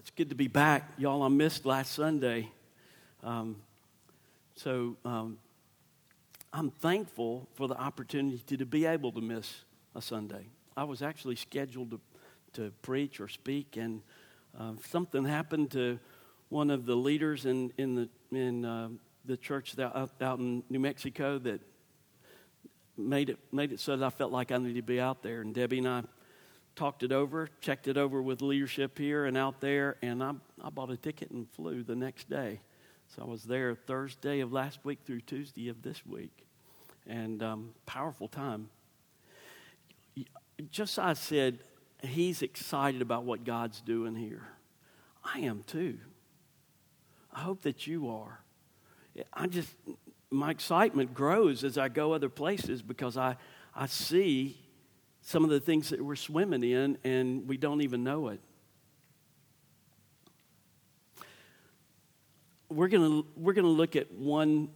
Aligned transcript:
it's 0.00 0.10
good 0.12 0.30
to 0.30 0.34
be 0.34 0.48
back. 0.48 0.94
Y'all, 0.96 1.22
I 1.22 1.28
missed 1.28 1.66
last 1.66 1.92
Sunday. 1.92 2.48
Um, 3.22 3.56
so 4.56 4.96
um, 5.04 5.36
I'm 6.54 6.70
thankful 6.70 7.46
for 7.52 7.68
the 7.68 7.78
opportunity 7.78 8.38
to, 8.46 8.56
to, 8.56 8.64
be 8.64 8.86
able 8.86 9.12
to 9.12 9.20
miss 9.20 9.60
a 9.94 10.00
Sunday. 10.00 10.46
I 10.74 10.84
was 10.84 11.02
actually 11.02 11.36
scheduled 11.36 11.90
to, 11.90 12.00
to 12.54 12.70
preach 12.80 13.20
or 13.20 13.28
speak, 13.28 13.76
and 13.76 14.00
uh, 14.58 14.72
something 14.88 15.22
happened 15.22 15.70
to 15.72 15.98
one 16.48 16.70
of 16.70 16.86
the 16.86 16.96
leaders 16.96 17.44
in, 17.44 17.70
in, 17.76 17.94
the, 17.94 18.08
in 18.34 18.64
uh, 18.64 18.88
the 19.26 19.36
church 19.36 19.78
out, 19.78 20.12
out 20.22 20.38
in 20.38 20.62
New 20.70 20.80
Mexico 20.80 21.38
that 21.40 21.60
made 22.96 23.28
it, 23.28 23.38
made 23.52 23.70
it 23.70 23.80
so 23.80 23.98
that 23.98 24.06
I 24.06 24.08
felt 24.08 24.32
like 24.32 24.50
I 24.50 24.56
needed 24.56 24.76
to 24.76 24.82
be 24.82 24.98
out 24.98 25.22
there. 25.22 25.42
And 25.42 25.54
Debbie 25.54 25.76
and 25.76 25.88
I 25.88 26.02
talked 26.80 27.02
it 27.02 27.12
over, 27.12 27.46
checked 27.60 27.88
it 27.88 27.98
over 27.98 28.22
with 28.22 28.40
leadership 28.40 28.96
here 28.96 29.26
and 29.26 29.36
out 29.36 29.60
there, 29.60 29.98
and 30.00 30.24
I, 30.24 30.32
I 30.64 30.70
bought 30.70 30.90
a 30.90 30.96
ticket 30.96 31.30
and 31.30 31.46
flew 31.50 31.82
the 31.82 31.94
next 31.94 32.30
day. 32.30 32.60
So 33.14 33.20
I 33.20 33.26
was 33.26 33.44
there 33.44 33.74
Thursday 33.74 34.40
of 34.40 34.50
last 34.50 34.78
week 34.82 35.00
through 35.04 35.20
Tuesday 35.20 35.68
of 35.68 35.82
this 35.82 36.06
week. 36.06 36.46
And 37.06 37.42
um, 37.42 37.74
powerful 37.84 38.28
time. 38.28 38.70
I 40.98 41.12
said, 41.12 41.58
he's 42.02 42.40
excited 42.40 43.02
about 43.02 43.24
what 43.24 43.44
God's 43.44 43.82
doing 43.82 44.14
here. 44.14 44.48
I 45.22 45.40
am 45.40 45.62
too. 45.66 45.98
I 47.30 47.40
hope 47.40 47.60
that 47.62 47.86
you 47.86 48.08
are. 48.08 48.40
I 49.34 49.48
just, 49.48 49.68
my 50.30 50.50
excitement 50.50 51.12
grows 51.12 51.62
as 51.62 51.76
I 51.76 51.90
go 51.90 52.14
other 52.14 52.30
places 52.30 52.80
because 52.80 53.18
I, 53.18 53.36
I 53.76 53.84
see 53.84 54.56
some 55.22 55.44
of 55.44 55.50
the 55.50 55.60
things 55.60 55.90
that 55.90 56.02
we're 56.02 56.16
swimming 56.16 56.62
in 56.62 56.98
and 57.04 57.48
we 57.48 57.56
don't 57.56 57.82
even 57.82 58.04
know 58.04 58.28
it. 58.28 58.40
We're 62.68 62.88
going 62.88 63.24
we're 63.36 63.52
gonna 63.52 63.68
look 63.68 63.96
at 63.96 64.12
one 64.12 64.68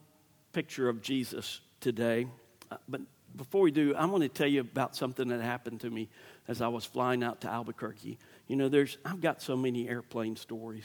picture 0.52 0.88
of 0.88 1.02
Jesus 1.02 1.60
today. 1.80 2.26
Uh, 2.70 2.76
but 2.88 3.00
before 3.36 3.62
we 3.62 3.70
do, 3.70 3.94
I 3.94 4.04
want 4.06 4.22
to 4.22 4.28
tell 4.28 4.46
you 4.46 4.60
about 4.60 4.94
something 4.96 5.28
that 5.28 5.40
happened 5.40 5.80
to 5.80 5.90
me 5.90 6.08
as 6.48 6.60
I 6.60 6.68
was 6.68 6.84
flying 6.84 7.22
out 7.22 7.40
to 7.42 7.48
Albuquerque. 7.48 8.18
You 8.46 8.56
know, 8.56 8.68
there's, 8.68 8.96
I've 9.04 9.20
got 9.20 9.42
so 9.42 9.56
many 9.56 9.88
airplane 9.88 10.36
stories. 10.36 10.84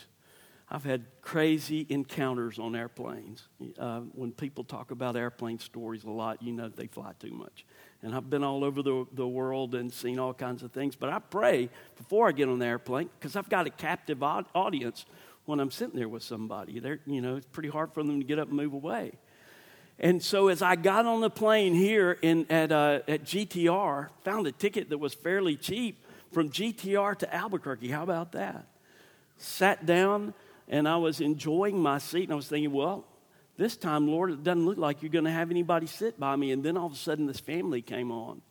I've 0.71 0.83
had 0.83 1.05
crazy 1.21 1.85
encounters 1.89 2.59
on 2.59 2.75
airplanes. 2.75 3.47
Uh, 3.77 4.01
when 4.13 4.31
people 4.31 4.63
talk 4.63 4.91
about 4.91 5.15
airplane 5.15 5.57
stories 5.57 6.03
a 6.03 6.11
lot, 6.11 6.43
you 6.43 6.53
know 6.53 6.69
they 6.69 6.85
fly 6.85 7.13
too 7.19 7.31
much. 7.31 7.65
And 8.03 8.13
I've 8.13 8.29
been 8.29 8.43
all 8.43 8.63
over 8.63 8.83
the, 8.83 9.07
the 9.13 9.27
world 9.27 9.73
and 9.73 9.91
seen 9.91 10.19
all 10.19 10.33
kinds 10.33 10.61
of 10.61 10.71
things. 10.71 10.95
But 10.95 11.09
I 11.09 11.19
pray 11.19 11.69
before 11.97 12.27
I 12.27 12.33
get 12.33 12.49
on 12.49 12.59
the 12.59 12.67
airplane 12.67 13.09
because 13.19 13.35
I've 13.35 13.49
got 13.49 13.65
a 13.65 13.71
captive 13.71 14.21
audience 14.21 15.05
when 15.45 15.59
I'm 15.59 15.71
sitting 15.71 15.97
there 15.97 16.07
with 16.07 16.21
somebody. 16.21 16.79
They're, 16.79 16.99
you 17.07 17.21
know, 17.21 17.37
it's 17.37 17.47
pretty 17.47 17.69
hard 17.69 17.91
for 17.91 18.03
them 18.03 18.19
to 18.19 18.25
get 18.25 18.37
up 18.37 18.49
and 18.49 18.57
move 18.57 18.73
away. 18.73 19.13
And 19.97 20.23
so 20.23 20.49
as 20.49 20.61
I 20.61 20.75
got 20.75 21.07
on 21.07 21.19
the 21.19 21.31
plane 21.31 21.73
here 21.73 22.17
in, 22.21 22.45
at, 22.49 22.71
uh, 22.71 22.99
at 23.07 23.23
GTR, 23.23 24.09
found 24.23 24.45
a 24.45 24.51
ticket 24.51 24.89
that 24.91 24.99
was 24.99 25.15
fairly 25.15 25.57
cheap 25.57 26.05
from 26.31 26.51
GTR 26.51 27.17
to 27.17 27.35
Albuquerque. 27.35 27.89
How 27.89 28.03
about 28.03 28.33
that? 28.33 28.67
Sat 29.37 29.85
down 29.85 30.35
and 30.69 30.87
I 30.87 30.97
was 30.97 31.19
enjoying 31.19 31.81
my 31.81 31.97
seat, 31.97 32.23
and 32.23 32.33
I 32.33 32.35
was 32.35 32.47
thinking, 32.47 32.71
well, 32.71 33.05
this 33.57 33.75
time, 33.75 34.07
Lord, 34.07 34.31
it 34.31 34.43
doesn't 34.43 34.65
look 34.65 34.77
like 34.77 35.01
you're 35.01 35.11
going 35.11 35.25
to 35.25 35.31
have 35.31 35.51
anybody 35.51 35.87
sit 35.87 36.19
by 36.19 36.35
me. 36.35 36.51
And 36.51 36.63
then 36.63 36.77
all 36.77 36.85
of 36.85 36.93
a 36.93 36.95
sudden, 36.95 37.25
this 37.25 37.39
family 37.39 37.81
came 37.81 38.11
on. 38.11 38.41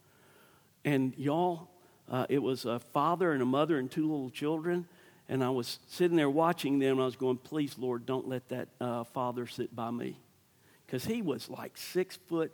And 0.84 1.14
y'all, 1.16 1.70
uh, 2.10 2.27
it 2.28 2.42
was 2.42 2.64
a 2.64 2.78
father 2.78 3.33
and 3.33 3.41
a 3.41 3.47
mother 3.47 3.78
and 3.78 3.91
two 3.91 4.02
little 4.02 4.30
children. 4.30 4.86
And 5.28 5.44
I 5.44 5.50
was 5.50 5.78
sitting 5.86 6.16
there 6.16 6.28
watching 6.28 6.78
them, 6.78 6.92
and 6.92 7.00
I 7.00 7.05
was 7.05 7.16
going, 7.16 7.38
please, 7.38 7.78
Lord, 7.78 8.05
don't 8.05 8.28
let 8.28 8.48
that 8.48 8.69
uh, 8.80 9.05
father 9.05 9.47
sit 9.47 9.75
by 9.75 9.91
me. 9.91 10.19
Because 10.86 11.05
he 11.05 11.22
was 11.22 11.48
like 11.48 11.77
six 11.77 12.16
foot, 12.16 12.50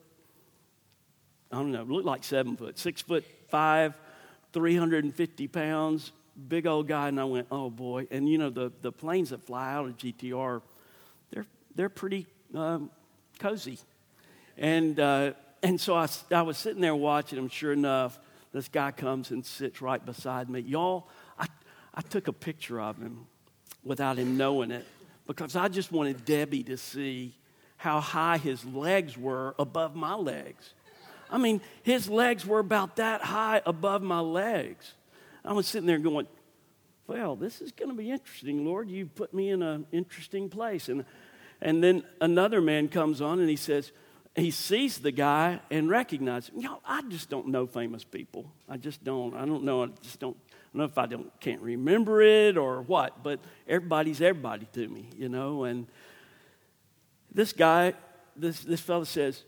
I 1.51 1.57
don't 1.57 1.73
know, 1.73 1.85
looked 1.85 2.07
like 2.07 2.23
seven 2.23 2.57
foot, 2.57 2.79
six 2.79 3.01
foot 3.01 3.25
five, 3.49 3.99
350 4.53 5.49
pounds, 5.49 6.13
big 6.49 6.67
old 6.67 6.89
guy, 6.89 7.09
and 7.09 7.21
I 7.21 7.25
went, 7.25 7.47
oh 7.51 7.71
boy. 7.71 8.07
And 8.11 8.29
you 8.29 8.39
know, 8.39 8.51
the, 8.51 8.73
the 8.81 8.93
planes 8.93 9.31
that 9.31 9.43
fly 9.43 9.73
out 9.73 9.87
of 9.87 9.97
GTR, 9.97 10.63
they're, 11.31 11.47
they're 11.75 11.89
pretty 11.89 12.27
um, 12.55 12.91
cozy. 13.39 13.79
And, 14.57 14.99
uh, 15.01 15.33
and 15.63 15.81
so 15.81 15.97
I, 15.97 16.09
I 16.31 16.43
was 16.43 16.59
sitting 16.59 16.81
there 16.81 16.95
watching 16.95 17.39
him. 17.39 17.49
Sure 17.49 17.73
enough, 17.73 18.19
this 18.53 18.69
guy 18.69 18.91
comes 18.91 19.31
and 19.31 19.45
sits 19.45 19.83
right 19.83 20.05
beside 20.05 20.49
me. 20.49 20.61
Y'all, 20.61 21.09
I, 21.39 21.47
I 21.95 22.03
took 22.03 22.29
a 22.29 22.33
picture 22.33 22.81
of 22.81 22.99
him 22.99 23.27
without 23.83 24.19
him 24.19 24.37
knowing 24.37 24.71
it 24.71 24.87
because 25.27 25.57
I 25.57 25.69
just 25.69 25.91
wanted 25.91 26.25
Debbie 26.25 26.63
to 26.65 26.77
see 26.77 27.35
how 27.77 28.01
high 28.01 28.39
his 28.39 28.65
legs 28.65 29.19
were 29.19 29.55
above 29.59 29.95
my 29.95 30.15
legs. 30.15 30.75
I 31.31 31.39
mean, 31.39 31.61
his 31.83 32.09
legs 32.09 32.47
were 32.47 32.61
about 32.61 32.97
that 32.97 33.23
high 33.23 33.61
above 33.67 34.03
my 34.03 34.21
legs. 34.21 34.93
I 35.45 35.53
was 35.53 35.67
sitting 35.67 35.87
there 35.87 35.99
going, 35.99 36.27
well, 37.07 37.37
this 37.37 37.61
is 37.61 37.73
going 37.73 37.91
to 37.91 37.97
be 37.97 38.11
interesting, 38.11 38.65
Lord. 38.65 38.89
You 38.89 39.07
put 39.07 39.35
me 39.35 39.51
in 39.51 39.63
an 39.63 39.87
interesting 39.93 40.49
place. 40.49 40.89
And, 40.89 41.05
and 41.61 41.85
then 41.85 42.03
another 42.21 42.61
man 42.61 42.89
comes 42.89 43.21
on 43.21 43.41
and 43.41 43.49
he 43.49 43.57
says, 43.57 43.93
he 44.37 44.51
sees 44.51 44.99
the 44.99 45.13
guy 45.13 45.61
and 45.71 45.89
recognizes 45.89 46.49
him. 46.51 46.61
Know, 46.63 46.81
I 46.85 47.03
just 47.03 47.31
don't 47.31 47.49
know 47.49 47.67
famous 47.67 48.03
people. 48.03 48.51
I 48.69 48.77
just 48.77 49.05
don't. 49.05 49.35
I 49.35 49.45
don't 49.45 49.63
know. 49.63 49.85
I 49.85 49.89
just 50.03 50.19
don't. 50.19 50.37
I 50.37 50.77
don't 50.77 50.79
know 50.79 50.85
if 50.85 50.99
I 50.99 51.07
don't 51.07 51.41
can't 51.41 51.61
remember 51.61 52.21
it 52.21 52.57
or 52.57 52.83
what, 52.83 53.23
but 53.23 53.39
everybody's 53.69 54.21
everybody 54.21 54.67
to 54.73 54.89
me, 54.89 55.09
you 55.17 55.29
know. 55.29 55.65
And 55.65 55.87
this 57.33 57.53
guy, 57.53 57.95
this 58.35 58.61
this 58.65 58.81
fellow 58.81 59.05
says, 59.05 59.45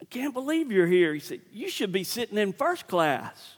"I 0.00 0.04
can't 0.04 0.32
believe 0.32 0.70
you're 0.70 0.86
here." 0.86 1.12
He 1.12 1.18
said, 1.18 1.40
"You 1.52 1.68
should 1.68 1.90
be 1.90 2.04
sitting 2.04 2.38
in 2.38 2.52
first 2.52 2.86
class." 2.86 3.56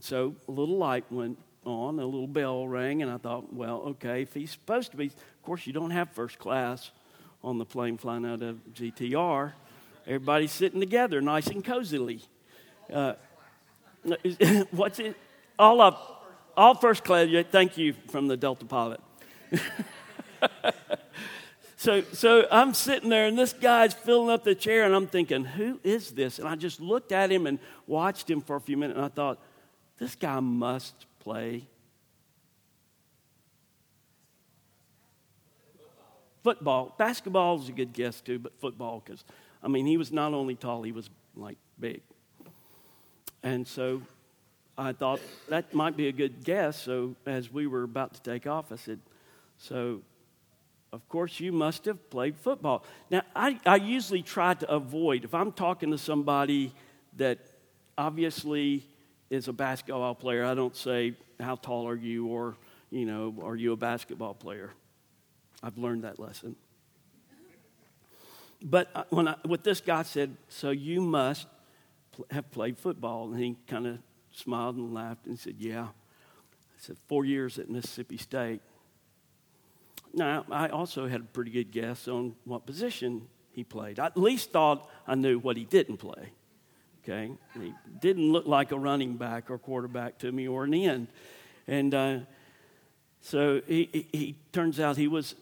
So 0.00 0.34
a 0.46 0.50
little 0.50 0.76
light 0.76 1.04
went 1.10 1.38
on, 1.64 1.98
a 1.98 2.04
little 2.04 2.26
bell 2.26 2.66
rang, 2.66 3.02
and 3.02 3.10
I 3.10 3.18
thought, 3.18 3.52
well, 3.52 3.82
okay, 3.88 4.22
if 4.22 4.34
he's 4.34 4.50
supposed 4.50 4.90
to 4.92 4.96
be, 4.96 5.06
of 5.06 5.42
course, 5.42 5.66
you 5.66 5.72
don't 5.72 5.90
have 5.90 6.10
first 6.10 6.38
class 6.38 6.90
on 7.42 7.58
the 7.58 7.64
plane 7.64 7.96
flying 7.96 8.24
out 8.24 8.42
of 8.42 8.56
GTR. 8.74 9.52
Everybody's 10.06 10.52
sitting 10.52 10.80
together, 10.80 11.20
nice 11.20 11.48
and 11.48 11.64
cozily. 11.64 12.22
Uh, 12.92 13.14
what's 14.70 14.98
it? 14.98 15.16
All 15.58 15.80
of 15.80 15.96
all 16.56 16.74
first 16.74 17.04
class. 17.04 17.28
Thank 17.50 17.76
you 17.78 17.94
from 18.10 18.26
the 18.26 18.36
Delta 18.36 18.64
pilot. 18.64 19.00
so, 21.76 22.02
so 22.12 22.46
I'm 22.50 22.74
sitting 22.74 23.08
there, 23.08 23.26
and 23.26 23.38
this 23.38 23.52
guy's 23.52 23.94
filling 23.94 24.30
up 24.30 24.44
the 24.44 24.54
chair, 24.54 24.84
and 24.84 24.94
I'm 24.94 25.06
thinking, 25.06 25.44
who 25.44 25.78
is 25.84 26.10
this? 26.12 26.38
And 26.38 26.48
I 26.48 26.56
just 26.56 26.80
looked 26.80 27.12
at 27.12 27.30
him 27.30 27.46
and 27.46 27.58
watched 27.86 28.28
him 28.28 28.40
for 28.40 28.56
a 28.56 28.60
few 28.60 28.76
minutes, 28.76 28.96
and 28.96 29.04
I 29.04 29.08
thought, 29.08 29.38
this 29.98 30.14
guy 30.14 30.40
must 30.40 31.06
play 31.20 31.64
football. 36.42 36.94
Basketball 36.96 37.60
is 37.60 37.68
a 37.68 37.72
good 37.72 37.92
guess 37.92 38.20
too, 38.20 38.38
but 38.38 38.58
football, 38.60 39.02
because, 39.04 39.24
I 39.62 39.68
mean, 39.68 39.86
he 39.86 39.96
was 39.96 40.12
not 40.12 40.32
only 40.32 40.54
tall, 40.54 40.82
he 40.82 40.92
was 40.92 41.10
like 41.36 41.58
big. 41.78 42.00
And 43.42 43.66
so 43.66 44.02
I 44.76 44.92
thought 44.92 45.20
that 45.48 45.74
might 45.74 45.96
be 45.96 46.08
a 46.08 46.12
good 46.12 46.44
guess. 46.44 46.80
So 46.80 47.16
as 47.26 47.52
we 47.52 47.66
were 47.66 47.82
about 47.82 48.14
to 48.14 48.22
take 48.22 48.46
off, 48.46 48.72
I 48.72 48.76
said, 48.76 49.00
So, 49.58 50.02
of 50.92 51.06
course, 51.08 51.38
you 51.40 51.52
must 51.52 51.84
have 51.84 52.08
played 52.10 52.36
football. 52.36 52.84
Now, 53.10 53.22
I, 53.34 53.58
I 53.66 53.76
usually 53.76 54.22
try 54.22 54.54
to 54.54 54.70
avoid, 54.70 55.24
if 55.24 55.34
I'm 55.34 55.52
talking 55.52 55.90
to 55.90 55.98
somebody 55.98 56.72
that 57.16 57.38
obviously 57.96 58.86
is 59.30 59.48
a 59.48 59.52
basketball 59.52 60.14
player, 60.14 60.44
I 60.44 60.54
don't 60.54 60.76
say, 60.76 61.14
How 61.40 61.56
tall 61.56 61.88
are 61.88 61.96
you? 61.96 62.26
or, 62.26 62.56
you 62.90 63.04
know, 63.04 63.34
Are 63.42 63.56
you 63.56 63.72
a 63.72 63.76
basketball 63.76 64.34
player? 64.34 64.70
I've 65.62 65.78
learned 65.78 66.04
that 66.04 66.18
lesson. 66.18 66.56
But 68.60 68.88
uh, 68.94 69.04
when 69.10 69.28
I, 69.28 69.36
what 69.44 69.64
this 69.64 69.80
guy 69.80 70.02
said, 70.02 70.36
So 70.48 70.70
you 70.70 71.00
must 71.00 71.46
pl- 72.12 72.26
have 72.30 72.50
played 72.50 72.78
football. 72.78 73.32
And 73.32 73.42
he 73.42 73.56
kind 73.66 73.86
of 73.86 73.98
smiled 74.32 74.76
and 74.76 74.94
laughed 74.94 75.26
and 75.26 75.38
said, 75.38 75.56
Yeah. 75.58 75.84
I 75.84 76.78
said, 76.78 76.96
Four 77.06 77.24
years 77.24 77.58
at 77.58 77.68
Mississippi 77.68 78.16
State. 78.16 78.60
Now, 80.14 80.46
I 80.50 80.68
also 80.68 81.06
had 81.06 81.20
a 81.20 81.24
pretty 81.24 81.50
good 81.50 81.70
guess 81.70 82.08
on 82.08 82.34
what 82.44 82.64
position 82.64 83.28
he 83.52 83.62
played. 83.62 83.98
I 83.98 84.06
at 84.06 84.16
least 84.16 84.52
thought 84.52 84.88
I 85.06 85.14
knew 85.14 85.38
what 85.38 85.58
he 85.58 85.64
didn't 85.64 85.98
play 85.98 86.32
okay? 87.08 87.32
He 87.54 87.72
didn't 88.00 88.30
look 88.30 88.46
like 88.46 88.72
a 88.72 88.78
running 88.78 89.16
back 89.16 89.50
or 89.50 89.58
quarterback 89.58 90.18
to 90.18 90.30
me 90.30 90.48
or 90.48 90.64
an 90.64 90.74
end. 90.74 91.08
And 91.66 91.94
uh, 91.94 92.18
so 93.20 93.60
he, 93.66 93.88
he, 93.92 94.08
he, 94.12 94.36
turns 94.52 94.80
out 94.80 94.96
he 94.96 95.08
was 95.08 95.34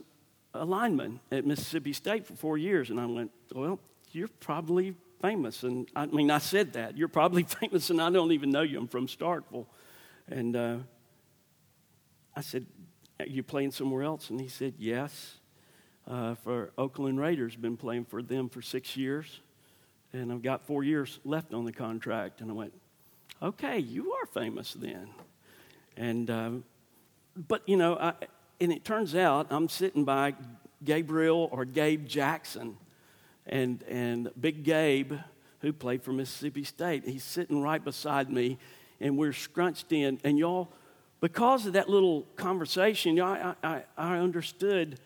a 0.55 0.65
lineman 0.65 1.21
at 1.31 1.45
Mississippi 1.45 1.93
State 1.93 2.27
for 2.27 2.35
four 2.35 2.59
years. 2.59 2.91
And 2.91 3.01
I 3.01 3.07
went, 3.07 3.31
well, 3.55 3.79
you're 4.13 4.29
probably 4.41 4.95
famous. 5.21 5.63
And 5.63 5.89
I 5.95 6.07
mean, 6.07 6.31
I 6.31 6.39
said 6.39 6.73
that. 6.75 6.97
You're 6.97 7.09
probably 7.09 7.43
famous, 7.61 7.91
and 7.91 8.01
I 8.01 8.11
don't 8.11 8.33
even 8.33 8.51
know 8.51 8.63
you. 8.63 8.79
I'm 8.79 8.89
from 8.89 9.07
Starkville. 9.07 9.67
And 10.29 10.57
uh, 10.57 10.77
I 12.35 12.41
said, 12.41 12.67
Are 13.21 13.27
you 13.27 13.43
playing 13.43 13.71
somewhere 13.71 14.03
else? 14.03 14.31
And 14.31 14.41
he 14.41 14.49
said, 14.49 14.75
Yes. 14.79 15.39
Uh, 16.09 16.37
for 16.37 16.71
Oakland 16.79 17.19
Raiders, 17.19 17.57
been 17.57 17.77
playing 17.77 18.05
for 18.05 18.23
them 18.23 18.49
for 18.49 18.63
six 18.63 18.97
years, 18.97 19.41
and 20.17 20.33
I've 20.33 20.43
got 20.43 20.67
four 20.67 20.85
years 20.85 21.21
left 21.25 21.55
on 21.55 21.65
the 21.65 21.73
contract. 21.73 22.41
And 22.41 22.51
I 22.51 22.55
went, 22.55 22.73
Okay, 23.43 23.79
you 23.79 24.13
are 24.13 24.27
famous 24.27 24.73
then. 24.73 25.11
And, 25.97 26.31
um, 26.31 26.65
but 27.49 27.63
you 27.69 27.77
know, 27.77 27.97
I, 27.97 28.15
and 28.61 28.73
it 28.73 28.85
turns 28.85 29.15
out 29.15 29.49
I'm 29.51 29.69
sitting 29.69 30.05
by 30.05 30.35
Gabriel 30.83 31.49
or 31.53 31.65
Gabe 31.65 32.07
Jackson, 32.07 32.77
and, 33.47 33.83
and 33.85 34.31
Big 34.41 34.65
Gabe, 34.65 35.13
who 35.61 35.73
played 35.73 36.03
for 36.03 36.13
Mississippi 36.13 36.65
State, 36.65 37.07
he's 37.07 37.25
sitting 37.25 37.63
right 37.63 37.83
beside 37.83 38.31
me, 38.31 38.59
and 39.01 39.17
we're 39.17 39.33
scrunched 39.33 39.93
in. 39.93 40.19
And 40.25 40.39
y'all, 40.39 40.73
because 41.21 41.67
of 41.67 41.75
that 41.75 41.89
little 41.89 42.23
conversation, 42.37 43.21
I, 43.21 43.55
I, 43.63 43.83
I 43.97 44.19
understood. 44.19 44.99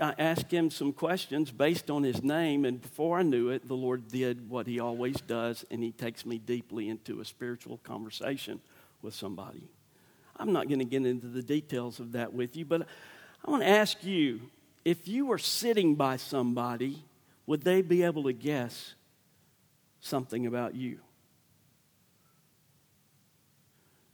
I 0.00 0.14
asked 0.18 0.50
him 0.50 0.70
some 0.70 0.92
questions 0.92 1.50
based 1.50 1.90
on 1.90 2.02
his 2.02 2.22
name, 2.22 2.64
and 2.64 2.80
before 2.80 3.18
I 3.18 3.22
knew 3.22 3.48
it, 3.48 3.66
the 3.66 3.76
Lord 3.76 4.08
did 4.08 4.48
what 4.48 4.66
he 4.66 4.80
always 4.80 5.16
does, 5.16 5.64
and 5.70 5.82
he 5.82 5.92
takes 5.92 6.26
me 6.26 6.38
deeply 6.38 6.88
into 6.88 7.20
a 7.20 7.24
spiritual 7.24 7.78
conversation 7.78 8.60
with 9.02 9.14
somebody. 9.14 9.68
I'm 10.36 10.52
not 10.52 10.68
going 10.68 10.80
to 10.80 10.84
get 10.84 11.06
into 11.06 11.28
the 11.28 11.42
details 11.42 12.00
of 12.00 12.12
that 12.12 12.32
with 12.32 12.56
you, 12.56 12.64
but 12.64 12.86
I 13.44 13.50
want 13.50 13.62
to 13.62 13.68
ask 13.68 14.02
you 14.04 14.40
if 14.84 15.08
you 15.08 15.26
were 15.26 15.38
sitting 15.38 15.94
by 15.94 16.16
somebody, 16.16 17.02
would 17.46 17.62
they 17.62 17.82
be 17.82 18.02
able 18.02 18.24
to 18.24 18.32
guess 18.32 18.94
something 20.00 20.46
about 20.46 20.74
you? 20.74 20.98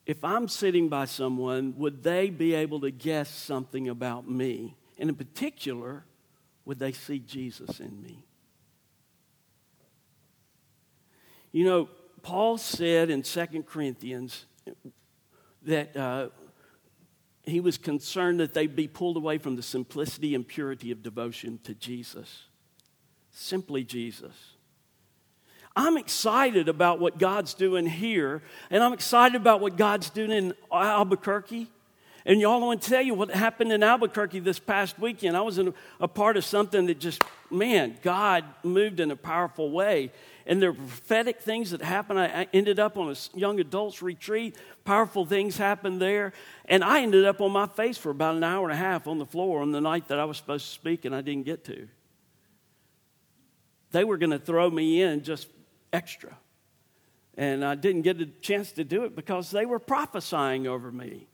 If 0.06 0.24
I'm 0.24 0.48
sitting 0.48 0.88
by 0.88 1.04
someone, 1.04 1.74
would 1.76 2.02
they 2.02 2.30
be 2.30 2.54
able 2.54 2.80
to 2.80 2.90
guess 2.90 3.30
something 3.30 3.88
about 3.88 4.28
me? 4.28 4.76
And 5.00 5.08
in 5.08 5.16
particular, 5.16 6.04
would 6.66 6.78
they 6.78 6.92
see 6.92 7.18
Jesus 7.18 7.80
in 7.80 8.02
me? 8.02 8.22
You 11.52 11.64
know, 11.64 11.88
Paul 12.22 12.58
said 12.58 13.08
in 13.08 13.22
2 13.22 13.64
Corinthians 13.66 14.44
that 15.62 15.96
uh, 15.96 16.28
he 17.44 17.60
was 17.60 17.78
concerned 17.78 18.40
that 18.40 18.52
they'd 18.52 18.76
be 18.76 18.86
pulled 18.86 19.16
away 19.16 19.38
from 19.38 19.56
the 19.56 19.62
simplicity 19.62 20.34
and 20.34 20.46
purity 20.46 20.90
of 20.90 21.02
devotion 21.02 21.58
to 21.64 21.74
Jesus. 21.74 22.44
Simply 23.30 23.84
Jesus. 23.84 24.34
I'm 25.74 25.96
excited 25.96 26.68
about 26.68 27.00
what 27.00 27.18
God's 27.18 27.54
doing 27.54 27.86
here, 27.86 28.42
and 28.70 28.82
I'm 28.82 28.92
excited 28.92 29.40
about 29.40 29.60
what 29.60 29.76
God's 29.76 30.10
doing 30.10 30.30
in 30.30 30.54
Albuquerque. 30.70 31.70
And 32.26 32.40
y'all 32.40 32.60
want 32.60 32.82
to 32.82 32.88
tell 32.88 33.02
you 33.02 33.14
what 33.14 33.30
happened 33.30 33.72
in 33.72 33.82
Albuquerque 33.82 34.40
this 34.40 34.58
past 34.58 34.98
weekend. 34.98 35.36
I 35.36 35.40
was 35.40 35.58
a, 35.58 35.72
a 36.00 36.08
part 36.08 36.36
of 36.36 36.44
something 36.44 36.86
that 36.86 37.00
just, 37.00 37.22
man, 37.50 37.96
God 38.02 38.44
moved 38.62 39.00
in 39.00 39.10
a 39.10 39.16
powerful 39.16 39.70
way. 39.70 40.12
And 40.46 40.60
there 40.60 40.72
were 40.72 40.78
prophetic 40.78 41.40
things 41.40 41.70
that 41.70 41.80
happened. 41.80 42.18
I, 42.18 42.26
I 42.26 42.48
ended 42.52 42.78
up 42.78 42.96
on 42.96 43.10
a 43.10 43.38
young 43.38 43.60
adults 43.60 44.02
retreat. 44.02 44.56
Powerful 44.84 45.24
things 45.24 45.56
happened 45.56 46.00
there. 46.00 46.32
And 46.66 46.84
I 46.84 47.02
ended 47.02 47.24
up 47.24 47.40
on 47.40 47.52
my 47.52 47.66
face 47.66 47.96
for 47.96 48.10
about 48.10 48.34
an 48.34 48.44
hour 48.44 48.64
and 48.64 48.72
a 48.72 48.76
half 48.76 49.06
on 49.06 49.18
the 49.18 49.26
floor 49.26 49.62
on 49.62 49.72
the 49.72 49.80
night 49.80 50.08
that 50.08 50.18
I 50.18 50.24
was 50.24 50.36
supposed 50.36 50.66
to 50.66 50.72
speak, 50.72 51.04
and 51.04 51.14
I 51.14 51.20
didn't 51.22 51.44
get 51.44 51.64
to. 51.64 51.88
They 53.92 54.04
were 54.04 54.18
going 54.18 54.30
to 54.30 54.38
throw 54.38 54.68
me 54.68 55.02
in 55.02 55.22
just 55.22 55.48
extra. 55.92 56.36
And 57.36 57.64
I 57.64 57.76
didn't 57.76 58.02
get 58.02 58.20
a 58.20 58.26
chance 58.26 58.72
to 58.72 58.84
do 58.84 59.04
it 59.04 59.16
because 59.16 59.50
they 59.50 59.64
were 59.64 59.78
prophesying 59.78 60.66
over 60.66 60.92
me. 60.92 61.29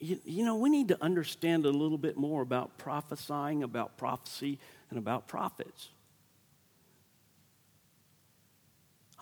You, 0.00 0.18
you, 0.24 0.44
know, 0.44 0.56
we 0.56 0.70
need 0.70 0.88
to 0.88 1.02
understand 1.02 1.66
a 1.66 1.70
little 1.70 1.98
bit 1.98 2.16
more 2.16 2.40
about 2.40 2.78
prophesying, 2.78 3.62
about 3.62 3.98
prophecy, 3.98 4.58
and 4.88 4.98
about 4.98 5.28
prophets. 5.28 5.90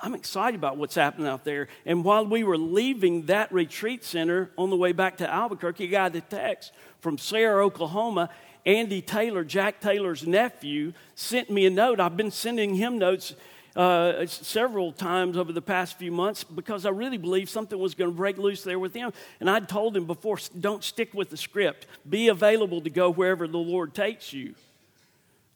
I'm 0.00 0.14
excited 0.14 0.56
about 0.56 0.76
what's 0.76 0.94
happening 0.94 1.26
out 1.26 1.44
there. 1.44 1.66
And 1.84 2.04
while 2.04 2.25
we 2.25 2.44
were 2.44 2.56
leaving 2.56 3.26
that 3.26 3.52
retreat 3.52 4.04
center 4.04 4.50
on 4.56 4.70
the 4.70 4.76
way 4.76 4.92
back 4.92 5.16
to 5.16 5.28
Albuquerque, 5.28 5.88
I 5.88 5.90
got 5.90 6.14
a 6.14 6.20
text 6.20 6.72
from 7.00 7.19
Sarah, 7.19 7.64
Oklahoma. 7.64 8.30
Andy 8.66 9.00
Taylor, 9.00 9.44
Jack 9.44 9.80
Taylor's 9.80 10.26
nephew, 10.26 10.92
sent 11.14 11.48
me 11.48 11.64
a 11.64 11.70
note. 11.70 12.00
I've 12.00 12.19
been 12.19 12.30
sending 12.30 12.75
him 12.75 12.98
notes 12.98 13.34
uh, 13.78 14.26
several 14.26 14.90
times 14.90 15.36
over 15.36 15.52
the 15.52 15.62
past 15.62 15.96
few 15.98 16.10
months 16.10 16.42
because 16.42 16.84
I 16.84 16.90
really 16.90 17.16
believed 17.16 17.48
something 17.48 17.78
was 17.78 17.94
going 17.94 18.10
to 18.10 18.16
break 18.16 18.36
loose 18.36 18.64
there 18.64 18.78
with 18.78 18.92
him. 18.92 19.12
And 19.38 19.48
I'd 19.48 19.69
told 19.69 19.96
him 19.96 20.04
before 20.04 20.38
don't 20.58 20.82
stick 20.82 21.14
with 21.14 21.30
the 21.30 21.36
script, 21.36 21.86
be 22.08 22.26
available 22.26 22.80
to 22.80 22.90
go 22.90 23.08
wherever 23.08 23.46
the 23.46 23.56
Lord 23.56 23.94
takes 23.94 24.32
you. 24.32 24.56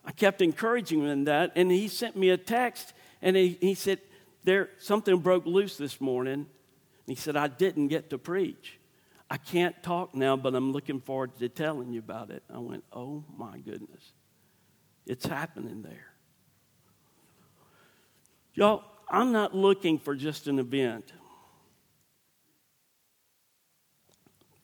I 0.04 0.12
kept 0.12 0.40
encouraging 0.40 1.00
him 1.00 1.08
in 1.08 1.24
that, 1.24 1.52
and 1.56 1.70
he 1.70 1.88
sent 1.88 2.16
me 2.16 2.30
a 2.30 2.36
text 2.36 2.92
and 3.20 3.36
he, 3.36 3.58
he 3.60 3.74
said, 3.74 3.98
there, 4.44 4.70
Something 4.78 5.18
broke 5.18 5.44
loose 5.44 5.76
this 5.76 6.00
morning. 6.00 6.46
He 7.06 7.16
said, 7.16 7.36
I 7.36 7.48
didn't 7.48 7.88
get 7.88 8.10
to 8.10 8.18
preach. 8.18 8.78
I 9.28 9.36
can't 9.36 9.80
talk 9.82 10.14
now, 10.14 10.36
but 10.36 10.54
I'm 10.54 10.72
looking 10.72 11.00
forward 11.00 11.36
to 11.38 11.48
telling 11.48 11.92
you 11.92 11.98
about 11.98 12.30
it. 12.30 12.44
I 12.52 12.58
went, 12.58 12.84
Oh 12.92 13.24
my 13.36 13.58
goodness. 13.58 14.12
It's 15.06 15.26
happening 15.26 15.82
there. 15.82 16.11
Y'all, 18.54 18.84
I'm 19.08 19.32
not 19.32 19.54
looking 19.54 19.98
for 19.98 20.14
just 20.14 20.46
an 20.46 20.58
event. 20.58 21.12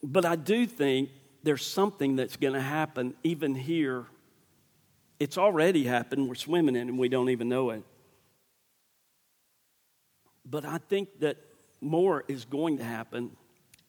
But 0.02 0.24
I 0.24 0.36
do 0.36 0.66
think 0.66 1.10
there's 1.42 1.64
something 1.64 2.16
that's 2.16 2.36
going 2.36 2.54
to 2.54 2.60
happen 2.60 3.14
even 3.22 3.54
here. 3.54 4.06
It's 5.18 5.38
already 5.38 5.84
happened. 5.84 6.28
We're 6.28 6.34
swimming 6.34 6.76
in 6.76 6.88
it 6.88 6.90
and 6.90 6.98
we 6.98 7.08
don't 7.08 7.30
even 7.30 7.48
know 7.48 7.70
it. 7.70 7.82
But 10.44 10.64
I 10.64 10.78
think 10.78 11.20
that 11.20 11.36
more 11.80 12.24
is 12.28 12.44
going 12.44 12.78
to 12.78 12.84
happen 12.84 13.32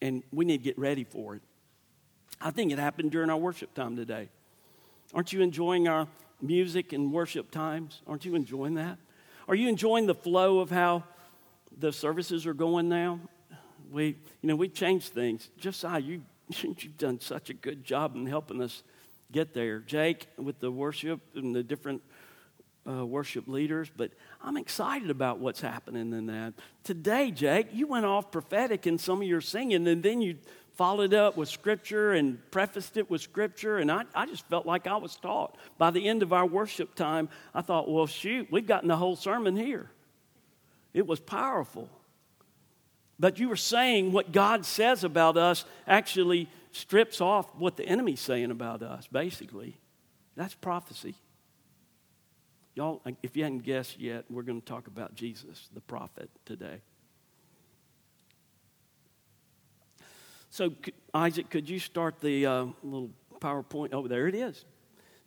and 0.01 0.23
we 0.31 0.45
need 0.45 0.57
to 0.57 0.63
get 0.63 0.77
ready 0.77 1.03
for 1.03 1.35
it. 1.35 1.41
I 2.41 2.51
think 2.51 2.71
it 2.71 2.79
happened 2.79 3.11
during 3.11 3.29
our 3.29 3.37
worship 3.37 3.73
time 3.73 3.95
today. 3.95 4.29
Aren't 5.13 5.33
you 5.33 5.41
enjoying 5.41 5.87
our 5.87 6.07
music 6.41 6.93
and 6.93 7.11
worship 7.11 7.51
times? 7.51 8.01
Aren't 8.07 8.25
you 8.25 8.35
enjoying 8.35 8.75
that? 8.75 8.97
Are 9.49 9.55
you 9.55 9.67
enjoying 9.67 10.05
the 10.05 10.13
flow 10.13 10.59
of 10.59 10.69
how 10.69 11.03
the 11.75 11.91
services 11.91 12.45
are 12.45 12.53
going 12.53 12.87
now? 12.87 13.19
We, 13.91 14.09
you 14.43 14.47
know, 14.47 14.55
we've 14.55 14.75
changed 14.75 15.07
things. 15.07 15.49
Josiah, 15.57 15.99
you, 15.99 16.21
you've 16.61 16.99
done 16.99 17.19
such 17.19 17.49
a 17.49 17.55
good 17.55 17.83
job 17.83 18.15
in 18.15 18.27
helping 18.27 18.61
us 18.61 18.83
get 19.31 19.55
there. 19.55 19.79
Jake, 19.79 20.27
with 20.37 20.59
the 20.59 20.69
worship 20.69 21.19
and 21.33 21.55
the 21.55 21.63
different 21.63 22.03
uh, 22.87 23.03
worship 23.03 23.47
leaders, 23.47 23.89
but 23.97 24.11
I'm 24.43 24.55
excited 24.55 25.09
about 25.09 25.39
what's 25.39 25.61
happening 25.61 26.13
in 26.13 26.27
that. 26.27 26.53
Today, 26.83 27.31
Jake, 27.31 27.69
you 27.73 27.87
went 27.87 28.05
off 28.05 28.31
prophetic 28.31 28.85
in 28.85 28.99
some 28.99 29.19
of 29.19 29.27
your 29.27 29.41
singing, 29.41 29.87
and 29.87 30.03
then 30.03 30.21
you 30.21 30.37
followed 30.79 31.13
up 31.13 31.35
with 31.35 31.49
scripture 31.49 32.13
and 32.13 32.39
prefaced 32.51 32.95
it 32.95 33.09
with 33.09 33.19
scripture, 33.19 33.79
and 33.79 33.91
I, 33.91 34.05
I 34.15 34.25
just 34.25 34.47
felt 34.47 34.65
like 34.65 34.87
I 34.87 34.95
was 34.95 35.13
taught. 35.17 35.57
By 35.77 35.91
the 35.91 36.07
end 36.07 36.23
of 36.23 36.31
our 36.31 36.45
worship 36.45 36.95
time, 36.95 37.27
I 37.53 37.59
thought, 37.59 37.91
well, 37.91 38.07
shoot, 38.07 38.47
we've 38.49 38.65
gotten 38.65 38.87
the 38.87 38.95
whole 38.95 39.17
sermon 39.17 39.57
here. 39.57 39.91
It 40.93 41.05
was 41.05 41.19
powerful. 41.19 41.89
But 43.19 43.39
you 43.39 43.49
were 43.49 43.57
saying 43.57 44.13
what 44.13 44.31
God 44.31 44.65
says 44.65 45.03
about 45.03 45.35
us 45.35 45.65
actually 45.85 46.47
strips 46.71 47.19
off 47.19 47.53
what 47.57 47.75
the 47.75 47.85
enemy's 47.85 48.21
saying 48.21 48.49
about 48.49 48.81
us, 48.81 49.05
basically. 49.05 49.75
That's 50.37 50.55
prophecy. 50.55 51.15
Y'all, 52.75 53.01
if 53.21 53.35
you 53.35 53.43
hadn't 53.43 53.63
guessed 53.63 53.99
yet, 53.99 54.23
we're 54.29 54.43
going 54.43 54.61
to 54.61 54.65
talk 54.65 54.87
about 54.87 55.13
Jesus, 55.13 55.67
the 55.73 55.81
prophet, 55.81 56.29
today. 56.45 56.79
So, 60.49 60.73
Isaac, 61.13 61.49
could 61.49 61.69
you 61.69 61.79
start 61.79 62.19
the 62.21 62.45
uh, 62.45 62.65
little 62.83 63.11
PowerPoint? 63.39 63.89
Oh, 63.93 64.07
there 64.07 64.27
it 64.27 64.35
is. 64.35 64.65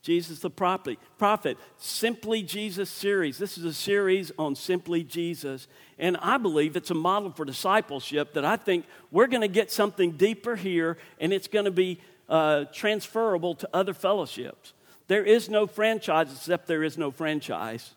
Jesus 0.03 0.41
the 0.41 0.51
prophet, 0.51 0.99
prophet, 1.17 1.57
Simply 1.77 2.43
Jesus 2.43 2.91
series. 2.91 3.39
This 3.39 3.57
is 3.57 3.65
a 3.65 3.73
series 3.73 4.33
on 4.37 4.57
Simply 4.57 5.05
Jesus. 5.05 5.69
And 5.97 6.17
I 6.17 6.39
believe 6.39 6.75
it's 6.75 6.91
a 6.91 6.95
model 6.95 7.31
for 7.31 7.45
discipleship 7.45 8.35
that 8.35 8.45
I 8.45 8.57
think 8.57 8.85
we're 9.13 9.29
going 9.29 9.43
to 9.43 9.49
get 9.49 9.71
something 9.71 10.13
deeper 10.13 10.57
here 10.57 10.99
and 11.21 11.33
it's 11.33 11.47
going 11.47 11.67
to 11.67 11.71
be 11.71 12.01
uh, 12.29 12.65
transferable 12.73 13.55
to 13.55 13.69
other 13.73 13.95
fellowships. 13.95 14.73
There 15.07 15.25
is 15.25 15.49
no 15.49 15.69
franchise 15.69 16.33
except 16.33 16.67
there 16.67 16.83
is 16.83 16.99
no 16.99 17.13
franchise. 17.13 17.95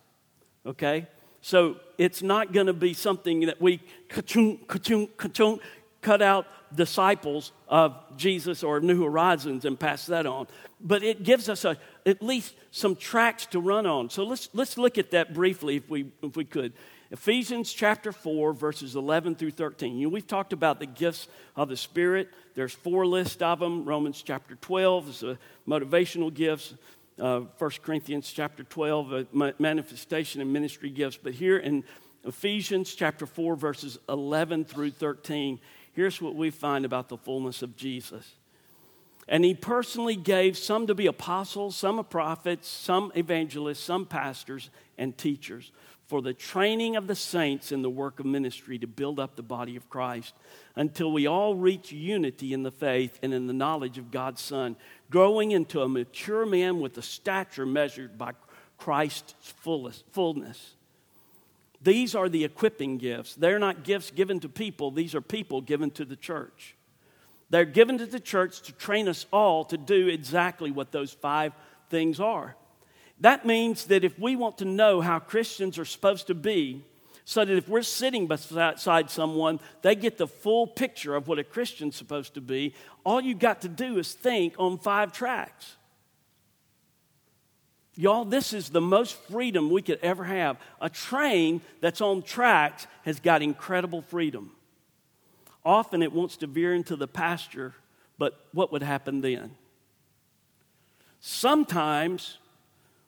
Okay? 0.63 1.07
So 1.41 1.77
it's 1.97 2.21
not 2.21 2.53
going 2.53 2.67
to 2.67 2.73
be 2.73 2.93
something 2.93 3.41
that 3.47 3.59
we 3.59 3.79
ka-chung, 4.09 4.59
ka-chung, 4.67 5.07
ka-chung, 5.17 5.59
cut 6.01 6.21
out 6.21 6.45
disciples 6.73 7.51
of 7.67 7.95
Jesus 8.17 8.63
or 8.63 8.79
New 8.79 9.03
Horizons 9.03 9.65
and 9.65 9.79
pass 9.79 10.05
that 10.07 10.25
on. 10.25 10.47
But 10.81 11.03
it 11.03 11.23
gives 11.23 11.49
us 11.49 11.65
a, 11.65 11.77
at 12.05 12.21
least 12.21 12.53
some 12.71 12.95
tracks 12.95 13.45
to 13.47 13.59
run 13.59 13.85
on. 13.85 14.09
So 14.09 14.23
let's, 14.23 14.49
let's 14.53 14.77
look 14.77 14.97
at 14.97 15.11
that 15.11 15.33
briefly 15.33 15.77
if 15.77 15.89
we, 15.89 16.11
if 16.21 16.35
we 16.35 16.45
could. 16.45 16.73
Ephesians 17.11 17.71
chapter 17.71 18.11
4, 18.11 18.53
verses 18.53 18.95
11 18.95 19.35
through 19.35 19.51
13. 19.51 19.97
You 19.97 20.07
know, 20.07 20.13
we've 20.13 20.25
talked 20.25 20.53
about 20.53 20.79
the 20.79 20.85
gifts 20.85 21.27
of 21.55 21.69
the 21.69 21.77
Spirit. 21.77 22.29
There's 22.55 22.73
four 22.73 23.05
lists 23.05 23.41
of 23.41 23.59
them. 23.59 23.85
Romans 23.85 24.21
chapter 24.21 24.55
12 24.55 25.09
is 25.09 25.19
the 25.19 25.37
motivational 25.67 26.33
gifts. 26.33 26.73
Uh, 27.19 27.41
1 27.57 27.71
Corinthians 27.81 28.29
chapter 28.31 28.63
12, 28.63 29.13
uh, 29.13 29.51
manifestation 29.59 30.41
and 30.41 30.51
ministry 30.51 30.89
gifts. 30.89 31.17
But 31.21 31.33
here 31.33 31.57
in 31.57 31.85
Ephesians 32.25 32.93
chapter 32.93 33.25
4, 33.25 33.55
verses 33.55 33.97
11 34.09 34.65
through 34.65 34.91
13, 34.91 35.59
here's 35.95 36.21
what 36.21 36.35
we 36.35 36.49
find 36.51 36.85
about 36.85 37.09
the 37.09 37.17
fullness 37.17 37.61
of 37.61 37.75
Jesus. 37.75 38.35
And 39.27 39.43
he 39.43 39.55
personally 39.55 40.15
gave 40.15 40.55
some 40.55 40.85
to 40.87 40.93
be 40.93 41.07
apostles, 41.07 41.75
some 41.75 42.03
prophets, 42.05 42.67
some 42.67 43.11
evangelists, 43.15 43.79
some 43.79 44.05
pastors, 44.05 44.69
and 44.97 45.17
teachers 45.17 45.71
for 46.07 46.21
the 46.21 46.33
training 46.33 46.95
of 46.95 47.07
the 47.07 47.15
saints 47.15 47.71
in 47.71 47.81
the 47.81 47.89
work 47.89 48.19
of 48.19 48.25
ministry 48.25 48.77
to 48.77 48.87
build 48.87 49.19
up 49.19 49.35
the 49.35 49.43
body 49.43 49.75
of 49.75 49.89
Christ 49.89 50.35
until 50.75 51.11
we 51.11 51.25
all 51.25 51.55
reach 51.55 51.91
unity 51.91 52.53
in 52.53 52.63
the 52.63 52.71
faith 52.71 53.17
and 53.23 53.33
in 53.33 53.47
the 53.47 53.53
knowledge 53.53 53.97
of 53.97 54.11
God's 54.11 54.41
Son, 54.41 54.75
growing 55.09 55.51
into 55.51 55.81
a 55.81 55.89
mature 55.89 56.45
man 56.45 56.79
with 56.79 56.97
a 56.97 57.01
stature 57.01 57.65
measured 57.65 58.17
by 58.17 58.33
Christ's 58.77 59.33
fullest 59.39 60.03
fullness. 60.11 60.75
These 61.85 62.15
are 62.15 62.27
the 62.27 62.43
equipping 62.43 62.97
gifts. 62.97 63.35
They're 63.35 63.59
not 63.59 63.83
gifts 63.83 64.09
given 64.09 64.39
to 64.39 64.49
people, 64.49 64.89
these 64.89 65.13
are 65.13 65.21
people 65.21 65.61
given 65.61 65.91
to 65.91 66.03
the 66.03 66.15
church. 66.15 66.75
They're 67.51 67.63
given 67.63 67.99
to 67.99 68.07
the 68.07 68.19
church 68.19 68.63
to 68.63 68.71
train 68.73 69.07
us 69.07 69.27
all 69.31 69.63
to 69.65 69.77
do 69.77 70.07
exactly 70.07 70.71
what 70.71 70.91
those 70.91 71.13
five 71.13 71.53
things 71.91 72.19
are. 72.19 72.55
That 73.21 73.45
means 73.45 73.85
that 73.85 74.03
if 74.03 74.17
we 74.17 74.35
want 74.35 74.57
to 74.57 74.65
know 74.65 74.99
how 74.99 75.19
Christians 75.19 75.77
are 75.77 75.85
supposed 75.85 76.25
to 76.27 76.33
be, 76.33 76.83
so 77.23 77.45
that 77.45 77.55
if 77.55 77.69
we're 77.69 77.83
sitting 77.83 78.25
beside 78.25 79.09
someone, 79.11 79.59
they 79.83 79.95
get 79.95 80.17
the 80.17 80.27
full 80.27 80.65
picture 80.65 81.15
of 81.15 81.27
what 81.27 81.37
a 81.37 81.43
Christian's 81.43 81.95
supposed 81.95 82.33
to 82.33 82.41
be, 82.41 82.73
all 83.03 83.21
you 83.21 83.35
got 83.35 83.61
to 83.61 83.69
do 83.69 83.99
is 83.99 84.11
think 84.13 84.55
on 84.57 84.79
five 84.79 85.13
tracks. 85.13 85.75
Y'all, 87.97 88.25
this 88.25 88.51
is 88.51 88.69
the 88.69 88.81
most 88.81 89.15
freedom 89.15 89.69
we 89.69 89.81
could 89.81 89.99
ever 90.01 90.25
have. 90.25 90.57
A 90.81 90.89
train 90.89 91.61
that's 91.79 92.01
on 92.01 92.21
tracks 92.21 92.87
has 93.03 93.19
got 93.19 93.41
incredible 93.41 94.01
freedom. 94.01 94.51
Often 95.63 96.03
it 96.03 96.11
wants 96.11 96.37
to 96.37 96.47
veer 96.47 96.73
into 96.73 96.95
the 96.95 97.07
pasture, 97.07 97.73
but 98.17 98.47
what 98.51 98.71
would 98.71 98.83
happen 98.83 99.21
then? 99.21 99.55
Sometimes 101.21 102.37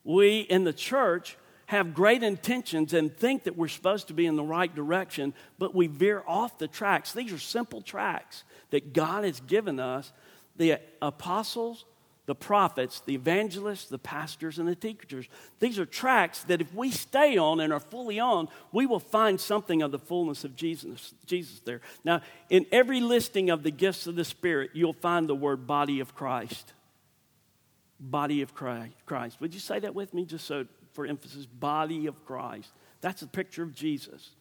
we 0.04 0.40
in 0.40 0.64
the 0.64 0.74
church 0.74 1.38
have 1.68 1.94
great 1.94 2.24
intentions 2.24 2.94
and 2.94 3.16
think 3.16 3.44
that 3.44 3.58
we're 3.58 3.68
supposed 3.68 4.08
to 4.08 4.14
be 4.14 4.26
in 4.26 4.38
the 4.38 4.44
right 4.44 4.74
direction, 4.74 5.34
but 5.60 5.76
we 5.76 5.88
veer 5.88 6.24
off 6.26 6.58
the 6.58 6.68
tracks. 6.68 7.12
These 7.12 7.34
are 7.34 7.38
simple 7.38 7.82
tracks 7.82 8.46
that 8.70 8.94
God 8.94 9.26
has 9.26 9.42
given 9.42 9.80
us 9.80 10.14
the 10.56 10.80
apostles, 11.02 11.84
the 12.28 12.36
prophets, 12.36 13.02
the 13.06 13.16
evangelists, 13.16 13.88
the 13.88 13.98
pastors, 13.98 14.60
and 14.60 14.68
the 14.68 14.76
teachers. 14.76 15.28
These 15.60 15.80
are 15.80 15.86
tracks 15.86 16.44
that 16.44 16.62
if 16.62 16.72
we 16.74 16.92
stay 16.92 17.38
on 17.38 17.60
and 17.60 17.74
are 17.74 17.80
fully 17.80 18.20
on, 18.20 18.48
we 18.72 18.86
will 18.86 19.00
find 19.00 19.40
something 19.40 19.82
of 19.82 19.92
the 19.92 20.00
fullness 20.00 20.44
of 20.44 20.56
Jesus, 20.56 21.16
Jesus 21.26 21.62
there. 21.62 21.82
Now, 22.04 22.22
in 22.50 22.66
every 22.72 23.02
listing 23.02 23.50
of 23.50 23.64
the 23.64 23.72
gifts 23.72 24.06
of 24.06 24.16
the 24.16 24.26
Spirit, 24.26 24.72
you'll 24.74 24.94
find 24.94 25.28
the 25.28 25.36
word 25.36 25.66
body 25.66 26.00
of 26.00 26.14
Christ 26.14 26.74
body 28.00 28.42
of 28.42 28.54
Christ. 28.54 29.40
Would 29.40 29.54
you 29.54 29.60
say 29.60 29.80
that 29.80 29.96
with 29.96 30.14
me 30.14 30.26
just 30.26 30.46
so 30.46 30.66
for 30.94 31.06
emphasis? 31.06 31.46
Body 31.46 32.08
of 32.08 32.26
Christ. 32.26 32.70
That's 33.02 33.22
a 33.22 33.28
picture 33.28 33.64
of 33.64 33.74
Jesus. 33.74 34.32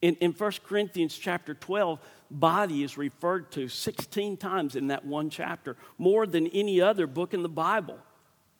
In, 0.00 0.14
in 0.16 0.32
1 0.32 0.52
Corinthians 0.64 1.16
chapter 1.16 1.54
12, 1.54 1.98
body 2.30 2.84
is 2.84 2.96
referred 2.96 3.50
to 3.52 3.68
16 3.68 4.36
times 4.36 4.76
in 4.76 4.88
that 4.88 5.04
one 5.04 5.30
chapter, 5.30 5.76
more 5.96 6.26
than 6.26 6.46
any 6.48 6.80
other 6.80 7.06
book 7.06 7.34
in 7.34 7.42
the 7.42 7.48
Bible, 7.48 7.98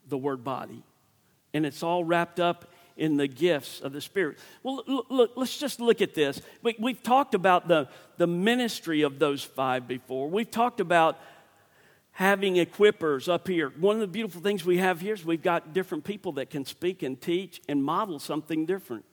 the 0.09 0.19
word 0.19 0.43
body. 0.43 0.83
And 1.55 1.65
it's 1.65 1.83
all 1.83 2.05
wrapped 2.05 2.41
up 2.41 2.73
in 2.97 3.17
the 3.17 3.29
gifts 3.29 3.81
of 3.81 3.93
the 3.93 4.01
Spirit. 4.01 4.39
Well, 4.63 4.83
look, 4.87 5.07
look 5.09 5.31
let's 5.37 5.57
just 5.57 5.81
look 5.81 6.03
at 6.03 6.15
this. 6.15 6.43
We, 6.63 6.75
we've 6.79 7.03
talked 7.03 7.35
about 7.35 7.69
the, 7.69 7.89
the 8.17 8.27
ministry 8.27 9.03
of 9.03 9.21
those 9.21 9.45
five 9.45 9.87
before. 9.87 10.29
We've 10.29 10.51
talked 10.51 10.81
about 10.81 11.19
having 12.11 12.57
equippers 12.57 13.33
up 13.33 13.47
here. 13.47 13.73
One 13.79 13.95
of 13.95 14.01
the 14.01 14.09
beautiful 14.09 14.41
things 14.41 14.65
we 14.65 14.79
have 14.79 15.01
here 15.01 15.15
is 15.15 15.25
we've 15.25 15.41
got 15.41 15.73
different 15.73 16.03
people 16.03 16.33
that 16.33 16.51
can 16.51 16.65
speak 16.65 17.05
and 17.05 17.21
teach 17.21 17.63
and 17.69 17.85
model 17.85 18.19
something 18.19 18.67
different. 18.67 19.05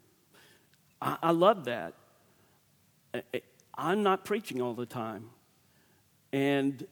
I, 1.00 1.18
I 1.22 1.32
love 1.32 1.66
that. 1.66 1.94
I'm 3.76 4.04
not 4.04 4.26
preaching 4.26 4.62
all 4.62 4.74
the 4.74 4.86
time. 4.86 5.30
And 6.32 6.86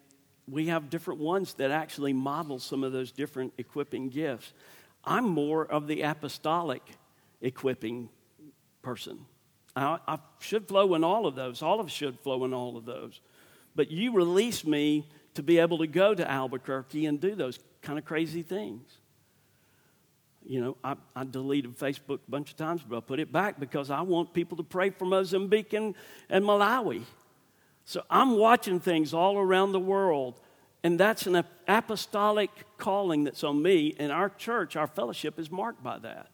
we 0.48 0.68
have 0.68 0.90
different 0.90 1.20
ones 1.20 1.54
that 1.56 1.72
actually 1.72 2.14
model 2.14 2.60
some 2.60 2.84
of 2.84 2.92
those 2.92 3.12
different 3.12 3.54
equipping 3.58 4.10
gifts. 4.10 4.54
I'm 5.04 5.28
more 5.28 5.66
of 5.66 5.88
the 5.88 6.02
apostolic 6.02 6.84
equipping 7.42 8.10
person. 8.82 9.26
I, 9.76 10.00
I, 10.08 10.20
should 10.40 10.68
flow 10.68 10.94
in 10.96 11.04
all 11.04 11.26
of 11.26 11.36
those. 11.36 11.62
All 11.62 11.80
of 11.80 11.90
should 11.90 12.20
flow 12.20 12.46
in 12.46 12.54
all 12.54 12.78
of 12.78 12.86
those. 12.86 13.22
But 13.76 13.92
you 13.92 14.14
release 14.14 14.66
me 14.66 15.08
to 15.34 15.44
be 15.44 15.60
able 15.60 15.80
to 15.80 15.88
go 15.88 16.14
to 16.14 16.30
Albuquerque 16.30 17.06
and 17.06 17.20
do 17.20 17.36
those 17.36 17.60
kind 17.82 17.98
of 17.98 18.06
crazy 18.06 18.44
things. 18.44 19.00
You 20.46 20.62
know, 20.62 20.78
I, 20.84 20.96
I, 21.16 21.24
deleted 21.24 21.78
Facebook 21.78 22.20
a 22.28 22.32
bunch 22.32 22.52
of 22.52 22.58
times, 22.58 22.82
but 22.88 22.98
I 22.98 23.00
put 23.00 23.20
it 23.20 23.32
back 23.32 23.60
because 23.60 23.90
I 23.90 24.02
want 24.02 24.34
people 24.34 24.58
to 24.58 24.64
pray 24.64 24.90
for 24.90 25.06
Mozambique 25.06 25.74
and, 25.74 25.96
and 26.30 26.44
Malawi. 26.44 27.04
So 27.86 28.04
I'm 28.10 28.38
watching 28.38 28.80
things 28.80 29.14
all 29.14 29.38
around 29.38 29.72
the 29.72 29.80
world, 29.80 30.40
and 30.84 31.00
that's 31.00 31.28
an 31.28 31.44
apostolic 31.68 32.50
calling 32.78 33.24
that's 33.24 33.44
on 33.44 33.62
me. 33.62 33.96
And 33.98 34.12
our 34.12 34.30
church, 34.30 34.76
our 34.76 34.88
fellowship, 34.88 35.40
is 35.40 35.50
marked 35.50 35.84
by 35.84 36.00
that. 36.00 36.28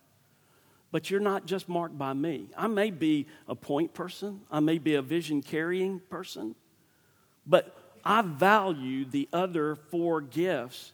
But 0.91 1.11
you're 1.11 1.19
not 1.19 1.45
just 1.45 1.69
marked 1.69 1.97
by 1.97 2.13
me. 2.13 2.49
I 2.57 2.67
may 2.67 2.89
be 2.89 3.27
a 3.47 3.55
point 3.55 3.93
person, 3.93 4.41
I 4.49 4.59
may 4.59 4.79
be 4.79 4.95
a 4.95 5.01
vision 5.01 5.41
carrying 5.41 5.99
person, 5.99 6.55
but 7.45 7.75
I 8.03 8.21
value 8.21 9.05
the 9.05 9.29
other 9.31 9.75
four 9.75 10.21
gifts 10.21 10.93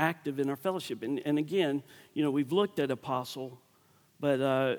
active 0.00 0.40
in 0.40 0.48
our 0.48 0.56
fellowship. 0.56 1.02
And, 1.02 1.20
and 1.24 1.38
again, 1.38 1.82
you 2.14 2.22
know, 2.22 2.30
we've 2.30 2.52
looked 2.52 2.78
at 2.78 2.90
apostle, 2.90 3.60
but, 4.18 4.40
uh, 4.40 4.76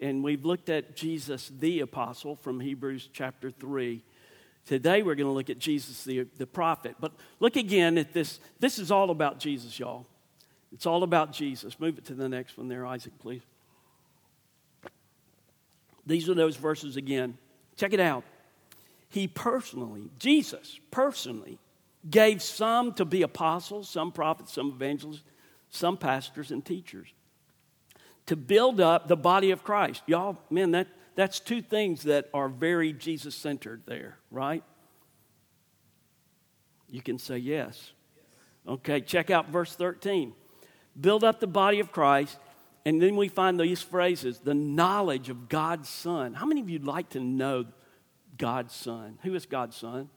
and 0.00 0.24
we've 0.24 0.44
looked 0.44 0.68
at 0.68 0.96
Jesus 0.96 1.52
the 1.60 1.80
apostle 1.80 2.36
from 2.36 2.60
Hebrews 2.60 3.08
chapter 3.12 3.50
3. 3.50 4.02
Today 4.66 5.02
we're 5.02 5.14
going 5.14 5.28
to 5.28 5.32
look 5.32 5.50
at 5.50 5.58
Jesus 5.58 6.04
the, 6.04 6.26
the 6.38 6.46
prophet. 6.46 6.96
But 7.00 7.12
look 7.38 7.56
again 7.56 7.98
at 7.98 8.12
this. 8.12 8.40
This 8.58 8.78
is 8.78 8.90
all 8.90 9.10
about 9.10 9.38
Jesus, 9.38 9.78
y'all. 9.78 10.06
It's 10.72 10.86
all 10.86 11.02
about 11.02 11.32
Jesus. 11.32 11.78
Move 11.78 11.98
it 11.98 12.04
to 12.06 12.14
the 12.14 12.28
next 12.28 12.56
one 12.56 12.68
there, 12.68 12.86
Isaac, 12.86 13.12
please. 13.20 13.42
These 16.06 16.28
are 16.28 16.34
those 16.34 16.56
verses 16.56 16.96
again. 16.96 17.36
Check 17.76 17.92
it 17.92 18.00
out 18.00 18.24
he 19.10 19.26
personally, 19.26 20.08
Jesus 20.18 20.78
personally, 20.90 21.58
gave 22.08 22.42
some 22.42 22.92
to 22.94 23.04
be 23.04 23.22
apostles, 23.22 23.88
some 23.88 24.12
prophets, 24.12 24.52
some 24.52 24.68
evangelists, 24.68 25.22
some 25.70 25.96
pastors 25.96 26.50
and 26.50 26.64
teachers 26.64 27.08
to 28.26 28.36
build 28.36 28.80
up 28.80 29.08
the 29.08 29.16
body 29.16 29.50
of 29.50 29.64
Christ. 29.64 30.02
Y'all, 30.06 30.38
man, 30.50 30.70
that, 30.70 30.86
that's 31.16 31.40
two 31.40 31.60
things 31.60 32.04
that 32.04 32.28
are 32.32 32.48
very 32.48 32.92
Jesus 32.92 33.34
centered 33.34 33.82
there, 33.86 34.18
right? 34.30 34.62
You 36.88 37.02
can 37.02 37.18
say 37.18 37.38
yes. 37.38 37.92
Okay, 38.68 39.00
check 39.00 39.30
out 39.30 39.48
verse 39.48 39.74
13. 39.74 40.32
Build 41.00 41.24
up 41.24 41.40
the 41.40 41.46
body 41.46 41.80
of 41.80 41.92
Christ, 41.92 42.38
and 42.84 43.00
then 43.00 43.16
we 43.16 43.28
find 43.28 43.58
these 43.58 43.82
phrases 43.82 44.38
the 44.38 44.54
knowledge 44.54 45.28
of 45.28 45.48
God's 45.48 45.88
Son. 45.88 46.34
How 46.34 46.46
many 46.46 46.60
of 46.60 46.70
you 46.70 46.78
like 46.78 47.10
to 47.10 47.20
know 47.20 47.66
God's 48.40 48.74
Son. 48.74 49.18
Who 49.22 49.34
is 49.34 49.46
God's 49.46 49.76
Son? 49.76 50.08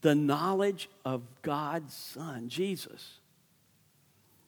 The 0.00 0.14
knowledge 0.14 0.88
of 1.04 1.22
God's 1.42 1.94
Son, 1.94 2.48
Jesus. 2.48 3.18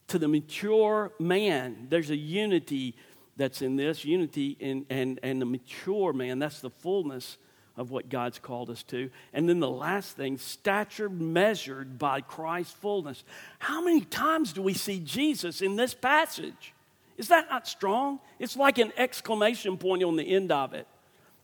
To 0.09 0.19
the 0.19 0.29
mature 0.29 1.13
man, 1.19 1.87
there's 1.89 2.11
a 2.11 2.17
unity 2.17 2.95
that's 3.37 3.63
in 3.63 3.77
this 3.77 4.05
unity 4.05 4.57
and, 4.61 4.85
and, 4.91 5.19
and 5.23 5.41
the 5.41 5.47
mature 5.47 6.13
man. 6.13 6.39
That's 6.39 6.61
the 6.61 6.71
fullness 6.71 7.39
of 7.77 7.91
what 7.91 8.11
God's 8.11 8.39
called 8.39 8.69
us 8.69 8.83
to. 8.85 9.11
And 9.33 9.49
then 9.49 9.61
the 9.61 9.71
last 9.71 10.17
thing, 10.17 10.37
stature 10.37 11.09
measured 11.09 11.99
by 11.99 12.21
Christ's 12.21 12.75
fullness. 12.75 13.25
How 13.59 13.83
many 13.83 14.03
times 14.03 14.53
do 14.53 14.61
we 14.61 14.75
see 14.75 15.01
Jesus 15.01 15.63
in 15.63 15.77
this 15.77 15.95
passage? 15.95 16.75
Is 17.17 17.29
that 17.29 17.49
not 17.49 17.67
strong? 17.67 18.21
It's 18.39 18.57
like 18.57 18.79
an 18.79 18.93
exclamation 18.97 19.79
point 19.79 20.03
on 20.03 20.17
the 20.17 20.25
end 20.25 20.53
of 20.53 20.75
it. 20.75 20.87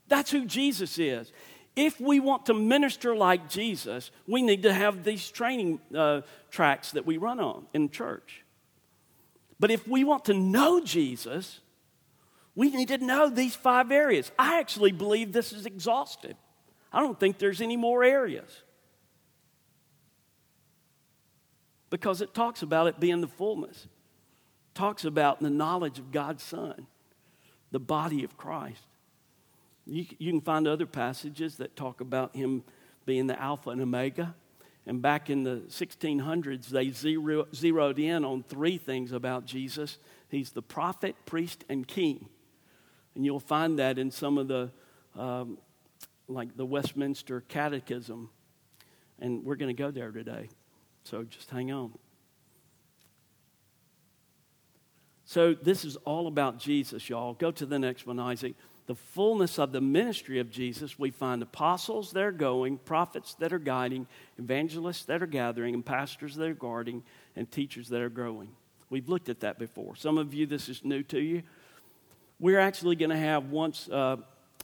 That's 0.07 0.31
who 0.31 0.45
Jesus 0.45 0.99
is. 0.99 1.31
If 1.77 2.01
we 2.01 2.19
want 2.19 2.47
to 2.47 2.53
minister 2.53 3.15
like 3.15 3.47
Jesus, 3.49 4.11
we 4.27 4.41
need 4.41 4.63
to 4.63 4.73
have 4.73 5.03
these 5.03 5.29
training 5.29 5.79
uh, 5.95 6.21
tracks 6.49 6.91
that 6.91 7.05
we 7.05 7.17
run 7.17 7.39
on 7.39 7.67
in 7.73 7.89
church. 7.89 8.43
But 9.59 9.71
if 9.71 9.87
we 9.87 10.03
want 10.03 10.25
to 10.25 10.33
know 10.33 10.81
Jesus, 10.81 11.61
We 12.57 12.71
need 12.71 12.87
to 12.87 12.97
know 12.97 13.29
these 13.29 13.55
five 13.55 13.91
areas. 13.91 14.31
I 14.39 14.57
actually 14.57 14.91
believe 14.91 15.31
this 15.31 15.53
is 15.53 15.67
exhaustive. 15.67 16.33
I 16.91 17.01
don't 17.01 17.19
think 17.19 17.37
there's 17.37 17.61
any 17.61 17.77
more 17.77 18.03
areas. 18.03 18.49
Because 21.91 22.19
it 22.19 22.33
talks 22.33 22.63
about 22.63 22.87
it 22.87 22.99
being 22.99 23.21
the 23.21 23.27
fullness. 23.27 23.83
It 23.83 24.73
talks 24.73 25.05
about 25.05 25.39
the 25.39 25.51
knowledge 25.51 25.99
of 25.99 26.11
God's 26.11 26.41
Son, 26.41 26.87
the 27.69 27.79
body 27.79 28.23
of 28.23 28.37
Christ. 28.37 28.81
You, 29.87 30.05
you 30.17 30.31
can 30.31 30.41
find 30.41 30.67
other 30.67 30.85
passages 30.85 31.57
that 31.57 31.75
talk 31.75 32.01
about 32.01 32.35
him 32.35 32.63
being 33.05 33.27
the 33.27 33.41
Alpha 33.41 33.69
and 33.69 33.81
Omega. 33.81 34.35
And 34.85 35.01
back 35.01 35.29
in 35.29 35.43
the 35.43 35.63
1600s, 35.69 36.67
they 36.67 36.91
zero, 36.91 37.47
zeroed 37.53 37.99
in 37.99 38.23
on 38.23 38.43
three 38.43 38.77
things 38.77 39.11
about 39.11 39.45
Jesus 39.45 39.97
He's 40.29 40.51
the 40.51 40.61
prophet, 40.61 41.15
priest, 41.25 41.63
and 41.69 41.87
king. 41.87 42.27
And 43.15 43.25
you'll 43.25 43.39
find 43.39 43.79
that 43.79 43.97
in 43.97 44.11
some 44.11 44.37
of 44.37 44.49
the, 44.49 44.71
um, 45.15 45.57
like 46.27 46.57
the 46.57 46.65
Westminster 46.65 47.41
Catechism. 47.47 48.29
And 49.19 49.45
we're 49.45 49.55
going 49.55 49.73
to 49.73 49.81
go 49.81 49.89
there 49.89 50.11
today. 50.11 50.49
So 51.05 51.23
just 51.23 51.49
hang 51.49 51.71
on. 51.71 51.93
So 55.23 55.53
this 55.53 55.85
is 55.85 55.95
all 55.97 56.27
about 56.27 56.59
Jesus, 56.59 57.09
y'all. 57.09 57.33
Go 57.33 57.51
to 57.51 57.65
the 57.65 57.79
next 57.79 58.05
one, 58.05 58.19
Isaac 58.19 58.55
the 58.87 58.95
fullness 58.95 59.59
of 59.59 59.73
the 59.73 59.81
ministry 59.81 60.39
of 60.39 60.49
Jesus, 60.49 60.97
we 60.97 61.11
find 61.11 61.41
apostles 61.43 62.11
that 62.13 62.23
are 62.23 62.31
going, 62.31 62.77
prophets 62.77 63.33
that 63.35 63.51
are 63.51 63.59
guiding, 63.59 64.07
evangelists 64.39 65.03
that 65.05 65.21
are 65.21 65.27
gathering, 65.27 65.73
and 65.73 65.85
pastors 65.85 66.35
that 66.35 66.47
are 66.47 66.53
guarding, 66.53 67.03
and 67.35 67.51
teachers 67.51 67.89
that 67.89 68.01
are 68.01 68.09
growing. 68.09 68.49
We've 68.89 69.09
looked 69.09 69.27
at 69.27 69.41
that 69.41 69.59
before. 69.59 69.97
Some 69.97 70.17
of 70.17 70.33
you, 70.33 70.45
this 70.45 70.69
is 70.69 70.85
new 70.85 71.03
to 71.03 71.19
you. 71.19 71.43
We're 72.39 72.59
actually 72.59 72.95
going 72.95 73.09
to 73.09 73.17
have 73.17 73.51
once 73.51 73.89
uh, 73.89 74.17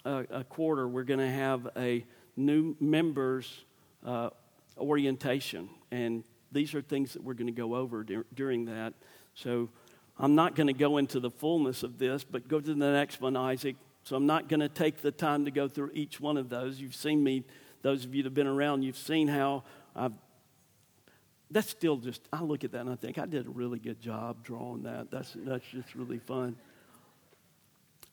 a, 0.05 0.25
a, 0.31 0.43
quarter, 0.45 0.87
we're 0.87 1.03
going 1.03 1.19
to 1.19 1.29
have 1.29 1.67
a 1.75 2.05
new 2.37 2.77
members 2.79 3.65
uh, 4.05 4.29
orientation. 4.77 5.69
And 5.91 6.23
these 6.49 6.73
are 6.75 6.81
things 6.81 7.13
that 7.13 7.23
we're 7.23 7.33
going 7.33 7.47
to 7.47 7.51
go 7.51 7.75
over 7.75 8.03
dur- 8.03 8.25
during 8.33 8.65
that. 8.65 8.93
So 9.35 9.69
I'm 10.17 10.35
not 10.35 10.55
going 10.55 10.67
to 10.67 10.73
go 10.73 10.97
into 10.97 11.19
the 11.19 11.29
fullness 11.29 11.83
of 11.83 11.97
this, 11.97 12.23
but 12.23 12.47
go 12.47 12.61
to 12.61 12.73
the 12.73 12.75
next 12.75 13.19
one, 13.19 13.35
Isaac. 13.35 13.75
So 14.03 14.15
I'm 14.15 14.25
not 14.25 14.49
going 14.49 14.59
to 14.59 14.69
take 14.69 15.01
the 15.01 15.11
time 15.11 15.45
to 15.45 15.51
go 15.51 15.67
through 15.67 15.91
each 15.93 16.19
one 16.19 16.37
of 16.37 16.49
those. 16.49 16.79
You've 16.79 16.95
seen 16.95 17.23
me, 17.23 17.43
those 17.81 18.03
of 18.05 18.13
you 18.13 18.23
that 18.23 18.27
have 18.27 18.33
been 18.33 18.47
around, 18.47 18.83
you've 18.83 18.97
seen 18.97 19.27
how 19.27 19.63
I've. 19.95 20.13
That's 21.51 21.69
still 21.69 21.97
just, 21.97 22.27
I 22.33 22.41
look 22.41 22.63
at 22.63 22.71
that 22.71 22.81
and 22.81 22.89
I 22.89 22.95
think 22.95 23.19
I 23.19 23.27
did 23.27 23.45
a 23.45 23.49
really 23.49 23.77
good 23.77 24.01
job 24.01 24.43
drawing 24.43 24.83
that. 24.83 25.11
That's, 25.11 25.33
that's 25.35 25.65
just 25.67 25.93
really 25.93 26.17
fun. 26.17 26.55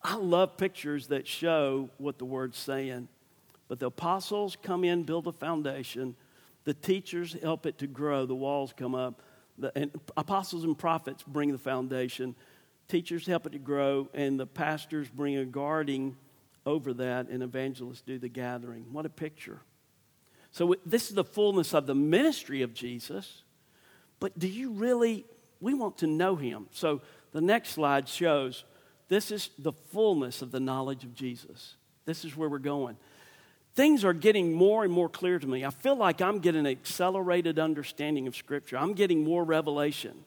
I 0.03 0.15
love 0.15 0.57
pictures 0.57 1.07
that 1.07 1.27
show 1.27 1.89
what 1.97 2.19
the 2.19 2.25
word's 2.25 2.57
saying. 2.57 3.07
But 3.67 3.79
the 3.79 3.87
apostles 3.87 4.57
come 4.61 4.83
in, 4.83 5.03
build 5.03 5.25
a 5.25 5.31
foundation. 5.31 6.15
The 6.65 6.75
teachers 6.75 7.35
help 7.41 7.65
it 7.65 7.79
to 7.79 7.87
grow. 7.87 8.27
The 8.27 8.35
walls 8.35 8.73
come 8.77 8.93
up. 8.93 9.21
The, 9.57 9.71
and 9.75 9.91
apostles 10.15 10.63
and 10.63 10.77
prophets 10.77 11.23
bring 11.25 11.51
the 11.51 11.57
foundation 11.57 12.35
teachers 12.91 13.25
help 13.25 13.45
it 13.45 13.53
to 13.53 13.59
grow, 13.59 14.09
and 14.13 14.37
the 14.37 14.45
pastors 14.45 15.07
bring 15.09 15.37
a 15.37 15.45
guarding 15.45 16.17
over 16.65 16.93
that, 16.93 17.29
and 17.29 17.41
evangelists 17.41 18.01
do 18.01 18.19
the 18.19 18.27
gathering. 18.27 18.85
What 18.91 19.05
a 19.05 19.09
picture. 19.09 19.61
So, 20.51 20.75
this 20.85 21.09
is 21.09 21.15
the 21.15 21.23
fullness 21.23 21.73
of 21.73 21.87
the 21.87 21.95
ministry 21.95 22.61
of 22.61 22.73
Jesus, 22.73 23.43
but 24.19 24.37
do 24.37 24.47
you 24.47 24.71
really? 24.71 25.25
We 25.61 25.73
want 25.73 25.99
to 25.99 26.07
know 26.07 26.35
him. 26.35 26.67
So, 26.71 27.01
the 27.31 27.39
next 27.39 27.69
slide 27.69 28.09
shows 28.09 28.65
this 29.07 29.31
is 29.31 29.49
the 29.57 29.71
fullness 29.71 30.41
of 30.41 30.51
the 30.51 30.59
knowledge 30.59 31.05
of 31.05 31.15
Jesus. 31.15 31.75
This 32.05 32.25
is 32.25 32.35
where 32.35 32.49
we're 32.49 32.59
going. 32.59 32.97
Things 33.73 34.03
are 34.03 34.13
getting 34.13 34.51
more 34.51 34.83
and 34.83 34.91
more 34.91 35.07
clear 35.07 35.39
to 35.39 35.47
me. 35.47 35.63
I 35.63 35.69
feel 35.69 35.95
like 35.95 36.21
I'm 36.21 36.39
getting 36.39 36.61
an 36.61 36.67
accelerated 36.67 37.57
understanding 37.57 38.27
of 38.27 38.35
Scripture. 38.35 38.77
I'm 38.77 38.93
getting 38.93 39.23
more 39.23 39.45
revelation. 39.45 40.25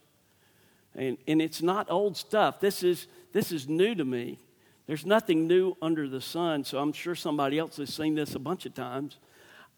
And, 0.97 1.19
and 1.27 1.43
it's 1.43 1.63
not 1.63 1.91
old 1.91 2.17
stuff. 2.17 2.61
This 2.61 2.83
is, 2.83 3.07
this 3.33 3.53
is 3.53 3.69
new 3.69 3.95
to 3.95 4.05
me. 4.05 4.39
There's 4.87 5.07
nothing 5.07 5.47
new 5.47 5.77
under 5.81 6.09
the 6.09 6.21
sun, 6.21 6.65
so 6.65 6.79
I'm 6.79 6.93
sure 6.93 7.15
somebody 7.15 7.59
else 7.59 7.79
has 7.79 7.93
seen 7.93 8.15
this 8.15 8.35
a 8.35 8.39
bunch 8.39 8.67
of 8.67 8.75
times. 8.75 9.19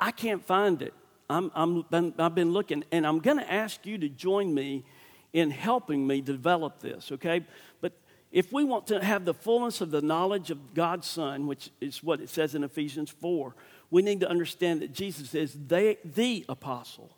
I 0.01 0.11
can't 0.11 0.45
find 0.45 0.83
it. 0.83 0.93
I'm, 1.31 1.51
I'm 1.55 1.83
been, 1.83 2.15
I've 2.19 2.35
been 2.35 2.53
looking, 2.53 2.85
and 2.91 3.07
I'm 3.07 3.21
going 3.21 3.39
to 3.39 3.53
ask 3.53 3.87
you 3.87 3.99
to 3.99 4.09
join 4.09 4.53
me 4.53 4.85
in 5.33 5.51
helping 5.51 6.07
me 6.07 6.21
develop 6.21 6.81
this, 6.81 7.13
okay? 7.13 7.45
But 7.81 7.93
if 8.33 8.53
we 8.53 8.65
want 8.65 8.89
to 8.89 9.03
have 9.03 9.25
the 9.25 9.35
fullness 9.35 9.81
of 9.81 9.91
the 9.91 10.03
knowledge 10.03 10.51
of 10.51 10.75
God's 10.75 11.07
Son, 11.07 11.47
which 11.47 11.71
is 11.81 12.03
what 12.03 12.21
it 12.21 12.29
says 12.29 12.55
in 12.55 12.65
Ephesians 12.65 13.11
4, 13.11 13.55
we 13.91 14.03
need 14.03 14.21
to 14.21 14.29
understand 14.29 14.83
that 14.83 14.93
Jesus 14.93 15.35
is 15.35 15.57
the, 15.69 15.97
the 16.05 16.45
apostle. 16.49 17.11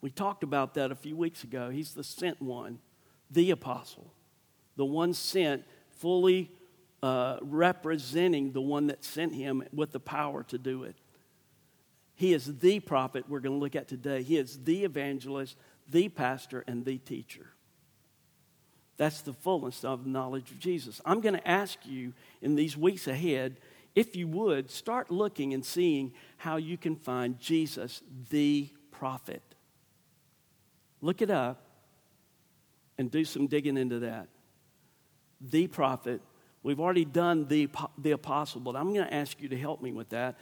We 0.00 0.10
talked 0.10 0.42
about 0.42 0.74
that 0.74 0.90
a 0.90 0.94
few 0.94 1.16
weeks 1.16 1.44
ago. 1.44 1.68
He's 1.68 1.92
the 1.92 2.04
sent 2.04 2.40
one 2.40 2.78
the 3.30 3.50
apostle, 3.50 4.12
the 4.76 4.84
one 4.84 5.14
sent, 5.14 5.64
fully 5.98 6.50
uh, 7.02 7.38
representing 7.42 8.52
the 8.52 8.60
one 8.60 8.88
that 8.88 9.04
sent 9.04 9.34
him 9.34 9.62
with 9.72 9.92
the 9.92 10.00
power 10.00 10.42
to 10.44 10.58
do 10.58 10.84
it. 10.84 10.96
He 12.14 12.34
is 12.34 12.58
the 12.58 12.80
prophet 12.80 13.24
we're 13.28 13.40
going 13.40 13.56
to 13.56 13.62
look 13.62 13.76
at 13.76 13.88
today. 13.88 14.22
He 14.22 14.36
is 14.36 14.58
the 14.64 14.84
evangelist, 14.84 15.56
the 15.88 16.08
pastor, 16.08 16.64
and 16.66 16.84
the 16.84 16.98
teacher. 16.98 17.46
That's 18.98 19.22
the 19.22 19.32
fullness 19.32 19.82
of 19.84 20.06
knowledge 20.06 20.50
of 20.50 20.58
Jesus. 20.58 21.00
I'm 21.06 21.22
going 21.22 21.34
to 21.34 21.48
ask 21.48 21.78
you 21.86 22.12
in 22.42 22.56
these 22.56 22.76
weeks 22.76 23.06
ahead, 23.06 23.56
if 23.94 24.14
you 24.14 24.28
would, 24.28 24.70
start 24.70 25.10
looking 25.10 25.54
and 25.54 25.64
seeing 25.64 26.12
how 26.36 26.58
you 26.58 26.76
can 26.76 26.96
find 26.96 27.40
Jesus, 27.40 28.02
the 28.28 28.68
prophet. 28.90 29.42
Look 31.00 31.22
it 31.22 31.30
up 31.30 31.64
and 33.00 33.10
do 33.10 33.24
some 33.24 33.46
digging 33.46 33.78
into 33.78 34.00
that. 34.00 34.28
The 35.40 35.68
prophet, 35.68 36.20
we've 36.62 36.78
already 36.78 37.06
done 37.06 37.48
the, 37.48 37.66
the 37.96 38.10
apostle, 38.10 38.60
but 38.60 38.76
I'm 38.76 38.92
going 38.92 39.06
to 39.06 39.14
ask 39.14 39.40
you 39.40 39.48
to 39.48 39.56
help 39.56 39.80
me 39.80 39.90
with 39.90 40.10
that. 40.10 40.36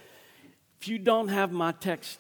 If 0.80 0.88
you 0.88 0.98
don't 0.98 1.28
have 1.28 1.52
my 1.52 1.70
text, 1.70 2.18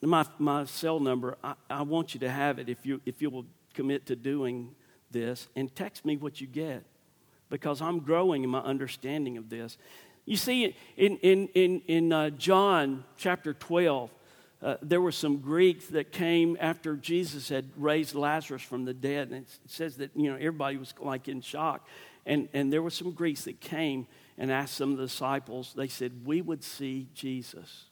my, 0.00 0.24
my 0.38 0.64
cell 0.64 0.98
number, 0.98 1.36
I, 1.44 1.54
I 1.68 1.82
want 1.82 2.14
you 2.14 2.20
to 2.20 2.30
have 2.30 2.58
it 2.58 2.70
if 2.70 2.86
you, 2.86 3.02
if 3.04 3.20
you 3.20 3.28
will 3.28 3.44
commit 3.74 4.06
to 4.06 4.16
doing 4.16 4.74
this 5.10 5.46
and 5.54 5.72
text 5.76 6.06
me 6.06 6.16
what 6.16 6.40
you 6.40 6.46
get 6.46 6.82
because 7.50 7.82
I'm 7.82 8.00
growing 8.00 8.44
in 8.44 8.48
my 8.48 8.60
understanding 8.60 9.36
of 9.36 9.50
this. 9.50 9.76
You 10.24 10.36
see, 10.36 10.74
in, 10.96 11.18
in, 11.18 11.48
in, 11.48 11.82
in 11.86 12.12
uh, 12.14 12.30
John 12.30 13.04
chapter 13.18 13.52
12, 13.52 14.10
uh, 14.62 14.76
there 14.80 15.00
were 15.00 15.12
some 15.12 15.38
Greeks 15.38 15.86
that 15.88 16.12
came 16.12 16.56
after 16.60 16.96
Jesus 16.96 17.48
had 17.48 17.68
raised 17.76 18.14
Lazarus 18.14 18.62
from 18.62 18.84
the 18.84 18.94
dead. 18.94 19.28
And 19.28 19.44
it 19.44 19.48
says 19.66 19.96
that, 19.96 20.10
you 20.14 20.30
know, 20.30 20.36
everybody 20.36 20.76
was 20.76 20.94
like 20.98 21.28
in 21.28 21.40
shock. 21.40 21.86
And, 22.24 22.48
and 22.52 22.72
there 22.72 22.82
were 22.82 22.90
some 22.90 23.12
Greeks 23.12 23.44
that 23.44 23.60
came 23.60 24.06
and 24.38 24.50
asked 24.50 24.74
some 24.74 24.92
of 24.92 24.98
the 24.98 25.04
disciples, 25.04 25.72
they 25.76 25.88
said, 25.88 26.24
We 26.24 26.42
would 26.42 26.64
see 26.64 27.08
Jesus. 27.14 27.84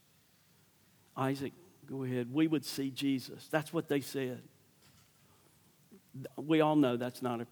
Isaac, 1.16 1.53
go 1.87 2.03
ahead. 2.03 2.33
We 2.33 2.46
would 2.46 2.64
see 2.64 2.90
Jesus. 2.90 3.46
That's 3.50 3.72
what 3.72 3.88
they 3.88 4.00
said. 4.00 4.42
We 6.37 6.61
all 6.61 6.77
know 6.77 6.96
that's 6.96 7.22
not 7.22 7.40
a 7.40 7.46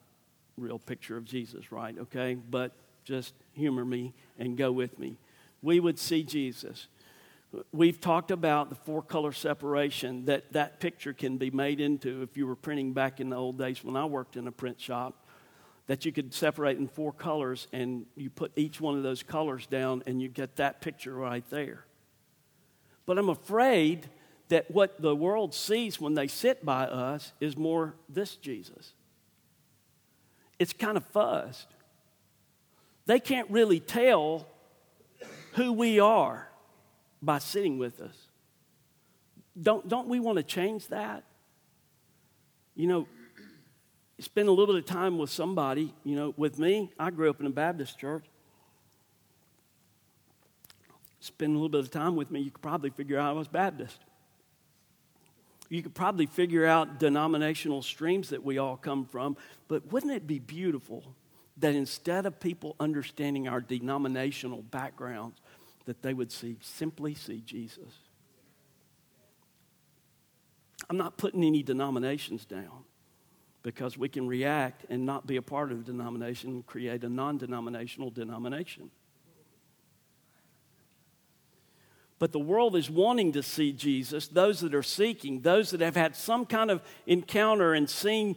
real 0.56 0.78
picture 0.78 1.16
of 1.16 1.24
Jesus, 1.24 1.70
right? 1.70 1.96
Okay? 1.98 2.34
But 2.34 2.72
just 3.04 3.34
humor 3.52 3.84
me 3.84 4.14
and 4.38 4.56
go 4.56 4.72
with 4.72 4.98
me. 4.98 5.16
We 5.62 5.80
would 5.80 5.98
see 5.98 6.22
Jesus. 6.22 6.88
We've 7.70 8.00
talked 8.00 8.30
about 8.30 8.70
the 8.70 8.74
four 8.74 9.02
color 9.02 9.32
separation 9.32 10.24
that 10.24 10.52
that 10.52 10.80
picture 10.80 11.12
can 11.12 11.36
be 11.36 11.50
made 11.50 11.80
into 11.80 12.22
if 12.22 12.36
you 12.36 12.46
were 12.46 12.56
printing 12.56 12.92
back 12.94 13.20
in 13.20 13.28
the 13.28 13.36
old 13.36 13.58
days 13.58 13.84
when 13.84 13.96
I 13.96 14.06
worked 14.06 14.36
in 14.36 14.46
a 14.46 14.52
print 14.52 14.80
shop. 14.80 15.26
That 15.86 16.04
you 16.04 16.12
could 16.12 16.32
separate 16.32 16.78
in 16.78 16.88
four 16.88 17.12
colors 17.12 17.66
and 17.72 18.06
you 18.16 18.30
put 18.30 18.52
each 18.56 18.80
one 18.80 18.96
of 18.96 19.02
those 19.02 19.22
colors 19.22 19.66
down 19.66 20.02
and 20.06 20.22
you 20.22 20.28
get 20.28 20.56
that 20.56 20.80
picture 20.80 21.14
right 21.14 21.44
there. 21.50 21.84
But 23.04 23.18
I'm 23.18 23.28
afraid 23.28 24.08
that 24.48 24.70
what 24.70 25.02
the 25.02 25.14
world 25.14 25.54
sees 25.54 26.00
when 26.00 26.14
they 26.14 26.28
sit 26.28 26.64
by 26.64 26.84
us 26.84 27.32
is 27.40 27.56
more 27.56 27.94
this 28.08 28.36
Jesus. 28.36 28.92
It's 30.58 30.72
kind 30.72 30.96
of 30.96 31.12
fuzzed. 31.12 31.66
They 33.06 33.18
can't 33.18 33.50
really 33.50 33.80
tell 33.80 34.46
who 35.54 35.72
we 35.72 35.98
are 35.98 36.48
by 37.22 37.38
sitting 37.38 37.78
with 37.78 38.00
us. 38.00 38.16
Don't, 39.60 39.88
don't 39.88 40.08
we 40.08 40.18
want 40.18 40.36
to 40.38 40.42
change 40.42 40.88
that? 40.88 41.24
You 42.74 42.88
know, 42.88 43.06
spend 44.18 44.48
a 44.48 44.52
little 44.52 44.74
bit 44.74 44.82
of 44.82 44.86
time 44.86 45.18
with 45.18 45.30
somebody, 45.30 45.94
you 46.04 46.16
know, 46.16 46.34
with 46.36 46.58
me. 46.58 46.90
I 46.98 47.10
grew 47.10 47.30
up 47.30 47.40
in 47.40 47.46
a 47.46 47.50
Baptist 47.50 47.98
church. 47.98 48.24
Spend 51.20 51.52
a 51.52 51.54
little 51.54 51.68
bit 51.68 51.80
of 51.80 51.90
time 51.90 52.16
with 52.16 52.30
me, 52.30 52.40
you 52.40 52.50
could 52.50 52.62
probably 52.62 52.90
figure 52.90 53.18
out 53.18 53.30
I 53.30 53.32
was 53.32 53.46
Baptist. 53.46 53.98
You 55.68 55.82
could 55.82 55.94
probably 55.94 56.26
figure 56.26 56.66
out 56.66 56.98
denominational 56.98 57.80
streams 57.82 58.30
that 58.30 58.42
we 58.42 58.58
all 58.58 58.76
come 58.76 59.06
from, 59.06 59.36
but 59.68 59.90
wouldn't 59.90 60.12
it 60.12 60.26
be 60.26 60.38
beautiful 60.38 61.14
that 61.58 61.74
instead 61.74 62.26
of 62.26 62.40
people 62.40 62.76
understanding 62.80 63.48
our 63.48 63.60
denominational 63.60 64.62
backgrounds, 64.62 65.40
that 65.84 66.02
they 66.02 66.14
would 66.14 66.30
see 66.30 66.56
simply 66.60 67.14
see 67.14 67.40
Jesus. 67.44 67.98
I'm 70.90 70.96
not 70.96 71.16
putting 71.16 71.44
any 71.44 71.62
denominations 71.62 72.44
down 72.44 72.84
because 73.62 73.96
we 73.96 74.08
can 74.08 74.26
react 74.26 74.84
and 74.90 75.06
not 75.06 75.26
be 75.26 75.36
a 75.36 75.42
part 75.42 75.72
of 75.72 75.80
a 75.80 75.82
denomination 75.82 76.50
and 76.50 76.66
create 76.66 77.04
a 77.04 77.08
non 77.08 77.38
denominational 77.38 78.10
denomination. 78.10 78.90
But 82.18 82.30
the 82.30 82.38
world 82.38 82.76
is 82.76 82.88
wanting 82.88 83.32
to 83.32 83.42
see 83.42 83.72
Jesus. 83.72 84.28
Those 84.28 84.60
that 84.60 84.74
are 84.74 84.82
seeking, 84.82 85.40
those 85.40 85.70
that 85.70 85.80
have 85.80 85.96
had 85.96 86.14
some 86.14 86.46
kind 86.46 86.70
of 86.70 86.80
encounter 87.06 87.74
and 87.74 87.90
seen 87.90 88.36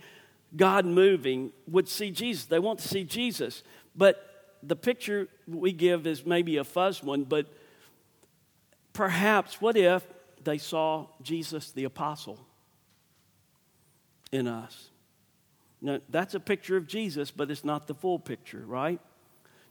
God 0.55 0.85
moving, 0.85 1.51
would 1.67 1.87
see 1.87 2.09
Jesus. 2.09 2.45
They 2.45 2.57
want 2.57 2.79
to 2.79 2.87
see 2.87 3.03
Jesus. 3.03 3.61
But 3.95 4.34
the 4.67 4.75
picture 4.75 5.27
we 5.47 5.71
give 5.71 6.07
is 6.07 6.25
maybe 6.25 6.57
a 6.57 6.63
fuzz 6.63 7.03
one, 7.03 7.23
but 7.23 7.47
perhaps 8.93 9.61
what 9.61 9.77
if 9.77 10.05
they 10.43 10.57
saw 10.57 11.07
Jesus 11.21 11.71
the 11.71 11.83
apostle 11.83 12.39
in 14.31 14.47
us? 14.47 14.89
Now, 15.81 15.99
that's 16.09 16.33
a 16.33 16.39
picture 16.39 16.77
of 16.77 16.87
Jesus, 16.87 17.31
but 17.31 17.51
it's 17.51 17.63
not 17.63 17.87
the 17.87 17.93
full 17.93 18.17
picture, 18.17 18.63
right? 18.65 18.99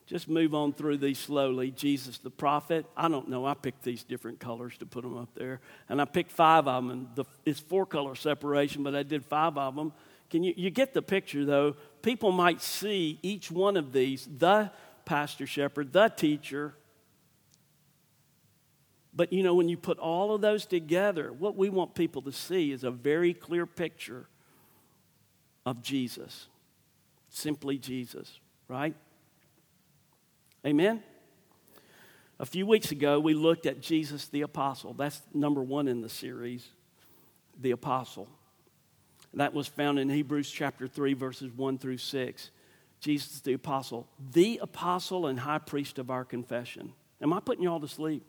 Just 0.06 0.28
move 0.28 0.54
on 0.54 0.74
through 0.74 0.98
these 0.98 1.18
slowly. 1.18 1.70
Jesus 1.70 2.18
the 2.18 2.30
prophet. 2.30 2.84
I 2.96 3.08
don't 3.08 3.28
know. 3.28 3.46
I 3.46 3.54
picked 3.54 3.82
these 3.82 4.04
different 4.04 4.38
colors 4.38 4.76
to 4.78 4.86
put 4.86 5.02
them 5.02 5.16
up 5.16 5.30
there. 5.34 5.60
And 5.88 6.00
I 6.00 6.04
picked 6.04 6.30
five 6.30 6.68
of 6.68 6.84
them. 6.84 6.90
And 6.90 7.08
the, 7.14 7.24
it's 7.46 7.60
four 7.60 7.86
color 7.86 8.14
separation, 8.14 8.82
but 8.82 8.94
I 8.94 9.02
did 9.02 9.24
five 9.24 9.56
of 9.56 9.74
them. 9.74 9.92
Can 10.28 10.42
you, 10.42 10.52
you 10.56 10.70
get 10.70 10.92
the 10.92 11.00
picture, 11.00 11.44
though? 11.44 11.76
People 12.02 12.32
might 12.32 12.60
see 12.60 13.18
each 13.22 13.50
one 13.50 13.76
of 13.76 13.92
these 13.92 14.28
the 14.36 14.70
pastor 15.04 15.46
shepherd, 15.46 15.92
the 15.92 16.08
teacher. 16.08 16.74
But 19.14 19.32
you 19.32 19.42
know, 19.42 19.54
when 19.54 19.68
you 19.68 19.76
put 19.76 19.98
all 19.98 20.34
of 20.34 20.40
those 20.40 20.66
together, 20.66 21.32
what 21.32 21.56
we 21.56 21.68
want 21.68 21.94
people 21.94 22.22
to 22.22 22.32
see 22.32 22.72
is 22.72 22.84
a 22.84 22.90
very 22.90 23.32
clear 23.32 23.66
picture 23.66 24.26
of 25.64 25.82
Jesus. 25.82 26.48
Simply 27.28 27.78
Jesus, 27.78 28.38
right? 28.68 28.94
Amen? 30.66 31.02
A 32.40 32.46
few 32.46 32.66
weeks 32.66 32.90
ago, 32.90 33.20
we 33.20 33.34
looked 33.34 33.66
at 33.66 33.80
Jesus 33.80 34.26
the 34.26 34.42
Apostle. 34.42 34.92
That's 34.94 35.20
number 35.32 35.62
one 35.62 35.86
in 35.86 36.00
the 36.00 36.08
series, 36.08 36.66
the 37.60 37.70
Apostle. 37.70 38.28
That 39.34 39.52
was 39.52 39.66
found 39.66 39.98
in 39.98 40.08
Hebrews 40.08 40.50
chapter 40.50 40.86
3, 40.86 41.14
verses 41.14 41.52
1 41.52 41.78
through 41.78 41.98
6. 41.98 42.50
Jesus 43.04 43.40
the 43.40 43.52
Apostle, 43.52 44.08
the 44.32 44.58
Apostle 44.62 45.26
and 45.26 45.38
High 45.38 45.58
Priest 45.58 45.98
of 45.98 46.10
our 46.10 46.24
confession. 46.24 46.94
Am 47.20 47.34
I 47.34 47.40
putting 47.40 47.62
you 47.62 47.70
all 47.70 47.80
to 47.80 47.86
sleep? 47.86 48.24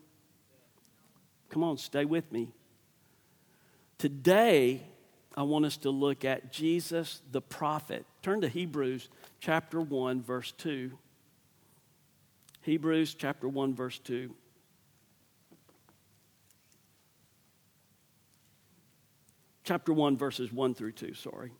Come 1.49 1.63
on, 1.63 1.77
stay 1.77 2.03
with 2.03 2.29
me. 2.29 2.51
Today, 3.97 4.83
I 5.37 5.43
want 5.43 5.63
us 5.63 5.77
to 5.77 5.91
look 5.91 6.25
at 6.25 6.51
Jesus 6.51 7.21
the 7.31 7.39
prophet. 7.39 8.05
Turn 8.21 8.41
to 8.41 8.49
Hebrews 8.49 9.07
chapter 9.39 9.79
1, 9.79 10.21
verse 10.21 10.51
2. 10.57 10.91
Hebrews 12.63 13.15
chapter 13.15 13.47
1, 13.47 13.75
verse 13.75 13.99
2. 13.99 14.35
Chapter 19.63 19.93
1, 19.93 20.17
verses 20.17 20.51
1 20.51 20.73
through 20.73 20.91
2, 20.91 21.13
sorry. 21.13 21.53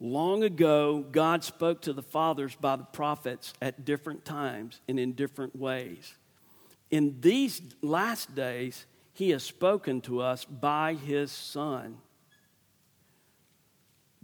Long 0.00 0.44
ago, 0.44 1.04
God 1.10 1.42
spoke 1.42 1.82
to 1.82 1.92
the 1.92 2.02
fathers 2.02 2.54
by 2.54 2.76
the 2.76 2.84
prophets 2.84 3.52
at 3.60 3.84
different 3.84 4.24
times 4.24 4.80
and 4.88 4.98
in 4.98 5.12
different 5.12 5.56
ways. 5.56 6.14
In 6.90 7.20
these 7.20 7.60
last 7.82 8.34
days, 8.34 8.86
He 9.12 9.30
has 9.30 9.42
spoken 9.42 10.00
to 10.02 10.20
us 10.20 10.44
by 10.44 10.94
His 10.94 11.32
Son 11.32 11.98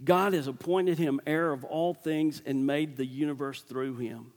God 0.03 0.33
has 0.33 0.49
appointed 0.49 0.99
him 0.99 1.21
heir 1.27 1.53
of 1.53 1.65
all 1.65 1.95
things 1.95 2.43
and 2.45 2.67
made 2.67 2.97
the 2.97 3.07
universe 3.07 3.61
through 3.63 3.97
him. 3.97 4.33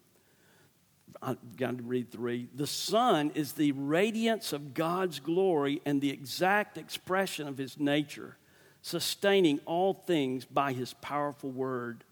I've 1.22 1.58
got 1.58 1.78
to 1.78 1.84
read 1.84 2.12
three. 2.12 2.48
The 2.54 2.68
Son 2.68 3.32
is 3.34 3.54
the 3.54 3.72
radiance 3.72 4.54
of 4.54 4.74
God's 4.76 5.20
glory 5.20 5.82
and 5.86 6.00
the 6.00 6.12
exact 6.12 6.78
expression 6.78 7.48
of 7.48 7.58
his 7.58 7.80
nature, 7.80 8.38
sustaining 8.88 9.60
all 9.66 9.94
things 9.94 10.46
by 10.46 10.72
his 10.72 10.94
powerful 10.94 11.52
word. 11.52 12.04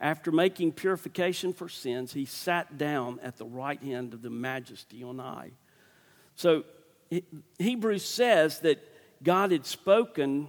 After 0.00 0.30
making 0.30 0.72
purification 0.72 1.52
for 1.52 1.68
sins, 1.68 2.12
he 2.12 2.24
sat 2.24 2.78
down 2.78 3.18
at 3.22 3.38
the 3.38 3.44
right 3.44 3.82
hand 3.82 4.14
of 4.14 4.22
the 4.22 4.30
majesty 4.30 5.02
on 5.02 5.18
high. 5.18 5.50
So 6.36 6.64
Hebrews 7.58 8.04
says 8.04 8.60
that 8.60 8.78
God 9.22 9.50
had 9.50 9.66
spoken 9.66 10.48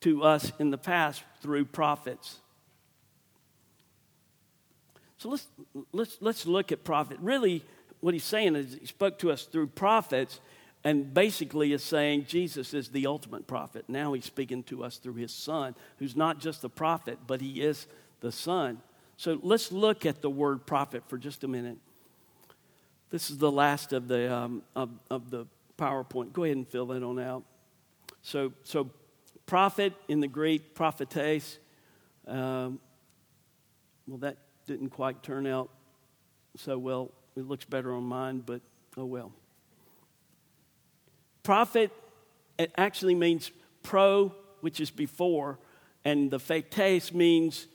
to 0.00 0.22
us 0.22 0.50
in 0.58 0.70
the 0.70 0.78
past 0.78 1.22
through 1.42 1.66
prophets. 1.66 2.38
So 5.18 5.28
let's, 5.28 5.48
let's, 5.92 6.16
let's 6.20 6.46
look 6.46 6.72
at 6.72 6.84
prophet. 6.84 7.18
Really, 7.20 7.64
what 8.00 8.14
he's 8.14 8.24
saying 8.24 8.56
is 8.56 8.78
he 8.80 8.86
spoke 8.86 9.18
to 9.18 9.30
us 9.30 9.44
through 9.44 9.66
prophets 9.66 10.40
and 10.82 11.12
basically 11.12 11.72
is 11.72 11.82
saying 11.82 12.24
Jesus 12.26 12.72
is 12.72 12.88
the 12.88 13.06
ultimate 13.06 13.46
prophet. 13.46 13.84
Now 13.88 14.12
he's 14.14 14.24
speaking 14.24 14.62
to 14.64 14.82
us 14.82 14.96
through 14.96 15.14
his 15.14 15.32
son, 15.32 15.74
who's 15.98 16.16
not 16.16 16.40
just 16.40 16.62
the 16.62 16.70
prophet, 16.70 17.18
but 17.26 17.40
he 17.40 17.60
is 17.60 17.86
the 18.20 18.32
son. 18.32 18.80
So 19.16 19.38
let's 19.42 19.70
look 19.70 20.06
at 20.06 20.22
the 20.22 20.30
word 20.30 20.66
prophet 20.66 21.02
for 21.08 21.18
just 21.18 21.44
a 21.44 21.48
minute. 21.48 21.76
This 23.10 23.30
is 23.30 23.38
the 23.38 23.50
last 23.50 23.92
of 23.92 24.08
the, 24.08 24.32
um, 24.32 24.62
of, 24.74 24.90
of 25.10 25.30
the 25.30 25.46
PowerPoint. 25.76 26.32
Go 26.32 26.44
ahead 26.44 26.56
and 26.56 26.66
fill 26.66 26.86
that 26.86 27.02
on 27.02 27.18
out. 27.18 27.42
So, 28.22 28.52
so 28.64 28.90
prophet 29.46 29.92
in 30.08 30.20
the 30.20 30.28
Greek, 30.28 30.74
prophetess. 30.74 31.58
Um, 32.26 32.78
well, 34.06 34.18
that 34.18 34.38
didn't 34.66 34.90
quite 34.90 35.22
turn 35.22 35.46
out 35.46 35.70
so 36.56 36.78
well. 36.78 37.10
It 37.36 37.46
looks 37.46 37.64
better 37.64 37.92
on 37.92 38.04
mine, 38.04 38.42
but 38.44 38.60
oh 38.96 39.04
well. 39.04 39.32
Prophet 41.42 41.90
it 42.60 42.72
actually 42.76 43.14
means 43.14 43.50
pro, 43.82 44.34
which 44.60 44.80
is 44.80 44.90
before, 44.90 45.58
and 46.04 46.30
the 46.30 46.38
phates 46.38 47.12
means 47.12 47.66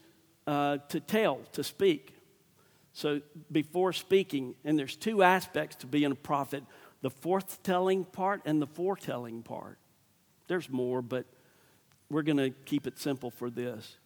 uh, 0.45 0.78
to 0.89 0.99
tell, 0.99 1.39
to 1.54 1.63
speak. 1.63 2.13
So 2.93 3.21
before 3.51 3.93
speaking, 3.93 4.54
and 4.63 4.78
there's 4.78 4.95
two 4.95 5.23
aspects 5.23 5.78
to 5.78 5.88
being 5.88 6.12
a 6.12 6.15
prophet 6.15 6.63
the 7.01 7.10
forthtelling 7.10 8.12
part 8.12 8.41
and 8.45 8.62
the 8.62 8.67
foretelling 8.67 9.43
part. 9.43 9.78
There's 10.47 10.69
more, 10.69 11.01
but 11.01 11.25
we're 12.10 12.23
going 12.23 12.38
to 12.38 12.49
keep 12.49 12.88
it 12.88 12.97
simple 12.97 13.30
for 13.30 13.49
this. 13.49 13.97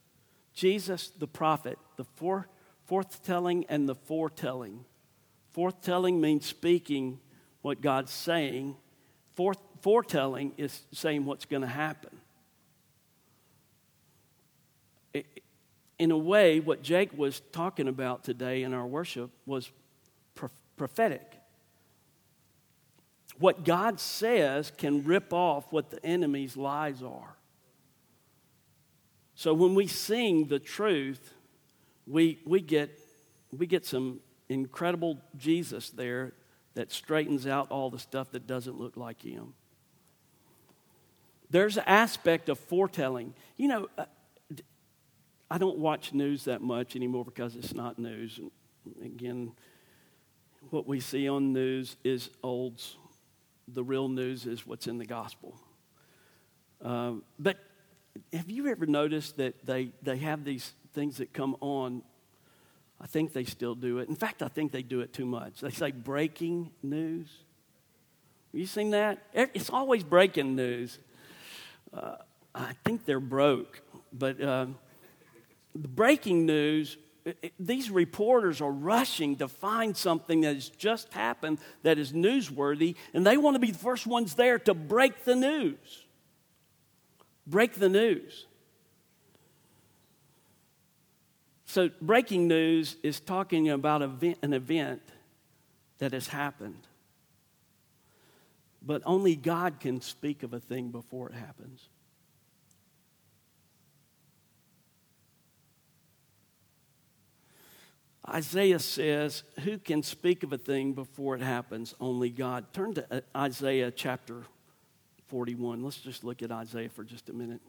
Jesus, 0.54 1.10
the 1.10 1.28
prophet, 1.28 1.78
the 1.98 2.04
fore, 2.04 2.48
forthtelling 2.90 3.66
and 3.70 3.88
the 3.88 3.96
foretelling. 3.96 4.84
Forthtelling 5.56 6.20
means 6.20 6.46
speaking 6.46 7.20
what 7.62 7.82
God's 7.82 8.12
saying. 8.12 8.76
Foretelling 9.82 10.54
is 10.58 10.82
saying 10.92 11.26
what's 11.26 11.46
going 11.46 11.62
to 11.62 11.68
happen. 11.68 12.20
in 16.00 16.12
a 16.12 16.18
way, 16.18 16.62
what 16.62 16.82
Jake 16.82 17.16
was 17.16 17.42
talking 17.52 17.90
about 17.90 18.24
today 18.24 18.64
in 18.64 18.74
our 18.74 18.88
worship 18.88 19.30
was 19.46 19.70
prophetic. 20.78 21.34
What 23.38 23.66
God 23.66 24.00
says 24.00 24.72
can 24.78 25.04
rip 25.04 25.34
off 25.34 25.72
what 25.72 25.90
the 25.90 26.04
enemy's 26.06 26.56
lies 26.56 27.04
are. 27.04 27.36
So 29.36 29.54
when 29.54 29.76
we 29.76 29.88
sing 29.88 30.48
the 30.48 30.60
truth, 30.60 31.34
we, 32.08 32.40
we, 32.46 32.62
get, 32.62 32.98
we 33.56 33.68
get 33.68 33.86
some 33.86 34.22
incredible 34.48 35.20
Jesus 35.38 35.90
there 35.90 36.34
that 36.80 36.94
straightens 36.94 37.46
out 37.46 37.70
all 37.72 37.90
the 37.90 38.00
stuff 38.00 38.32
that 38.32 38.48
doesn't 38.48 38.80
look 38.80 38.96
like 38.96 39.22
him. 39.22 39.54
There's 41.50 41.76
an 41.76 41.84
aspect 41.86 42.48
of 42.48 42.58
foretelling. 42.58 43.34
You 43.58 43.68
know, 43.68 43.88
uh, 43.98 44.06
I 45.52 45.58
don't 45.58 45.78
watch 45.78 46.14
news 46.14 46.46
that 46.46 46.62
much 46.62 46.96
anymore 46.96 47.26
because 47.26 47.58
it's 47.58 47.74
not 47.74 48.00
news. 48.00 48.40
Again, 49.04 49.52
what 50.70 50.88
we 50.88 51.02
see 51.02 51.28
on 51.28 51.52
news 51.52 51.98
is 52.06 52.30
olds. 52.44 52.96
The 53.68 53.84
real 53.84 54.08
news 54.08 54.46
is 54.46 54.66
what's 54.66 54.88
in 54.88 55.00
the 55.00 55.06
gospel. 55.06 55.60
Um, 56.82 57.24
but 57.38 57.58
have 58.32 58.50
you 58.50 58.68
ever 58.68 58.86
noticed 58.86 59.36
that 59.36 59.66
they, 59.66 59.90
they 60.02 60.16
have 60.20 60.46
these 60.46 60.72
things 60.94 61.18
that 61.18 61.34
come 61.34 61.58
on? 61.60 62.04
I 63.02 63.08
think 63.08 63.34
they 63.34 63.46
still 63.46 63.76
do 63.76 64.00
it. 64.00 64.10
In 64.10 64.16
fact, 64.16 64.44
I 64.44 64.48
think 64.48 64.72
they 64.72 64.84
do 64.84 65.02
it 65.02 65.14
too 65.14 65.26
much. 65.26 65.62
They 65.62 65.70
say 65.70 65.92
breaking 65.92 66.72
news. 66.84 67.28
Have 68.52 68.60
you 68.60 68.68
seen 68.68 68.92
that? 68.92 69.20
It's 69.34 69.70
always 69.70 70.04
breaking 70.04 70.56
news. 70.56 71.00
uh, 71.94 72.16
I 72.54 72.74
think 72.84 73.06
they're 73.06 73.20
broke. 73.20 73.82
But 74.12 74.42
uh, 74.42 74.66
the 75.76 75.88
breaking 75.88 76.46
news 76.46 76.98
these 77.60 77.90
reporters 77.90 78.62
are 78.62 78.72
rushing 78.72 79.36
to 79.38 79.48
find 79.48 79.96
something 79.96 80.42
that 80.42 80.56
has 80.56 80.70
just 80.70 81.14
happened 81.14 81.60
that 81.84 81.98
is 81.98 82.14
newsworthy, 82.14 82.96
and 83.14 83.26
they 83.26 83.38
want 83.38 83.56
to 83.56 83.60
be 83.60 83.72
the 83.72 83.78
first 83.78 84.08
ones 84.08 84.36
there 84.36 84.60
to 84.60 84.74
break 84.74 85.24
the 85.26 85.36
news. 85.36 86.06
Break 87.46 87.74
the 87.74 87.90
news. 87.90 88.46
So, 91.70 91.92
breaking 92.02 92.48
news 92.48 92.96
is 93.04 93.20
talking 93.20 93.70
about 93.70 94.02
an 94.02 94.54
event 94.54 95.04
that 96.00 96.14
has 96.14 96.26
happened. 96.26 96.88
But 98.82 99.04
only 99.06 99.36
God 99.36 99.80
can 99.80 100.02
speak 100.02 100.42
of 100.42 100.52
a 100.52 100.60
thing 100.60 100.90
before 100.90 101.30
it 101.30 101.36
happens. 101.36 101.88
Isaiah 108.28 108.80
says, 108.80 109.44
Who 109.60 109.78
can 109.78 110.02
speak 110.02 110.42
of 110.42 110.52
a 110.52 110.58
thing 110.58 110.94
before 110.94 111.36
it 111.36 111.42
happens? 111.44 111.94
Only 112.00 112.32
God. 112.32 112.74
Turn 112.74 112.96
to 112.96 113.06
uh, 113.16 113.22
Isaiah 113.38 113.92
chapter 113.92 114.42
41. 115.28 115.84
Let's 115.84 115.98
just 115.98 116.24
look 116.24 116.42
at 116.42 116.52
Isaiah 116.52 116.90
for 116.90 117.04
just 117.04 117.30
a 117.30 117.34
minute. 117.34 117.62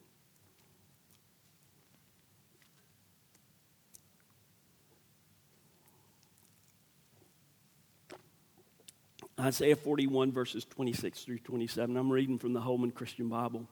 Isaiah 9.41 9.77
41, 9.77 10.33
verses 10.33 10.67
26 10.67 11.25
through 11.25 11.39
27. 11.39 11.97
I'm 11.97 12.13
reading 12.13 12.39
from 12.39 12.53
the 12.53 12.61
Holman 12.61 12.91
Christian 12.91 13.29
Bible. 13.29 13.67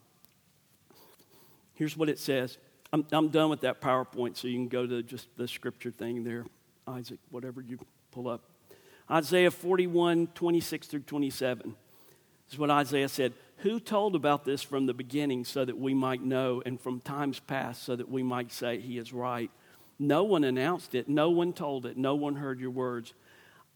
Here's 1.74 1.94
what 1.94 2.08
it 2.08 2.18
says. 2.18 2.56
I'm, 2.90 3.04
I'm 3.12 3.28
done 3.28 3.50
with 3.50 3.60
that 3.60 3.80
PowerPoint, 3.80 4.36
so 4.36 4.48
you 4.48 4.54
can 4.54 4.68
go 4.68 4.86
to 4.86 5.02
just 5.02 5.28
the 5.36 5.46
scripture 5.46 5.90
thing 5.90 6.24
there, 6.24 6.46
Isaac, 6.86 7.18
whatever 7.30 7.60
you 7.60 7.78
pull 8.12 8.28
up. 8.28 8.40
Isaiah 9.10 9.50
41, 9.50 10.28
26 10.28 10.86
through 10.86 11.00
27. 11.00 11.74
This 12.46 12.54
is 12.54 12.58
what 12.58 12.70
Isaiah 12.70 13.08
said. 13.08 13.34
Who 13.58 13.78
told 13.78 14.14
about 14.14 14.46
this 14.46 14.62
from 14.62 14.86
the 14.86 14.94
beginning 14.94 15.44
so 15.44 15.66
that 15.66 15.76
we 15.76 15.92
might 15.92 16.22
know, 16.22 16.62
and 16.64 16.80
from 16.80 17.00
times 17.00 17.40
past 17.40 17.82
so 17.82 17.94
that 17.94 18.08
we 18.08 18.22
might 18.22 18.52
say 18.52 18.80
he 18.80 18.96
is 18.96 19.12
right? 19.12 19.50
No 19.98 20.24
one 20.24 20.44
announced 20.44 20.94
it, 20.94 21.10
no 21.10 21.28
one 21.28 21.52
told 21.52 21.84
it, 21.84 21.98
no 21.98 22.14
one 22.14 22.36
heard 22.36 22.58
your 22.58 22.70
words. 22.70 23.12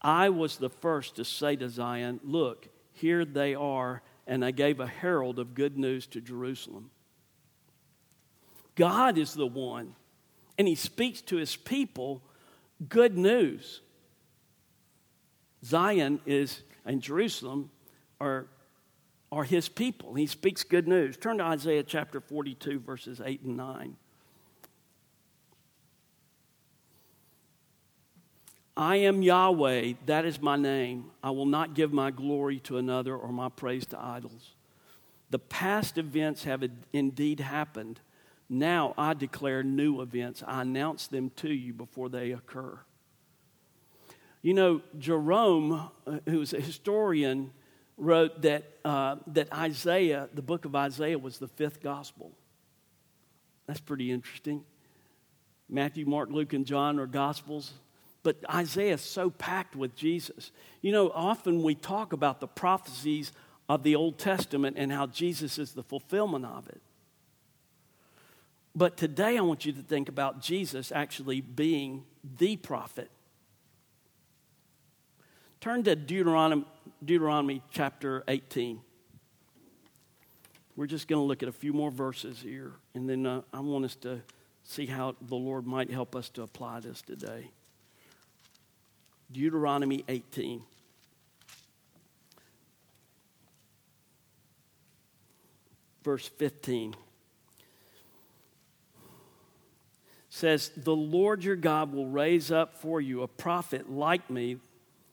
I 0.03 0.29
was 0.29 0.57
the 0.57 0.69
first 0.69 1.15
to 1.15 1.25
say 1.25 1.55
to 1.55 1.69
Zion, 1.69 2.19
Look, 2.23 2.67
here 2.91 3.23
they 3.23 3.55
are, 3.55 4.01
and 4.27 4.43
I 4.43 4.51
gave 4.51 4.79
a 4.79 4.87
herald 4.87 5.39
of 5.39 5.55
good 5.55 5.77
news 5.77 6.07
to 6.07 6.21
Jerusalem. 6.21 6.91
God 8.75 9.17
is 9.17 9.33
the 9.33 9.47
one, 9.47 9.95
and 10.57 10.67
He 10.67 10.75
speaks 10.75 11.21
to 11.21 11.37
His 11.37 11.55
people 11.55 12.21
good 12.89 13.17
news. 13.17 13.81
Zion 15.63 16.19
is, 16.25 16.61
and 16.85 17.01
Jerusalem 17.01 17.69
are, 18.19 18.47
are 19.31 19.45
His 19.45 19.69
people. 19.69 20.15
He 20.15 20.27
speaks 20.27 20.63
good 20.63 20.87
news. 20.87 21.15
Turn 21.15 21.37
to 21.37 21.43
Isaiah 21.45 21.83
chapter 21.83 22.19
42, 22.19 22.79
verses 22.79 23.21
8 23.23 23.41
and 23.43 23.55
9. 23.55 23.95
I 28.75 28.97
am 28.97 29.21
Yahweh, 29.21 29.93
that 30.07 30.25
is 30.25 30.41
my 30.41 30.55
name. 30.55 31.11
I 31.21 31.29
will 31.29 31.45
not 31.45 31.75
give 31.75 31.93
my 31.93 32.09
glory 32.09 32.59
to 32.61 32.77
another 32.77 33.15
or 33.15 33.31
my 33.31 33.49
praise 33.49 33.85
to 33.87 33.99
idols. 33.99 34.55
The 35.29 35.39
past 35.39 35.97
events 35.97 36.43
have 36.43 36.63
indeed 36.91 37.39
happened. 37.39 37.99
Now 38.49 38.93
I 38.97 39.13
declare 39.13 39.63
new 39.63 40.01
events. 40.01 40.43
I 40.45 40.61
announce 40.61 41.07
them 41.07 41.31
to 41.37 41.51
you 41.51 41.73
before 41.73 42.09
they 42.09 42.31
occur. 42.31 42.79
You 44.41 44.53
know, 44.53 44.81
Jerome, 44.97 45.89
uh, 46.05 46.19
who's 46.25 46.53
a 46.53 46.59
historian, 46.59 47.51
wrote 47.97 48.41
that, 48.41 48.63
uh, 48.83 49.17
that 49.27 49.53
Isaiah, 49.53 50.29
the 50.33 50.41
book 50.41 50.65
of 50.65 50.75
Isaiah, 50.75 51.17
was 51.17 51.37
the 51.37 51.47
fifth 51.47 51.81
gospel. 51.81 52.31
That's 53.67 53.79
pretty 53.79 54.11
interesting. 54.11 54.63
Matthew, 55.69 56.05
Mark, 56.05 56.29
Luke, 56.29 56.53
and 56.53 56.65
John 56.65 56.99
are 56.99 57.07
gospels. 57.07 57.71
But 58.23 58.37
Isaiah 58.49 58.93
is 58.93 59.01
so 59.01 59.29
packed 59.29 59.75
with 59.75 59.95
Jesus. 59.95 60.51
You 60.81 60.93
know, 60.93 61.11
often 61.13 61.61
we 61.61 61.75
talk 61.75 62.13
about 62.13 62.39
the 62.39 62.47
prophecies 62.47 63.33
of 63.67 63.83
the 63.83 63.95
Old 63.95 64.17
Testament 64.17 64.77
and 64.79 64.91
how 64.91 65.07
Jesus 65.07 65.59
is 65.59 65.73
the 65.73 65.83
fulfillment 65.83 66.45
of 66.45 66.67
it. 66.69 66.81
But 68.75 68.97
today 68.97 69.37
I 69.37 69.41
want 69.41 69.65
you 69.65 69.73
to 69.73 69.81
think 69.81 70.09
about 70.09 70.41
Jesus 70.41 70.91
actually 70.91 71.41
being 71.41 72.05
the 72.37 72.55
prophet. 72.57 73.11
Turn 75.61 75.83
to 75.83 75.95
Deuteronomy, 75.95 76.65
Deuteronomy 77.03 77.61
chapter 77.69 78.23
18. 78.27 78.79
We're 80.75 80.87
just 80.87 81.07
going 81.07 81.21
to 81.21 81.25
look 81.25 81.43
at 81.43 81.49
a 81.49 81.53
few 81.53 81.71
more 81.71 81.91
verses 81.91 82.41
here, 82.41 82.73
and 82.95 83.07
then 83.07 83.27
uh, 83.27 83.41
I 83.53 83.59
want 83.59 83.85
us 83.85 83.95
to 83.97 84.21
see 84.63 84.87
how 84.87 85.15
the 85.21 85.35
Lord 85.35 85.67
might 85.67 85.91
help 85.91 86.15
us 86.15 86.29
to 86.29 86.41
apply 86.41 86.79
this 86.79 87.01
today. 87.01 87.51
Deuteronomy 89.33 90.03
18. 90.07 90.61
Verse 96.03 96.27
15 96.27 96.95
says, 100.29 100.71
The 100.75 100.95
Lord 100.95 101.43
your 101.43 101.55
God 101.55 101.93
will 101.93 102.07
raise 102.07 102.51
up 102.51 102.75
for 102.75 102.99
you 102.99 103.21
a 103.21 103.27
prophet 103.27 103.89
like 103.89 104.29
me. 104.29 104.57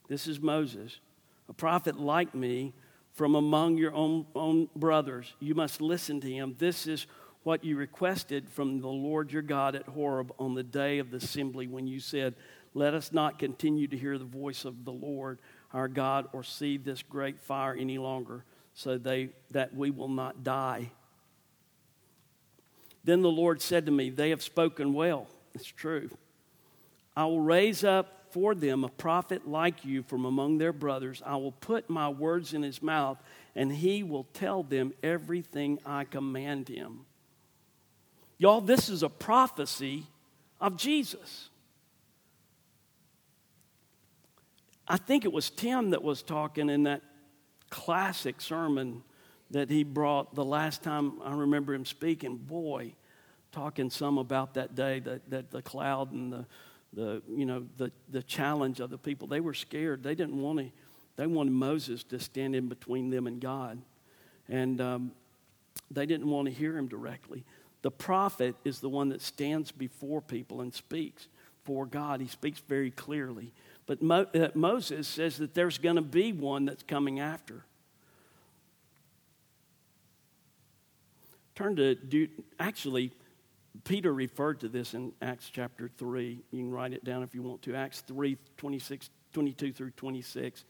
This 0.07 0.27
is 0.27 0.39
Moses, 0.39 0.99
a 1.47 1.53
prophet 1.53 1.99
like 1.99 2.35
me 2.35 2.73
from 3.13 3.35
among 3.35 3.77
your 3.77 3.93
own, 3.93 4.25
own 4.35 4.69
brothers. 4.75 5.33
You 5.39 5.55
must 5.55 5.79
listen 5.79 6.19
to 6.21 6.31
him. 6.31 6.55
This 6.57 6.87
is 6.87 7.07
what 7.43 7.63
you 7.63 7.77
requested 7.77 8.49
from 8.49 8.81
the 8.81 8.87
Lord 8.87 9.31
your 9.31 9.41
God 9.41 9.75
at 9.75 9.87
Horeb 9.87 10.31
on 10.37 10.53
the 10.53 10.63
day 10.63 10.99
of 10.99 11.11
the 11.11 11.17
assembly 11.17 11.67
when 11.67 11.87
you 11.87 11.99
said, 11.99 12.35
let 12.73 12.93
us 12.93 13.11
not 13.11 13.39
continue 13.39 13.87
to 13.87 13.97
hear 13.97 14.17
the 14.17 14.25
voice 14.25 14.65
of 14.65 14.85
the 14.85 14.91
Lord 14.91 15.39
our 15.73 15.87
God 15.87 16.27
or 16.33 16.43
see 16.43 16.77
this 16.77 17.01
great 17.03 17.39
fire 17.39 17.75
any 17.75 17.97
longer, 17.97 18.43
so 18.73 18.97
they, 18.97 19.29
that 19.51 19.75
we 19.75 19.89
will 19.89 20.09
not 20.09 20.43
die. 20.43 20.91
Then 23.03 23.21
the 23.21 23.31
Lord 23.31 23.61
said 23.61 23.85
to 23.85 23.91
me, 23.91 24.09
They 24.09 24.29
have 24.29 24.43
spoken 24.43 24.93
well. 24.93 25.27
It's 25.53 25.65
true. 25.65 26.09
I 27.15 27.25
will 27.25 27.41
raise 27.41 27.83
up 27.83 28.25
for 28.31 28.55
them 28.55 28.83
a 28.83 28.89
prophet 28.89 29.47
like 29.47 29.83
you 29.83 30.03
from 30.03 30.23
among 30.25 30.57
their 30.57 30.71
brothers. 30.71 31.21
I 31.25 31.35
will 31.35 31.51
put 31.51 31.89
my 31.89 32.09
words 32.09 32.53
in 32.53 32.63
his 32.63 32.81
mouth, 32.81 33.17
and 33.55 33.71
he 33.71 34.03
will 34.03 34.25
tell 34.33 34.63
them 34.63 34.93
everything 35.03 35.79
I 35.85 36.05
command 36.05 36.69
him. 36.69 37.01
Y'all, 38.37 38.61
this 38.61 38.89
is 38.89 39.03
a 39.03 39.09
prophecy 39.09 40.05
of 40.59 40.77
Jesus. 40.77 41.50
I 44.87 44.97
think 44.97 45.25
it 45.25 45.31
was 45.31 45.49
Tim 45.49 45.91
that 45.91 46.03
was 46.03 46.21
talking 46.21 46.69
in 46.69 46.83
that 46.83 47.01
classic 47.69 48.41
sermon 48.41 49.03
that 49.51 49.69
he 49.69 49.83
brought 49.83 50.35
the 50.35 50.45
last 50.45 50.83
time 50.83 51.21
I 51.23 51.33
remember 51.33 51.73
him 51.73 51.85
speaking. 51.85 52.37
Boy, 52.37 52.93
talking 53.51 53.89
some 53.89 54.17
about 54.17 54.53
that 54.55 54.75
day 54.75 54.99
that, 54.99 55.29
that 55.29 55.51
the 55.51 55.61
cloud 55.61 56.11
and 56.11 56.31
the, 56.31 56.45
the 56.93 57.21
you 57.29 57.45
know 57.45 57.65
the, 57.77 57.91
the 58.09 58.23
challenge 58.23 58.79
of 58.79 58.89
the 58.89 58.97
people. 58.97 59.27
They 59.27 59.39
were 59.39 59.53
scared. 59.53 60.03
They 60.03 60.15
didn't 60.15 60.41
want 60.41 60.59
to 60.59 60.71
they 61.17 61.27
wanted 61.27 61.53
moses 61.53 62.03
to 62.05 62.19
stand 62.19 62.55
in 62.55 62.67
between 62.67 63.09
them 63.09 63.27
and 63.27 63.39
god. 63.39 63.79
And 64.49 64.81
um, 64.81 65.11
they 65.89 66.05
didn't 66.05 66.29
want 66.29 66.47
to 66.47 66.53
hear 66.53 66.77
him 66.77 66.87
directly. 66.87 67.43
The 67.81 67.91
prophet 67.91 68.55
is 68.63 68.79
the 68.79 68.89
one 68.89 69.09
that 69.09 69.21
stands 69.21 69.71
before 69.71 70.21
people 70.21 70.61
and 70.61 70.73
speaks 70.73 71.27
for 71.63 71.85
god 71.85 72.21
he 72.21 72.27
speaks 72.27 72.59
very 72.67 72.91
clearly 72.91 73.53
but 73.91 74.01
Mo- 74.01 74.27
uh, 74.33 74.47
Moses 74.53 75.07
says 75.07 75.37
that 75.39 75.53
there's 75.53 75.77
going 75.77 75.97
to 75.97 76.01
be 76.01 76.31
one 76.31 76.63
that's 76.65 76.83
coming 76.83 77.19
after. 77.19 77.65
Turn 81.55 81.75
to, 81.75 81.95
do, 81.95 82.29
actually, 82.57 83.11
Peter 83.83 84.13
referred 84.13 84.61
to 84.61 84.69
this 84.69 84.93
in 84.93 85.11
Acts 85.21 85.49
chapter 85.51 85.89
3. 85.97 86.41
You 86.51 86.59
can 86.59 86.71
write 86.71 86.93
it 86.93 87.03
down 87.03 87.23
if 87.23 87.35
you 87.35 87.41
want 87.41 87.63
to. 87.63 87.75
Acts 87.75 88.01
3, 88.01 88.37
26, 88.57 89.09
22 89.33 89.73
through 89.73 89.91
26. 89.91 90.63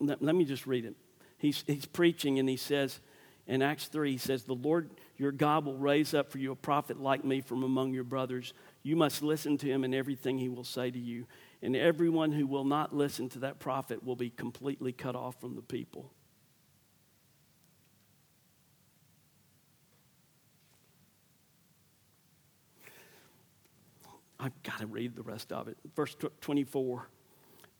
Let, 0.00 0.22
let 0.22 0.34
me 0.34 0.44
just 0.44 0.66
read 0.66 0.84
it. 0.84 0.94
He's, 1.36 1.64
he's 1.66 1.86
preaching 1.86 2.38
and 2.38 2.48
he 2.48 2.56
says, 2.56 3.00
in 3.46 3.62
Acts 3.62 3.86
3, 3.86 4.12
he 4.12 4.18
says, 4.18 4.44
The 4.44 4.54
Lord 4.54 4.90
your 5.16 5.32
God 5.32 5.64
will 5.64 5.76
raise 5.76 6.14
up 6.14 6.30
for 6.30 6.38
you 6.38 6.52
a 6.52 6.56
prophet 6.56 7.00
like 7.00 7.24
me 7.24 7.40
from 7.40 7.62
among 7.62 7.92
your 7.92 8.04
brothers. 8.04 8.52
You 8.82 8.96
must 8.96 9.22
listen 9.22 9.58
to 9.58 9.66
him 9.66 9.84
in 9.84 9.92
everything 9.92 10.38
he 10.38 10.48
will 10.48 10.64
say 10.64 10.90
to 10.90 10.98
you. 10.98 11.26
And 11.62 11.74
everyone 11.74 12.32
who 12.32 12.46
will 12.46 12.64
not 12.64 12.94
listen 12.94 13.28
to 13.30 13.40
that 13.40 13.58
prophet 13.58 14.04
will 14.04 14.16
be 14.16 14.30
completely 14.30 14.92
cut 14.92 15.16
off 15.16 15.40
from 15.40 15.56
the 15.56 15.62
people. 15.62 16.12
I've 24.40 24.62
got 24.62 24.78
to 24.78 24.86
read 24.86 25.16
the 25.16 25.22
rest 25.22 25.52
of 25.52 25.66
it. 25.66 25.76
Verse 25.96 26.16
24. 26.40 27.08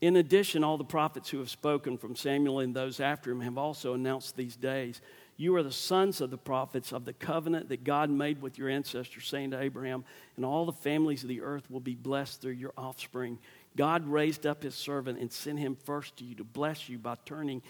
In 0.01 0.17
addition, 0.17 0.63
all 0.63 0.77
the 0.77 0.85
prophets 0.85 1.29
who 1.29 1.39
have 1.39 1.51
spoken 1.51 1.99
from 1.99 2.17
Samuel 2.17 2.61
and 2.61 2.75
those 2.75 3.01
after 3.01 3.31
him 3.31 3.41
have 3.41 3.59
also 3.59 3.95
announced 3.95 4.37
these 4.37 4.57
days. 4.57 5.01
You 5.41 5.55
are 5.55 5.63
the 5.63 5.71
sons 5.71 6.21
of 6.21 6.31
the 6.31 6.37
prophets 6.37 6.93
of 6.93 7.05
the 7.05 7.13
covenant 7.13 7.69
that 7.69 7.85
God 7.85 8.11
made 8.11 8.43
with 8.43 8.59
your 8.59 8.69
ancestors, 8.69 9.29
saying 9.29 9.53
to 9.53 9.61
Abraham, 9.61 10.05
And 10.35 10.45
all 10.45 10.67
the 10.67 10.73
families 10.73 11.23
of 11.23 11.29
the 11.29 11.43
earth 11.43 11.71
will 11.71 11.81
be 11.81 11.95
blessed 11.95 12.43
through 12.43 12.53
your 12.53 12.73
offspring. 12.77 13.39
God 13.77 14.05
raised 14.09 14.47
up 14.47 14.65
his 14.65 14.75
servant 14.75 15.21
and 15.21 15.33
sent 15.33 15.61
him 15.61 15.77
first 15.85 16.17
to 16.17 16.25
you 16.25 16.35
to 16.35 16.45
bless 16.45 16.89
you 16.89 16.99
by 16.99 17.15
turning 17.25 17.63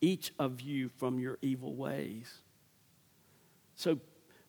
each 0.00 0.32
of 0.38 0.60
you 0.60 0.88
from 0.98 1.18
your 1.18 1.36
evil 1.42 1.74
ways. 1.74 2.32
So 3.74 3.98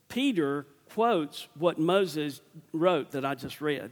Peter 0.07 0.67
quotes 0.91 1.47
what 1.55 1.79
Moses 1.79 2.41
wrote 2.73 3.11
that 3.11 3.25
I 3.25 3.33
just 3.33 3.59
read. 3.59 3.89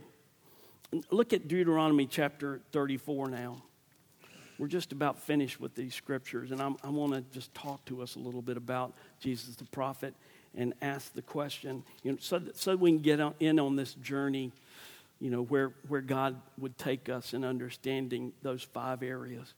Look 1.09 1.33
at 1.33 1.47
Deuteronomy 1.47 2.05
chapter 2.05 2.61
34 2.71 3.29
now. 3.29 3.63
We're 4.57 4.67
just 4.67 4.91
about 4.91 5.19
finished 5.19 5.59
with 5.59 5.75
these 5.75 5.93
scriptures, 5.93 6.51
and 6.51 6.61
I'm, 6.61 6.77
i 6.83 6.89
want 6.89 7.13
to 7.13 7.21
just 7.33 7.53
talk 7.53 7.83
to 7.85 8.01
us 8.01 8.15
a 8.15 8.19
little 8.19 8.41
bit 8.41 8.57
about 8.57 8.93
Jesus 9.19 9.55
the 9.55 9.65
prophet 9.65 10.13
and 10.55 10.73
ask 10.81 11.13
the 11.13 11.21
question, 11.21 11.83
you 12.03 12.13
know, 12.13 12.17
so, 12.21 12.39
that, 12.39 12.57
so 12.57 12.75
we 12.75 12.91
can 12.91 12.99
get 12.99 13.19
on, 13.19 13.33
in 13.39 13.59
on 13.59 13.75
this 13.75 13.93
journey, 13.95 14.53
you 15.19 15.29
know, 15.29 15.43
where, 15.43 15.73
where 15.89 16.01
God 16.01 16.39
would 16.57 16.77
take 16.77 17.09
us 17.09 17.33
in 17.33 17.43
understanding 17.43 18.31
those 18.41 18.63
five 18.63 19.03
areas. 19.03 19.53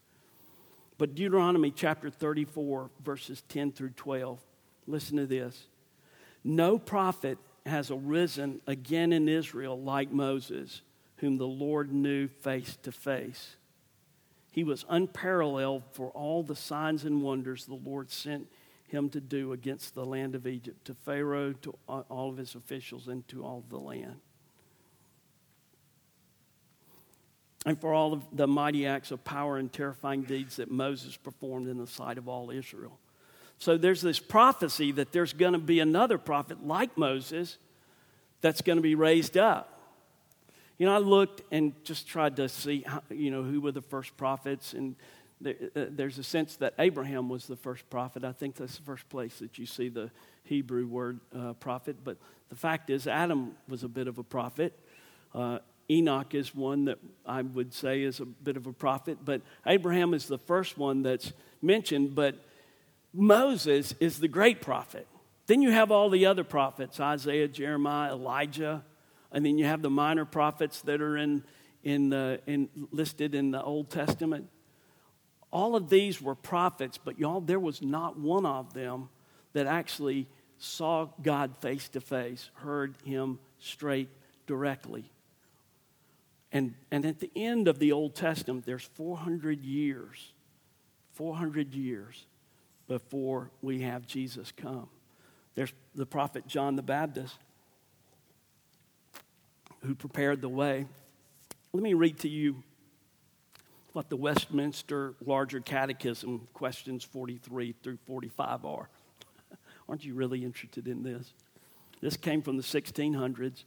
But 0.97 1.13
Deuteronomy 1.13 1.69
chapter 1.69 2.09
34, 2.09 2.89
verses 3.03 3.43
10 3.49 3.73
through 3.73 3.91
12, 3.91 4.39
listen 4.87 5.17
to 5.17 5.27
this. 5.27 5.65
No 6.43 6.79
prophet 6.79 7.37
has 7.67 7.91
arisen 7.91 8.61
again 8.65 9.13
in 9.13 9.29
Israel 9.29 9.79
like 9.79 10.11
Moses 10.11 10.81
whom 11.17 11.37
the 11.37 11.47
Lord 11.47 11.91
knew 11.91 12.27
face 12.27 12.77
to 12.83 12.91
face. 12.91 13.55
He 14.57 14.63
was 14.63 14.85
unparalleled 14.89 15.83
for 15.91 16.09
all 16.09 16.41
the 16.41 16.55
signs 16.55 17.05
and 17.05 17.21
wonders 17.21 17.67
the 17.67 17.75
Lord 17.75 18.09
sent 18.09 18.47
him 18.87 19.07
to 19.11 19.21
do 19.21 19.53
against 19.53 19.93
the 19.93 20.03
land 20.03 20.33
of 20.33 20.47
Egypt, 20.47 20.83
to 20.85 20.95
Pharaoh, 20.95 21.53
to 21.61 21.77
all 21.87 22.31
of 22.31 22.37
his 22.37 22.55
officials, 22.55 23.07
and 23.07 23.27
to 23.27 23.45
all 23.45 23.63
the 23.69 23.77
land. 23.77 24.15
And 27.67 27.79
for 27.79 27.93
all 27.93 28.13
of 28.13 28.23
the 28.35 28.47
mighty 28.47 28.87
acts 28.87 29.11
of 29.11 29.23
power 29.23 29.57
and 29.57 29.71
terrifying 29.71 30.23
deeds 30.23 30.55
that 30.55 30.71
Moses 30.71 31.15
performed 31.17 31.67
in 31.67 31.77
the 31.77 31.85
sight 31.85 32.17
of 32.17 32.27
all 32.27 32.49
Israel. 32.49 32.97
So 33.59 33.77
there's 33.77 34.01
this 34.01 34.17
prophecy 34.17 34.91
that 34.93 35.11
there's 35.11 35.33
going 35.33 35.53
to 35.53 35.59
be 35.59 35.81
another 35.81 36.17
prophet 36.17 36.65
like 36.65 36.97
Moses 36.97 37.59
that's 38.41 38.63
going 38.63 38.77
to 38.77 38.81
be 38.81 38.95
raised 38.95 39.37
up. 39.37 39.76
You 40.77 40.85
know, 40.85 40.93
I 40.93 40.99
looked 40.99 41.41
and 41.51 41.73
just 41.83 42.07
tried 42.07 42.35
to 42.35 42.47
see, 42.47 42.83
how, 42.85 43.01
you 43.09 43.31
know, 43.31 43.43
who 43.43 43.61
were 43.61 43.71
the 43.71 43.81
first 43.81 44.15
prophets, 44.15 44.73
and 44.73 44.95
there, 45.41 45.55
uh, 45.75 45.85
there's 45.89 46.17
a 46.17 46.23
sense 46.23 46.55
that 46.57 46.73
Abraham 46.77 47.29
was 47.29 47.47
the 47.47 47.55
first 47.55 47.89
prophet. 47.89 48.23
I 48.23 48.31
think 48.31 48.55
that's 48.55 48.77
the 48.77 48.83
first 48.83 49.07
place 49.09 49.39
that 49.39 49.57
you 49.57 49.65
see 49.65 49.89
the 49.89 50.11
Hebrew 50.43 50.87
word 50.87 51.19
uh, 51.35 51.53
prophet. 51.53 51.97
But 52.03 52.17
the 52.49 52.55
fact 52.55 52.89
is, 52.89 53.07
Adam 53.07 53.55
was 53.67 53.83
a 53.83 53.87
bit 53.87 54.07
of 54.07 54.17
a 54.17 54.23
prophet. 54.23 54.77
Uh, 55.33 55.59
Enoch 55.89 56.33
is 56.33 56.53
one 56.53 56.85
that 56.85 56.99
I 57.25 57.41
would 57.41 57.73
say 57.73 58.03
is 58.03 58.19
a 58.19 58.25
bit 58.25 58.57
of 58.57 58.67
a 58.67 58.73
prophet, 58.73 59.19
but 59.23 59.41
Abraham 59.65 60.13
is 60.13 60.27
the 60.27 60.37
first 60.37 60.77
one 60.77 61.01
that's 61.01 61.31
mentioned. 61.61 62.13
But 62.13 62.35
Moses 63.13 63.93
is 63.99 64.19
the 64.19 64.27
great 64.27 64.61
prophet. 64.61 65.07
Then 65.45 65.61
you 65.61 65.71
have 65.71 65.91
all 65.91 66.09
the 66.09 66.25
other 66.25 66.43
prophets 66.43 66.99
Isaiah, 66.99 67.47
Jeremiah, 67.47 68.11
Elijah. 68.11 68.83
And 69.31 69.45
then 69.45 69.57
you 69.57 69.65
have 69.65 69.81
the 69.81 69.89
minor 69.89 70.25
prophets 70.25 70.81
that 70.83 71.01
are 71.01 71.17
in, 71.17 71.43
in, 71.83 72.09
the, 72.09 72.39
in 72.47 72.69
listed 72.91 73.35
in 73.35 73.51
the 73.51 73.61
Old 73.61 73.89
Testament. 73.89 74.49
All 75.51 75.75
of 75.75 75.89
these 75.89 76.21
were 76.21 76.35
prophets, 76.35 76.97
but 76.97 77.19
y'all, 77.19 77.41
there 77.41 77.59
was 77.59 77.81
not 77.81 78.17
one 78.17 78.45
of 78.45 78.73
them 78.73 79.09
that 79.53 79.67
actually 79.67 80.27
saw 80.57 81.07
God 81.21 81.55
face 81.57 81.87
to 81.89 82.01
face, 82.01 82.49
heard 82.55 82.95
him 83.03 83.39
straight 83.59 84.09
directly. 84.45 85.11
And, 86.51 86.73
and 86.91 87.05
at 87.05 87.19
the 87.19 87.31
end 87.35 87.67
of 87.67 87.79
the 87.79 87.91
Old 87.91 88.15
Testament, 88.15 88.65
there's 88.65 88.83
400 88.93 89.63
years, 89.63 90.33
400 91.13 91.73
years 91.73 92.25
before 92.87 93.51
we 93.61 93.81
have 93.81 94.07
Jesus 94.07 94.51
come. 94.55 94.89
There's 95.55 95.73
the 95.95 96.05
prophet 96.05 96.47
John 96.47 96.75
the 96.75 96.81
Baptist 96.81 97.35
who 99.81 99.95
prepared 99.95 100.41
the 100.41 100.49
way. 100.49 100.85
Let 101.73 101.83
me 101.83 101.93
read 101.93 102.19
to 102.19 102.29
you 102.29 102.63
what 103.93 104.09
the 104.09 104.15
Westminster 104.15 105.15
Larger 105.25 105.59
Catechism, 105.59 106.47
questions 106.53 107.03
43 107.03 107.73
through 107.81 107.97
45 108.05 108.65
are. 108.65 108.89
Aren't 109.89 110.05
you 110.05 110.13
really 110.13 110.43
interested 110.43 110.87
in 110.87 111.03
this? 111.03 111.33
This 112.01 112.15
came 112.15 112.41
from 112.41 112.57
the 112.57 112.63
1600s, 112.63 113.63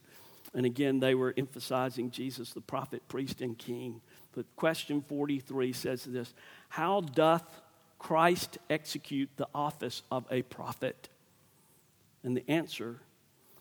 and 0.54 0.64
again, 0.64 1.00
they 1.00 1.14
were 1.14 1.34
emphasizing 1.36 2.10
Jesus, 2.10 2.52
the 2.52 2.60
prophet, 2.60 3.02
priest, 3.08 3.40
and 3.40 3.58
king. 3.58 4.00
But 4.32 4.46
question 4.56 5.02
43 5.02 5.72
says 5.72 6.04
this 6.04 6.32
How 6.68 7.00
doth 7.00 7.60
Christ 7.98 8.58
execute 8.68 9.30
the 9.36 9.48
office 9.54 10.02
of 10.10 10.26
a 10.30 10.42
prophet? 10.42 11.08
And 12.22 12.36
the 12.36 12.48
answer 12.48 13.00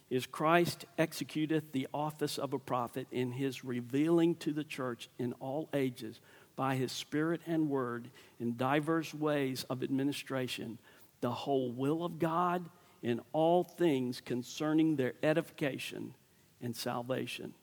is 0.09 0.25
Christ 0.25 0.85
executeth 0.97 1.71
the 1.71 1.87
office 1.93 2.37
of 2.37 2.53
a 2.53 2.59
prophet 2.59 3.07
in 3.11 3.31
his 3.31 3.63
revealing 3.63 4.35
to 4.35 4.51
the 4.51 4.63
church 4.63 5.09
in 5.19 5.33
all 5.33 5.69
ages 5.73 6.19
by 6.55 6.75
his 6.75 6.91
spirit 6.91 7.41
and 7.45 7.69
word 7.69 8.09
in 8.39 8.57
diverse 8.57 9.13
ways 9.13 9.65
of 9.69 9.83
administration 9.83 10.79
the 11.21 11.31
whole 11.31 11.71
will 11.71 12.03
of 12.03 12.19
God 12.19 12.69
in 13.01 13.21
all 13.33 13.63
things 13.63 14.21
concerning 14.21 14.95
their 14.95 15.13
edification 15.23 16.13
and 16.61 16.75
salvation. 16.75 17.53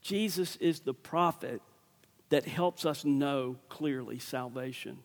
Jesus 0.00 0.56
is 0.56 0.80
the 0.80 0.94
prophet 0.94 1.60
that 2.30 2.46
helps 2.46 2.86
us 2.86 3.04
know 3.04 3.56
clearly 3.68 4.18
salvation. 4.18 4.98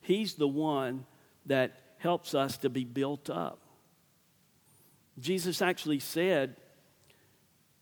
He's 0.00 0.34
the 0.34 0.48
one 0.48 1.04
that 1.46 1.72
helps 2.04 2.34
us 2.34 2.58
to 2.58 2.68
be 2.68 2.84
built 2.84 3.30
up. 3.30 3.58
Jesus 5.18 5.62
actually 5.62 6.00
said, 6.00 6.54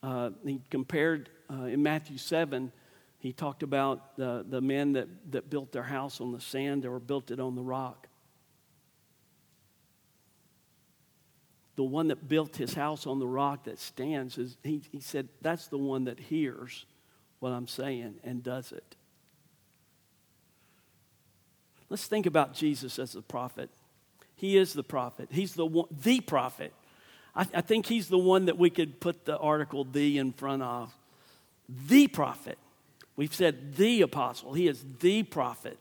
uh, 0.00 0.30
he 0.46 0.60
compared 0.70 1.28
uh, 1.50 1.64
in 1.64 1.82
Matthew 1.82 2.18
7, 2.18 2.70
he 3.18 3.32
talked 3.32 3.64
about 3.64 4.16
the, 4.16 4.46
the 4.48 4.60
men 4.60 4.92
that, 4.92 5.08
that 5.32 5.50
built 5.50 5.72
their 5.72 5.82
house 5.82 6.20
on 6.20 6.30
the 6.30 6.40
sand 6.40 6.86
or 6.86 7.00
built 7.00 7.32
it 7.32 7.40
on 7.40 7.56
the 7.56 7.62
rock. 7.62 8.06
The 11.74 11.84
one 11.84 12.06
that 12.08 12.28
built 12.28 12.56
his 12.56 12.74
house 12.74 13.08
on 13.08 13.18
the 13.18 13.26
rock 13.26 13.64
that 13.64 13.80
stands, 13.80 14.38
is, 14.38 14.56
he, 14.62 14.82
he 14.92 15.00
said, 15.00 15.28
that's 15.40 15.66
the 15.66 15.78
one 15.78 16.04
that 16.04 16.20
hears 16.20 16.86
what 17.40 17.50
I'm 17.50 17.66
saying 17.66 18.20
and 18.22 18.40
does 18.40 18.70
it. 18.70 18.94
Let's 21.88 22.06
think 22.06 22.26
about 22.26 22.54
Jesus 22.54 23.00
as 23.00 23.16
a 23.16 23.22
prophet. 23.22 23.68
He 24.42 24.56
is 24.56 24.72
the 24.72 24.82
prophet. 24.82 25.28
He's 25.30 25.54
the 25.54 25.64
one, 25.64 25.86
the 26.02 26.20
prophet. 26.20 26.72
I, 27.32 27.46
I 27.54 27.60
think 27.60 27.86
he's 27.86 28.08
the 28.08 28.18
one 28.18 28.46
that 28.46 28.58
we 28.58 28.70
could 28.70 28.98
put 28.98 29.24
the 29.24 29.38
article 29.38 29.84
the 29.84 30.18
in 30.18 30.32
front 30.32 30.64
of. 30.64 30.92
The 31.68 32.08
prophet. 32.08 32.58
We've 33.14 33.32
said 33.32 33.76
the 33.76 34.02
apostle. 34.02 34.52
He 34.52 34.66
is 34.66 34.84
the 34.98 35.22
prophet. 35.22 35.78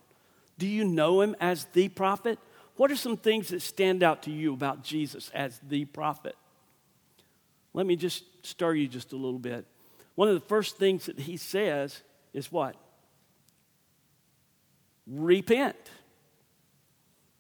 Do 0.60 0.68
you 0.68 0.86
know 0.86 1.22
him 1.22 1.36
as 1.42 1.66
the 1.74 1.90
prophet? 1.90 2.38
What 2.76 2.92
are 2.92 2.96
some 2.96 3.18
things 3.18 3.48
that 3.48 3.64
stand 3.64 4.04
out 4.04 4.22
to 4.24 4.32
you 4.32 4.54
about 4.54 4.84
Jesus 4.84 5.32
as 5.34 5.60
the 5.68 5.86
prophet? 5.86 6.36
Let 7.74 7.88
me 7.88 7.96
just 7.96 8.26
stir 8.46 8.76
you 8.76 8.88
just 8.88 9.12
a 9.12 9.16
little 9.16 9.40
bit. 9.40 9.66
One 10.14 10.28
of 10.28 10.36
the 10.36 10.48
first 10.48 10.78
things 10.78 11.08
that 11.08 11.18
he 11.18 11.36
says 11.36 12.00
is 12.32 12.52
what? 12.52 12.76
Repent. 15.08 15.78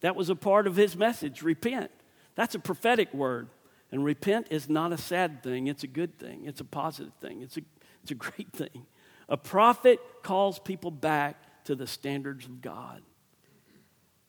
That 0.01 0.15
was 0.15 0.29
a 0.29 0.35
part 0.35 0.67
of 0.67 0.75
his 0.75 0.95
message 0.95 1.41
repent. 1.41 1.91
That's 2.35 2.55
a 2.55 2.59
prophetic 2.59 3.13
word. 3.13 3.49
And 3.91 4.05
repent 4.05 4.47
is 4.51 4.69
not 4.69 4.93
a 4.93 4.97
sad 4.97 5.43
thing, 5.43 5.67
it's 5.67 5.83
a 5.83 5.87
good 5.87 6.17
thing, 6.17 6.45
it's 6.45 6.61
a 6.61 6.65
positive 6.65 7.13
thing, 7.19 7.41
it's 7.41 7.57
a, 7.57 7.61
it's 8.01 8.11
a 8.11 8.15
great 8.31 8.51
thing. 8.53 8.85
A 9.27 9.37
prophet 9.37 9.99
calls 10.23 10.59
people 10.59 10.91
back 10.91 11.63
to 11.65 11.75
the 11.75 11.87
standards 11.87 12.45
of 12.45 12.61
God. 12.61 13.01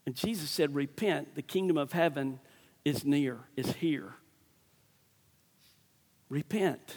And 0.04 0.14
Jesus 0.14 0.50
said, 0.50 0.74
Repent, 0.74 1.34
the 1.34 1.42
kingdom 1.42 1.76
of 1.76 1.92
heaven 1.92 2.40
is 2.84 3.04
near, 3.04 3.38
is 3.56 3.72
here. 3.74 4.14
Repent. 6.28 6.96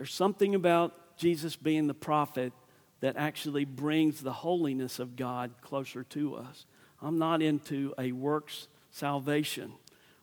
There's 0.00 0.14
something 0.14 0.54
about 0.54 1.18
Jesus 1.18 1.56
being 1.56 1.86
the 1.86 1.92
prophet 1.92 2.54
that 3.00 3.18
actually 3.18 3.66
brings 3.66 4.22
the 4.22 4.32
holiness 4.32 4.98
of 4.98 5.14
God 5.14 5.50
closer 5.60 6.04
to 6.04 6.36
us. 6.36 6.64
I'm 7.02 7.18
not 7.18 7.42
into 7.42 7.92
a 7.98 8.12
works 8.12 8.68
salvation 8.90 9.74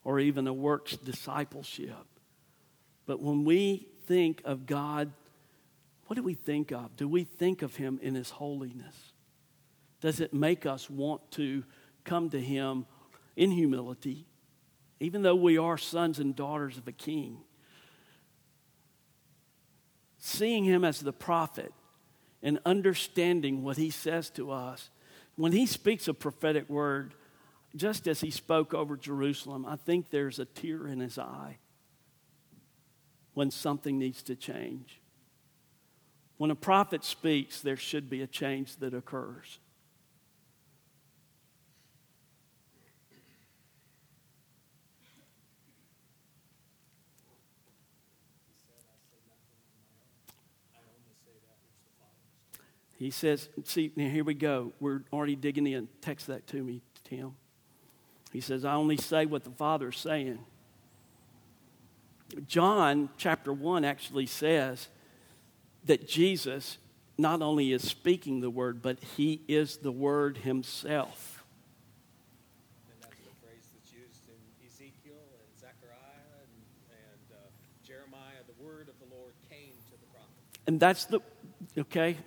or 0.03 0.19
even 0.19 0.47
a 0.47 0.53
works 0.53 0.97
discipleship. 0.97 2.07
But 3.05 3.21
when 3.21 3.45
we 3.45 3.87
think 4.07 4.41
of 4.45 4.65
God, 4.65 5.11
what 6.07 6.15
do 6.15 6.23
we 6.23 6.33
think 6.33 6.71
of? 6.71 6.97
Do 6.97 7.07
we 7.07 7.23
think 7.23 7.61
of 7.61 7.75
Him 7.75 7.99
in 8.01 8.15
His 8.15 8.31
holiness? 8.31 9.13
Does 10.01 10.19
it 10.19 10.33
make 10.33 10.65
us 10.65 10.89
want 10.89 11.29
to 11.33 11.63
come 12.03 12.31
to 12.31 12.41
Him 12.41 12.87
in 13.35 13.51
humility, 13.51 14.25
even 14.99 15.21
though 15.21 15.35
we 15.35 15.59
are 15.59 15.77
sons 15.77 16.17
and 16.17 16.35
daughters 16.35 16.79
of 16.79 16.87
a 16.87 16.91
king? 16.91 17.43
Seeing 20.17 20.63
Him 20.63 20.83
as 20.83 20.99
the 20.99 21.13
prophet 21.13 21.73
and 22.41 22.59
understanding 22.65 23.63
what 23.63 23.77
He 23.77 23.89
says 23.89 24.29
to 24.31 24.51
us. 24.51 24.89
When 25.35 25.51
He 25.51 25.65
speaks 25.65 26.07
a 26.07 26.13
prophetic 26.13 26.69
word, 26.69 27.13
just 27.75 28.07
as 28.07 28.21
He 28.21 28.31
spoke 28.31 28.73
over 28.73 28.97
Jerusalem, 28.97 29.65
I 29.65 29.75
think 29.75 30.09
there's 30.09 30.39
a 30.39 30.45
tear 30.45 30.87
in 30.87 30.99
His 30.99 31.17
eye 31.17 31.57
when 33.33 33.51
something 33.51 33.99
needs 33.99 34.23
to 34.23 34.35
change. 34.35 34.99
When 36.37 36.51
a 36.51 36.55
prophet 36.55 37.03
speaks, 37.03 37.61
there 37.61 37.77
should 37.77 38.09
be 38.09 38.21
a 38.21 38.27
change 38.27 38.77
that 38.77 38.93
occurs. 38.93 39.59
He 52.97 53.11
says, 53.11 53.49
see, 53.63 53.91
now 53.95 54.09
here 54.09 54.23
we 54.23 54.33
go. 54.33 54.73
We're 54.79 55.01
already 55.13 55.35
digging 55.35 55.67
in. 55.67 55.87
Text 56.01 56.27
that 56.27 56.47
to 56.47 56.63
me, 56.63 56.81
Tim. 57.03 57.35
He 58.33 58.41
says, 58.41 58.65
I 58.65 58.73
only 58.73 58.97
say 58.97 59.25
what 59.25 59.43
the 59.43 59.51
Father 59.51 59.89
is 59.89 59.97
saying. 59.97 60.39
John 62.47 63.09
chapter 63.17 63.53
1 63.53 63.85
actually 63.85 64.25
says 64.25 64.89
that 65.85 66.07
Jesus 66.07 66.79
not 67.19 67.41
only 67.41 67.71
is 67.71 67.87
speaking 67.87 68.41
the 68.41 68.49
word, 68.49 68.81
but 68.81 68.99
he 69.15 69.41
is 69.47 69.77
the 69.77 69.91
word 69.91 70.37
himself. 70.39 71.43
And 72.89 73.01
that's 73.01 73.15
the 73.15 73.45
phrase 73.45 73.63
that's 73.73 73.93
used 73.93 74.21
in 74.27 74.67
Ezekiel 74.67 75.15
and 75.15 75.59
Zechariah 75.59 76.33
and, 76.41 76.51
and 76.89 77.37
uh, 77.37 77.47
Jeremiah. 77.85 78.41
The 78.47 78.63
word 78.63 78.89
of 78.89 78.95
the 78.99 79.15
Lord 79.15 79.33
came 79.49 79.71
to 79.85 79.91
the 79.91 80.05
prophet. 80.11 80.29
And 80.67 80.79
that's 80.79 81.05
the, 81.05 81.21
okay. 81.77 82.17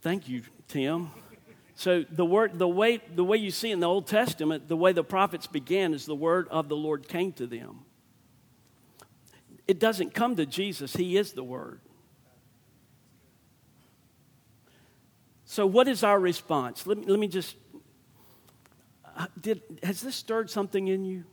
Thank 0.00 0.28
you, 0.28 0.42
Tim. 0.68 1.10
So 1.74 2.04
the 2.10 2.24
word, 2.24 2.58
the 2.58 2.68
way, 2.68 3.00
the 3.14 3.24
way 3.24 3.36
you 3.36 3.50
see 3.50 3.70
in 3.70 3.80
the 3.80 3.86
Old 3.86 4.06
Testament, 4.06 4.68
the 4.68 4.76
way 4.76 4.92
the 4.92 5.04
prophets 5.04 5.46
began 5.46 5.94
is 5.94 6.06
the 6.06 6.14
word 6.14 6.48
of 6.50 6.68
the 6.68 6.76
Lord 6.76 7.08
came 7.08 7.32
to 7.34 7.46
them. 7.46 7.84
It 9.68 9.78
doesn't 9.78 10.14
come 10.14 10.34
to 10.36 10.46
Jesus, 10.46 10.94
He 10.94 11.18
is 11.18 11.32
the 11.32 11.44
Word. 11.44 11.80
So, 15.44 15.66
what 15.66 15.86
is 15.88 16.02
our 16.02 16.18
response? 16.18 16.86
Let 16.86 16.98
me, 16.98 17.04
let 17.06 17.20
me 17.20 17.28
just. 17.28 17.54
Uh, 19.16 19.26
did, 19.40 19.60
has 19.82 20.00
this 20.00 20.16
stirred 20.16 20.48
something 20.48 20.88
in 20.88 21.04
you? 21.04 21.24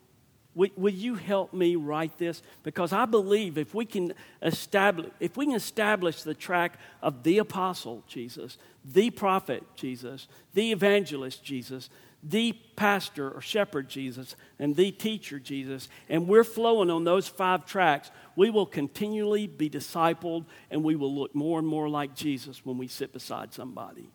Will, 0.56 0.70
will, 0.78 0.94
you 0.94 1.16
help 1.16 1.54
me 1.54 1.76
write 1.76 2.18
this? 2.18 2.42
Because 2.64 2.94
I 2.94 3.06
believe 3.06 3.58
if 3.58 3.76
we 3.76 3.86
can 3.86 4.14
establish, 4.42 5.12
if 5.20 5.36
we 5.36 5.46
can 5.46 5.56
establish 5.56 6.24
the 6.24 6.34
track 6.34 6.80
of 7.02 7.24
the 7.24 7.40
apostle 7.40 8.04
Jesus, 8.08 8.58
the 8.86 9.10
prophet 9.10 9.64
Jesus, 9.76 10.28
the 10.54 10.72
evangelist 10.72 11.44
Jesus, 11.44 11.90
the 12.24 12.54
pastor 12.76 13.30
or 13.32 13.42
shepherd 13.42 13.90
Jesus, 13.90 14.36
and 14.58 14.76
the 14.76 14.92
teacher 14.92 15.40
Jesus, 15.40 15.90
and 16.10 16.28
we're 16.28 16.46
flowing 16.46 16.90
on 16.90 17.04
those 17.04 17.28
five 17.28 17.66
tracks, 17.66 18.10
we 18.36 18.50
will 18.50 18.66
continually 18.66 19.48
be 19.48 19.70
discipled 19.70 20.46
and 20.72 20.84
we 20.84 20.96
will 20.96 21.14
look 21.14 21.36
more 21.36 21.60
and 21.60 21.68
more 21.68 21.90
like 21.90 22.16
Jesus 22.16 22.66
when 22.66 22.78
we 22.78 22.88
sit 22.88 23.14
beside 23.14 23.54
somebody. 23.54 24.10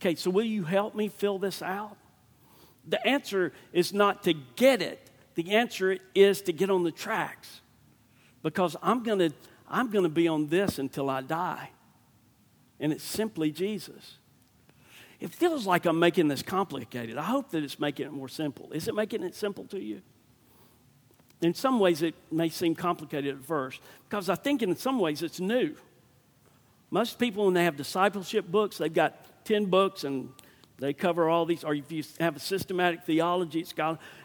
Okay, 0.00 0.14
so 0.14 0.30
will 0.30 0.44
you 0.44 0.64
help 0.64 0.94
me 0.94 1.08
fill 1.08 1.38
this 1.38 1.60
out? 1.60 1.96
The 2.88 3.06
answer 3.06 3.52
is 3.72 3.92
not 3.92 4.24
to 4.24 4.32
get 4.56 4.82
it, 4.82 5.10
the 5.34 5.52
answer 5.52 5.98
is 6.14 6.42
to 6.42 6.52
get 6.52 6.70
on 6.70 6.82
the 6.82 6.90
tracks. 6.90 7.60
Because 8.42 8.76
I'm 8.82 9.02
going 9.02 9.18
to 9.18 9.32
I'm 9.70 9.90
going 9.90 10.04
to 10.04 10.10
be 10.10 10.28
on 10.28 10.46
this 10.46 10.78
until 10.78 11.10
I 11.10 11.20
die. 11.20 11.70
And 12.80 12.92
it's 12.92 13.04
simply 13.04 13.50
Jesus. 13.50 14.16
It 15.20 15.30
feels 15.30 15.66
like 15.66 15.84
I'm 15.84 15.98
making 15.98 16.28
this 16.28 16.42
complicated. 16.42 17.18
I 17.18 17.24
hope 17.24 17.50
that 17.50 17.62
it's 17.62 17.78
making 17.78 18.06
it 18.06 18.12
more 18.12 18.28
simple. 18.28 18.70
Is 18.72 18.88
it 18.88 18.94
making 18.94 19.22
it 19.24 19.34
simple 19.34 19.64
to 19.66 19.80
you? 19.80 20.00
In 21.40 21.54
some 21.54 21.78
ways, 21.80 22.02
it 22.02 22.14
may 22.30 22.48
seem 22.48 22.74
complicated 22.74 23.36
at 23.36 23.44
first 23.44 23.80
because 24.08 24.28
I 24.28 24.36
think 24.36 24.62
in 24.62 24.74
some 24.76 24.98
ways 24.98 25.22
it's 25.22 25.40
new. 25.40 25.74
Most 26.90 27.18
people, 27.18 27.44
when 27.44 27.54
they 27.54 27.64
have 27.64 27.76
discipleship 27.76 28.46
books, 28.46 28.78
they've 28.78 28.92
got 28.92 29.44
10 29.44 29.66
books 29.66 30.04
and 30.04 30.30
they 30.78 30.92
cover 30.92 31.28
all 31.28 31.44
these, 31.44 31.64
or 31.64 31.74
if 31.74 31.90
you 31.90 32.04
have 32.20 32.36
a 32.36 32.40
systematic 32.40 33.04
theology, 33.04 33.60
it's 33.60 33.74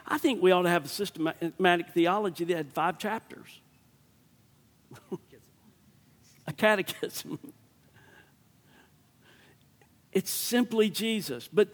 I 0.06 0.18
think 0.18 0.40
we 0.40 0.52
ought 0.52 0.62
to 0.62 0.70
have 0.70 0.84
a 0.84 0.88
systematic 0.88 1.90
theology 1.90 2.44
that 2.44 2.56
had 2.56 2.72
five 2.72 2.98
chapters. 2.98 3.60
a 6.46 6.52
catechism. 6.52 7.38
It's 10.12 10.30
simply 10.30 10.90
Jesus. 10.90 11.48
But 11.52 11.70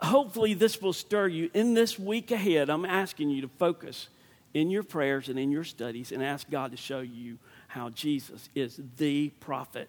hopefully, 0.00 0.54
this 0.54 0.82
will 0.82 0.92
stir 0.92 1.28
you. 1.28 1.50
In 1.54 1.74
this 1.74 1.96
week 1.96 2.32
ahead, 2.32 2.68
I'm 2.68 2.84
asking 2.84 3.30
you 3.30 3.42
to 3.42 3.48
focus 3.48 4.08
in 4.54 4.70
your 4.70 4.82
prayers 4.82 5.28
and 5.28 5.38
in 5.38 5.52
your 5.52 5.64
studies 5.64 6.10
and 6.10 6.22
ask 6.22 6.50
God 6.50 6.72
to 6.72 6.76
show 6.76 7.00
you 7.00 7.38
how 7.68 7.90
Jesus 7.90 8.48
is 8.56 8.80
the 8.96 9.28
prophet 9.38 9.88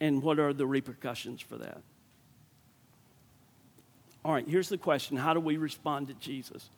and 0.00 0.22
what 0.22 0.38
are 0.38 0.52
the 0.52 0.66
repercussions 0.66 1.40
for 1.40 1.56
that. 1.58 1.82
All 4.24 4.32
right, 4.32 4.48
here's 4.48 4.70
the 4.70 4.78
question 4.78 5.16
How 5.16 5.34
do 5.34 5.40
we 5.40 5.56
respond 5.58 6.08
to 6.08 6.14
Jesus? 6.14 6.70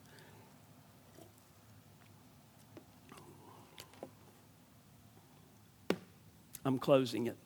I'm 6.65 6.79
closing 6.79 7.27
it. 7.27 7.37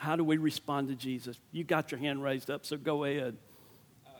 How 0.00 0.16
do 0.16 0.24
we 0.24 0.38
respond 0.38 0.88
to 0.88 0.96
Jesus? 0.96 1.38
You 1.52 1.62
got 1.62 1.92
your 1.92 2.00
hand 2.00 2.24
raised 2.24 2.50
up, 2.50 2.66
so 2.66 2.76
go 2.76 3.04
ahead. 3.04 3.36
Uh 4.02 4.18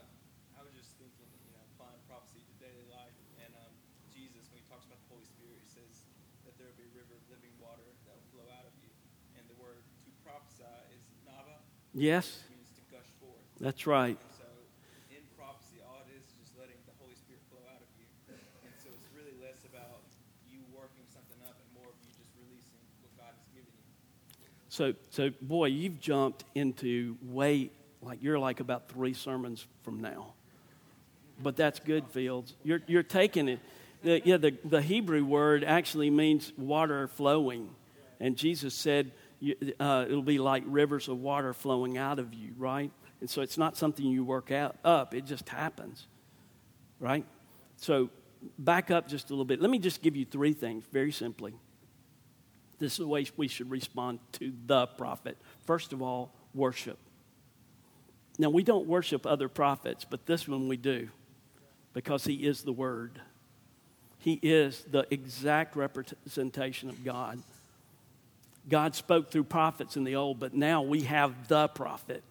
I 0.55 0.63
was 0.63 0.71
just 0.79 0.95
thinking, 0.95 1.27
you 1.43 1.51
know, 1.51 1.65
applying 1.75 1.99
prophecy 2.07 2.47
to 2.47 2.55
daily 2.63 2.87
life. 2.95 3.17
And 3.43 3.51
um 3.59 3.73
Jesus, 4.15 4.47
when 4.55 4.63
he 4.63 4.67
talks 4.71 4.87
about 4.87 5.03
the 5.03 5.11
Holy 5.11 5.27
Spirit, 5.27 5.59
he 5.59 5.67
says 5.67 6.07
that 6.47 6.55
there 6.55 6.71
will 6.71 6.79
be 6.79 6.87
a 6.87 6.95
river 6.95 7.19
of 7.19 7.25
living 7.27 7.51
water 7.59 7.83
that 8.07 8.15
will 8.15 8.31
flow 8.31 8.47
out 8.55 8.63
of 8.63 8.75
you. 8.79 8.95
And 9.35 9.43
the 9.51 9.59
word 9.59 9.83
to 9.83 10.09
prophesy 10.23 10.71
is 10.95 11.03
Nava. 11.27 11.59
Yes. 11.91 12.50
That's 13.61 13.87
right. 13.87 14.17
So 14.41 14.49
in 15.11 15.21
prophecy, 15.37 15.85
all 15.85 16.01
it 16.09 16.17
is 16.17 16.25
is 16.25 16.33
just 16.41 16.53
letting 16.57 16.81
the 16.89 16.97
Holy 16.97 17.13
Spirit 17.13 17.45
flow 17.53 17.61
out 17.69 17.85
of 17.85 17.91
you. 18.01 18.09
And 18.65 18.73
so 18.81 18.89
it's 18.89 19.09
really 19.13 19.37
less 19.37 19.61
about 19.69 20.01
you 20.49 20.65
working 20.73 21.05
something 21.13 21.37
up 21.45 21.61
and 21.61 21.69
more 21.77 21.93
of 21.93 21.97
you 22.01 22.09
just 22.17 22.33
releasing 22.41 22.81
what 23.05 23.13
God 23.21 23.37
has 23.37 23.45
given 23.53 23.69
you. 23.69 23.93
So, 24.73 24.95
so 25.11 25.31
boy, 25.45 25.67
you've 25.67 26.01
jumped 26.01 26.45
into 26.55 27.19
way 27.23 27.71
like 28.01 28.23
you're 28.23 28.39
like 28.39 28.61
about 28.61 28.89
three 28.89 29.13
sermons 29.13 29.67
from 29.83 30.01
now. 30.01 30.33
But 31.43 31.57
that's 31.57 31.81
good, 31.81 32.09
Fields. 32.09 32.55
You're 32.65 32.81
you're 32.87 33.03
taking 33.03 33.49
it. 33.49 33.61
The, 34.03 34.23
yeah, 34.25 34.39
the, 34.39 34.57
the 34.65 34.81
Hebrew 34.81 35.23
word 35.23 35.65
actually 35.65 36.09
means 36.09 36.51
water 36.57 37.09
flowing. 37.09 37.69
And 38.19 38.37
Jesus 38.37 38.73
said, 38.73 39.13
uh, 39.79 40.07
it'll 40.09 40.23
be 40.23 40.39
like 40.39 40.63
rivers 40.67 41.09
of 41.09 41.19
water 41.19 41.53
flowing 41.53 41.99
out 41.99 42.19
of 42.19 42.33
you, 42.33 42.53
right? 42.57 42.91
And 43.21 43.29
so 43.29 43.43
it's 43.43 43.59
not 43.59 43.77
something 43.77 44.05
you 44.05 44.25
work 44.25 44.51
out 44.51 44.77
up, 44.85 45.15
it 45.15 45.27
just 45.27 45.49
happens, 45.49 46.07
right? 46.99 47.25
So 47.77 48.11
back 48.59 48.91
up 48.91 49.09
just 49.09 49.31
a 49.31 49.33
little 49.33 49.45
bit. 49.45 49.61
Let 49.61 49.71
me 49.71 49.79
just 49.79 50.03
give 50.03 50.17
you 50.17 50.25
three 50.25 50.53
things 50.53 50.85
very 50.93 51.13
simply. 51.13 51.55
This 52.79 52.93
is 52.93 52.99
the 52.99 53.07
way 53.07 53.27
we 53.37 53.49
should 53.49 53.71
respond 53.71 54.21
to 54.33 54.53
the 54.67 54.87
prophet. 54.87 55.37
First 55.67 55.93
of 55.93 56.01
all, 56.01 56.33
worship. 56.55 56.99
Now, 58.39 58.49
we 58.49 58.63
don't 58.63 58.87
worship 58.87 59.27
other 59.27 59.49
prophets, 59.49 60.07
but 60.09 60.25
this 60.25 60.49
one 60.49 60.67
we 60.67 60.79
do 60.79 61.11
because 61.93 62.25
he 62.25 62.35
is 62.37 62.63
the 62.63 62.73
Word. 62.73 63.21
He 64.19 64.39
is 64.43 64.83
the 64.91 65.07
exact 65.11 65.77
representation 65.77 66.89
of 66.89 67.05
God. 67.05 67.39
God 68.69 68.95
spoke 68.95 69.31
through 69.31 69.45
prophets 69.45 69.97
in 69.97 70.05
the 70.05 70.17
old, 70.17 70.39
but 70.39 70.55
now 70.55 70.81
we 70.83 71.03
have 71.03 71.49
the 71.49 71.69
prophet. 71.69 72.23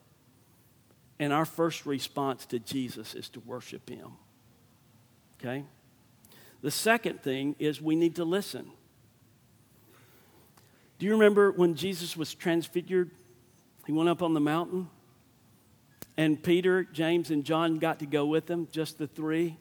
And 1.20 1.34
our 1.34 1.46
first 1.46 1.86
response 1.86 2.46
to 2.48 2.60
Jesus 2.60 3.14
is 3.14 3.30
to 3.30 3.42
worship 3.42 3.90
him. 3.90 4.12
Okay? 5.40 5.66
The 6.62 6.72
second 6.72 7.22
thing 7.22 7.56
is 7.60 7.82
we 7.82 7.96
need 7.96 8.16
to 8.16 8.24
listen. 8.24 8.72
Do 10.98 11.06
you 11.06 11.14
remember 11.14 11.52
when 11.52 11.76
Jesus 11.76 12.18
was 12.18 12.34
transfigured? 12.34 13.12
He 13.86 13.94
went 13.94 14.10
up 14.10 14.22
on 14.22 14.34
the 14.34 14.40
mountain, 14.40 14.90
and 16.18 16.44
Peter, 16.44 16.84
James, 16.84 17.32
and 17.32 17.46
John 17.46 17.80
got 17.80 18.00
to 18.00 18.06
go 18.06 18.26
with 18.26 18.50
him, 18.50 18.68
just 18.72 18.98
the 18.98 19.08
three. 19.08 19.58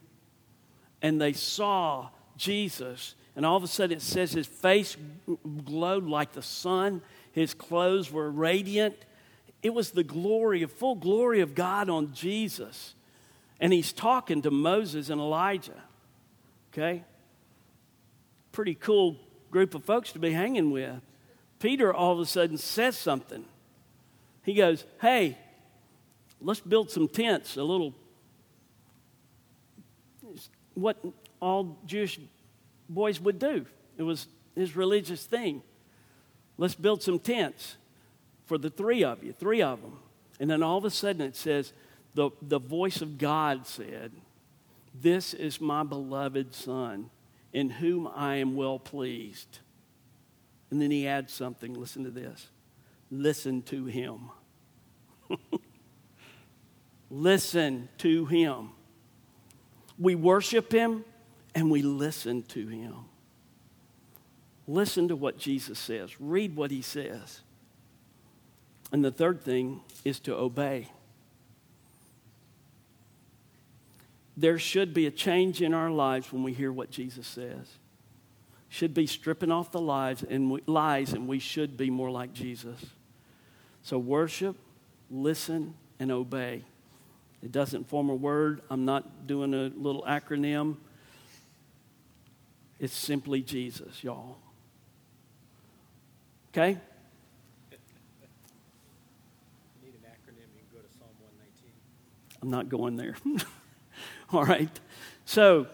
And 1.00 1.20
they 1.20 1.32
saw 1.32 2.09
Jesus, 2.36 3.14
and 3.36 3.46
all 3.46 3.56
of 3.56 3.62
a 3.62 3.68
sudden 3.68 3.96
it 3.96 4.02
says 4.02 4.32
his 4.32 4.48
face 4.48 4.96
glowed 5.64 6.04
like 6.04 6.32
the 6.32 6.42
sun, 6.42 7.00
his 7.30 7.54
clothes 7.54 8.11
were 8.11 8.28
radiant. 8.28 8.96
It 9.62 9.74
was 9.74 9.90
the 9.90 10.04
glory, 10.04 10.62
of 10.62 10.72
full 10.72 10.94
glory 10.94 11.40
of 11.40 11.54
God 11.54 11.90
on 11.90 12.12
Jesus. 12.12 12.94
And 13.61 13.72
he's 13.72 13.92
talking 13.92 14.42
to 14.42 14.50
Moses 14.50 15.11
and 15.11 15.20
Elijah. 15.20 15.82
Okay? 16.72 17.04
Pretty 18.52 18.74
cool 18.74 19.16
group 19.50 19.74
of 19.74 19.84
folks 19.84 20.12
to 20.12 20.18
be 20.18 20.32
hanging 20.32 20.70
with. 20.70 21.00
Peter 21.59 21.92
all 21.92 22.12
of 22.12 22.20
a 22.20 22.26
sudden 22.26 22.56
says 22.56 22.96
something. 22.96 23.44
He 24.44 24.54
goes, 24.54 24.84
Hey, 25.00 25.36
let's 26.40 26.61
build 26.61 26.90
some 26.90 27.09
tents, 27.09 27.56
a 27.56 27.62
little, 27.64 27.94
what 30.74 30.98
all 31.40 31.78
Jewish 31.84 32.20
boys 32.88 33.20
would 33.20 33.40
do. 33.40 33.66
It 33.96 34.02
was 34.04 34.28
his 34.54 34.76
religious 34.76 35.24
thing. 35.26 35.62
Let's 36.56 36.76
build 36.76 37.02
some 37.02 37.18
tents 37.18 37.76
for 38.49 38.59
the 38.59 38.70
three 38.70 39.05
of 39.05 39.22
you, 39.22 39.32
three 39.32 39.62
of 39.62 39.82
them. 39.82 39.99
And 40.40 40.51
then 40.51 40.62
all 40.62 40.78
of 40.78 40.84
a 40.84 40.90
sudden 40.90 41.20
it 41.20 41.36
says, 41.36 41.72
the, 42.14 42.30
the 42.40 42.59
voice 42.59 43.03
of 43.03 43.18
God 43.18 43.66
said, 43.66 44.11
This 44.94 45.34
is 45.34 45.61
my 45.61 45.84
beloved 45.84 46.55
Son, 46.55 47.11
in 47.53 47.70
whom 47.70 48.09
I 48.12 48.36
am 48.36 48.57
well 48.57 48.78
pleased. 48.78 49.59
And 50.70 50.80
then 50.80 50.90
he 50.90 51.07
adds 51.07 51.32
something. 51.32 51.74
Listen 51.74 52.05
to 52.05 52.11
this. 52.11 52.49
Listen 53.11 53.62
to 53.62 53.84
him. 53.84 54.30
listen 57.11 57.88
to 57.99 58.24
him. 58.26 58.70
We 59.99 60.14
worship 60.14 60.72
him 60.72 61.05
and 61.55 61.70
we 61.70 61.82
listen 61.82 62.42
to 62.44 62.66
him. 62.66 62.94
Listen 64.66 65.09
to 65.09 65.16
what 65.16 65.38
Jesus 65.38 65.78
says, 65.78 66.20
read 66.20 66.57
what 66.57 66.70
he 66.70 66.82
says. 66.82 67.40
And 68.91 69.05
the 69.05 69.11
third 69.11 69.43
thing 69.43 69.80
is 70.05 70.18
to 70.20 70.34
obey. 70.34 70.89
There 74.36 74.59
should 74.59 74.95
be 74.95 75.07
a 75.07 75.11
change 75.11 75.61
in 75.62 75.74
our 75.74 75.91
lives 75.91 76.32
when 76.32 76.43
we 76.43 76.53
hear 76.53 76.72
what 76.72 76.91
Jesus 76.91 77.26
says. 77.26 77.66
Should 78.68 78.95
be 78.95 79.07
stripping 79.07 79.51
off 79.51 79.72
the 79.72 79.80
lies 79.80 80.22
and 80.22 80.51
we, 80.51 80.62
lies, 80.66 81.12
and 81.12 81.26
we 81.26 81.39
should 81.39 81.76
be 81.76 81.91
more 81.91 82.11
like 82.11 82.32
Jesus. 82.32 82.86
So 83.82 83.99
worship, 83.99 84.57
listen, 85.11 85.74
and 85.99 86.12
obey. 86.12 86.62
It 87.43 87.53
doesn't 87.53 87.89
form 87.89 88.11
a 88.11 88.14
word. 88.14 88.62
I'm 88.70 88.84
not 88.84 89.26
doing 89.26 89.55
a 89.55 89.72
little 89.74 90.03
acronym. 90.03 90.76
It's 92.78 92.95
simply 92.95 93.43
Jesus, 93.43 94.05
y'all. 94.05 94.36
Okay? 96.53 96.78
need 99.82 99.95
an 99.95 100.11
acronym, 100.11 100.49
you 100.55 100.62
can 100.68 100.70
go 100.72 100.80
to 100.80 100.93
Psalm 100.99 101.11
119. 101.18 101.70
I'm 102.43 102.51
not 102.51 102.68
going 102.68 102.97
there. 102.97 103.16
All 104.32 104.45
right. 104.45 104.70
So, 105.24 105.66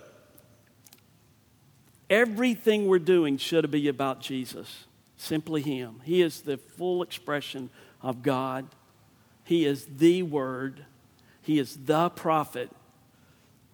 everything 2.08 2.86
we're 2.86 2.98
doing 2.98 3.36
should 3.36 3.70
be 3.70 3.88
about 3.88 4.20
Jesus, 4.20 4.84
simply 5.16 5.62
Him. 5.62 6.00
He 6.04 6.22
is 6.22 6.42
the 6.42 6.56
full 6.56 7.02
expression 7.02 7.70
of 8.02 8.22
God, 8.22 8.66
He 9.44 9.64
is 9.64 9.86
the 9.96 10.22
Word, 10.22 10.84
He 11.42 11.58
is 11.58 11.76
the 11.84 12.10
prophet. 12.10 12.70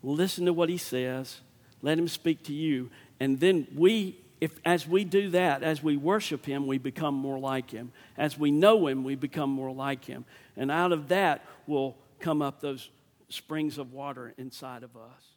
Listen 0.02 0.46
to 0.46 0.52
what 0.52 0.68
He 0.68 0.78
says, 0.78 1.40
let 1.82 1.98
Him 1.98 2.08
speak 2.08 2.44
to 2.44 2.52
you. 2.52 2.90
And 3.18 3.38
then 3.38 3.66
we, 3.74 4.18
if, 4.40 4.58
as 4.64 4.88
we 4.88 5.04
do 5.04 5.30
that, 5.30 5.62
as 5.62 5.82
we 5.82 5.96
worship 5.96 6.46
Him, 6.46 6.66
we 6.66 6.78
become 6.78 7.14
more 7.14 7.38
like 7.38 7.70
Him. 7.70 7.92
As 8.16 8.38
we 8.38 8.50
know 8.50 8.86
Him, 8.86 9.04
we 9.04 9.14
become 9.14 9.50
more 9.50 9.72
like 9.72 10.04
Him. 10.06 10.24
And 10.56 10.70
out 10.70 10.92
of 10.92 11.08
that 11.08 11.44
will 11.66 11.96
come 12.20 12.42
up 12.42 12.60
those 12.60 12.90
springs 13.28 13.78
of 13.78 13.92
water 13.92 14.34
inside 14.38 14.82
of 14.82 14.96
us. 14.96 15.29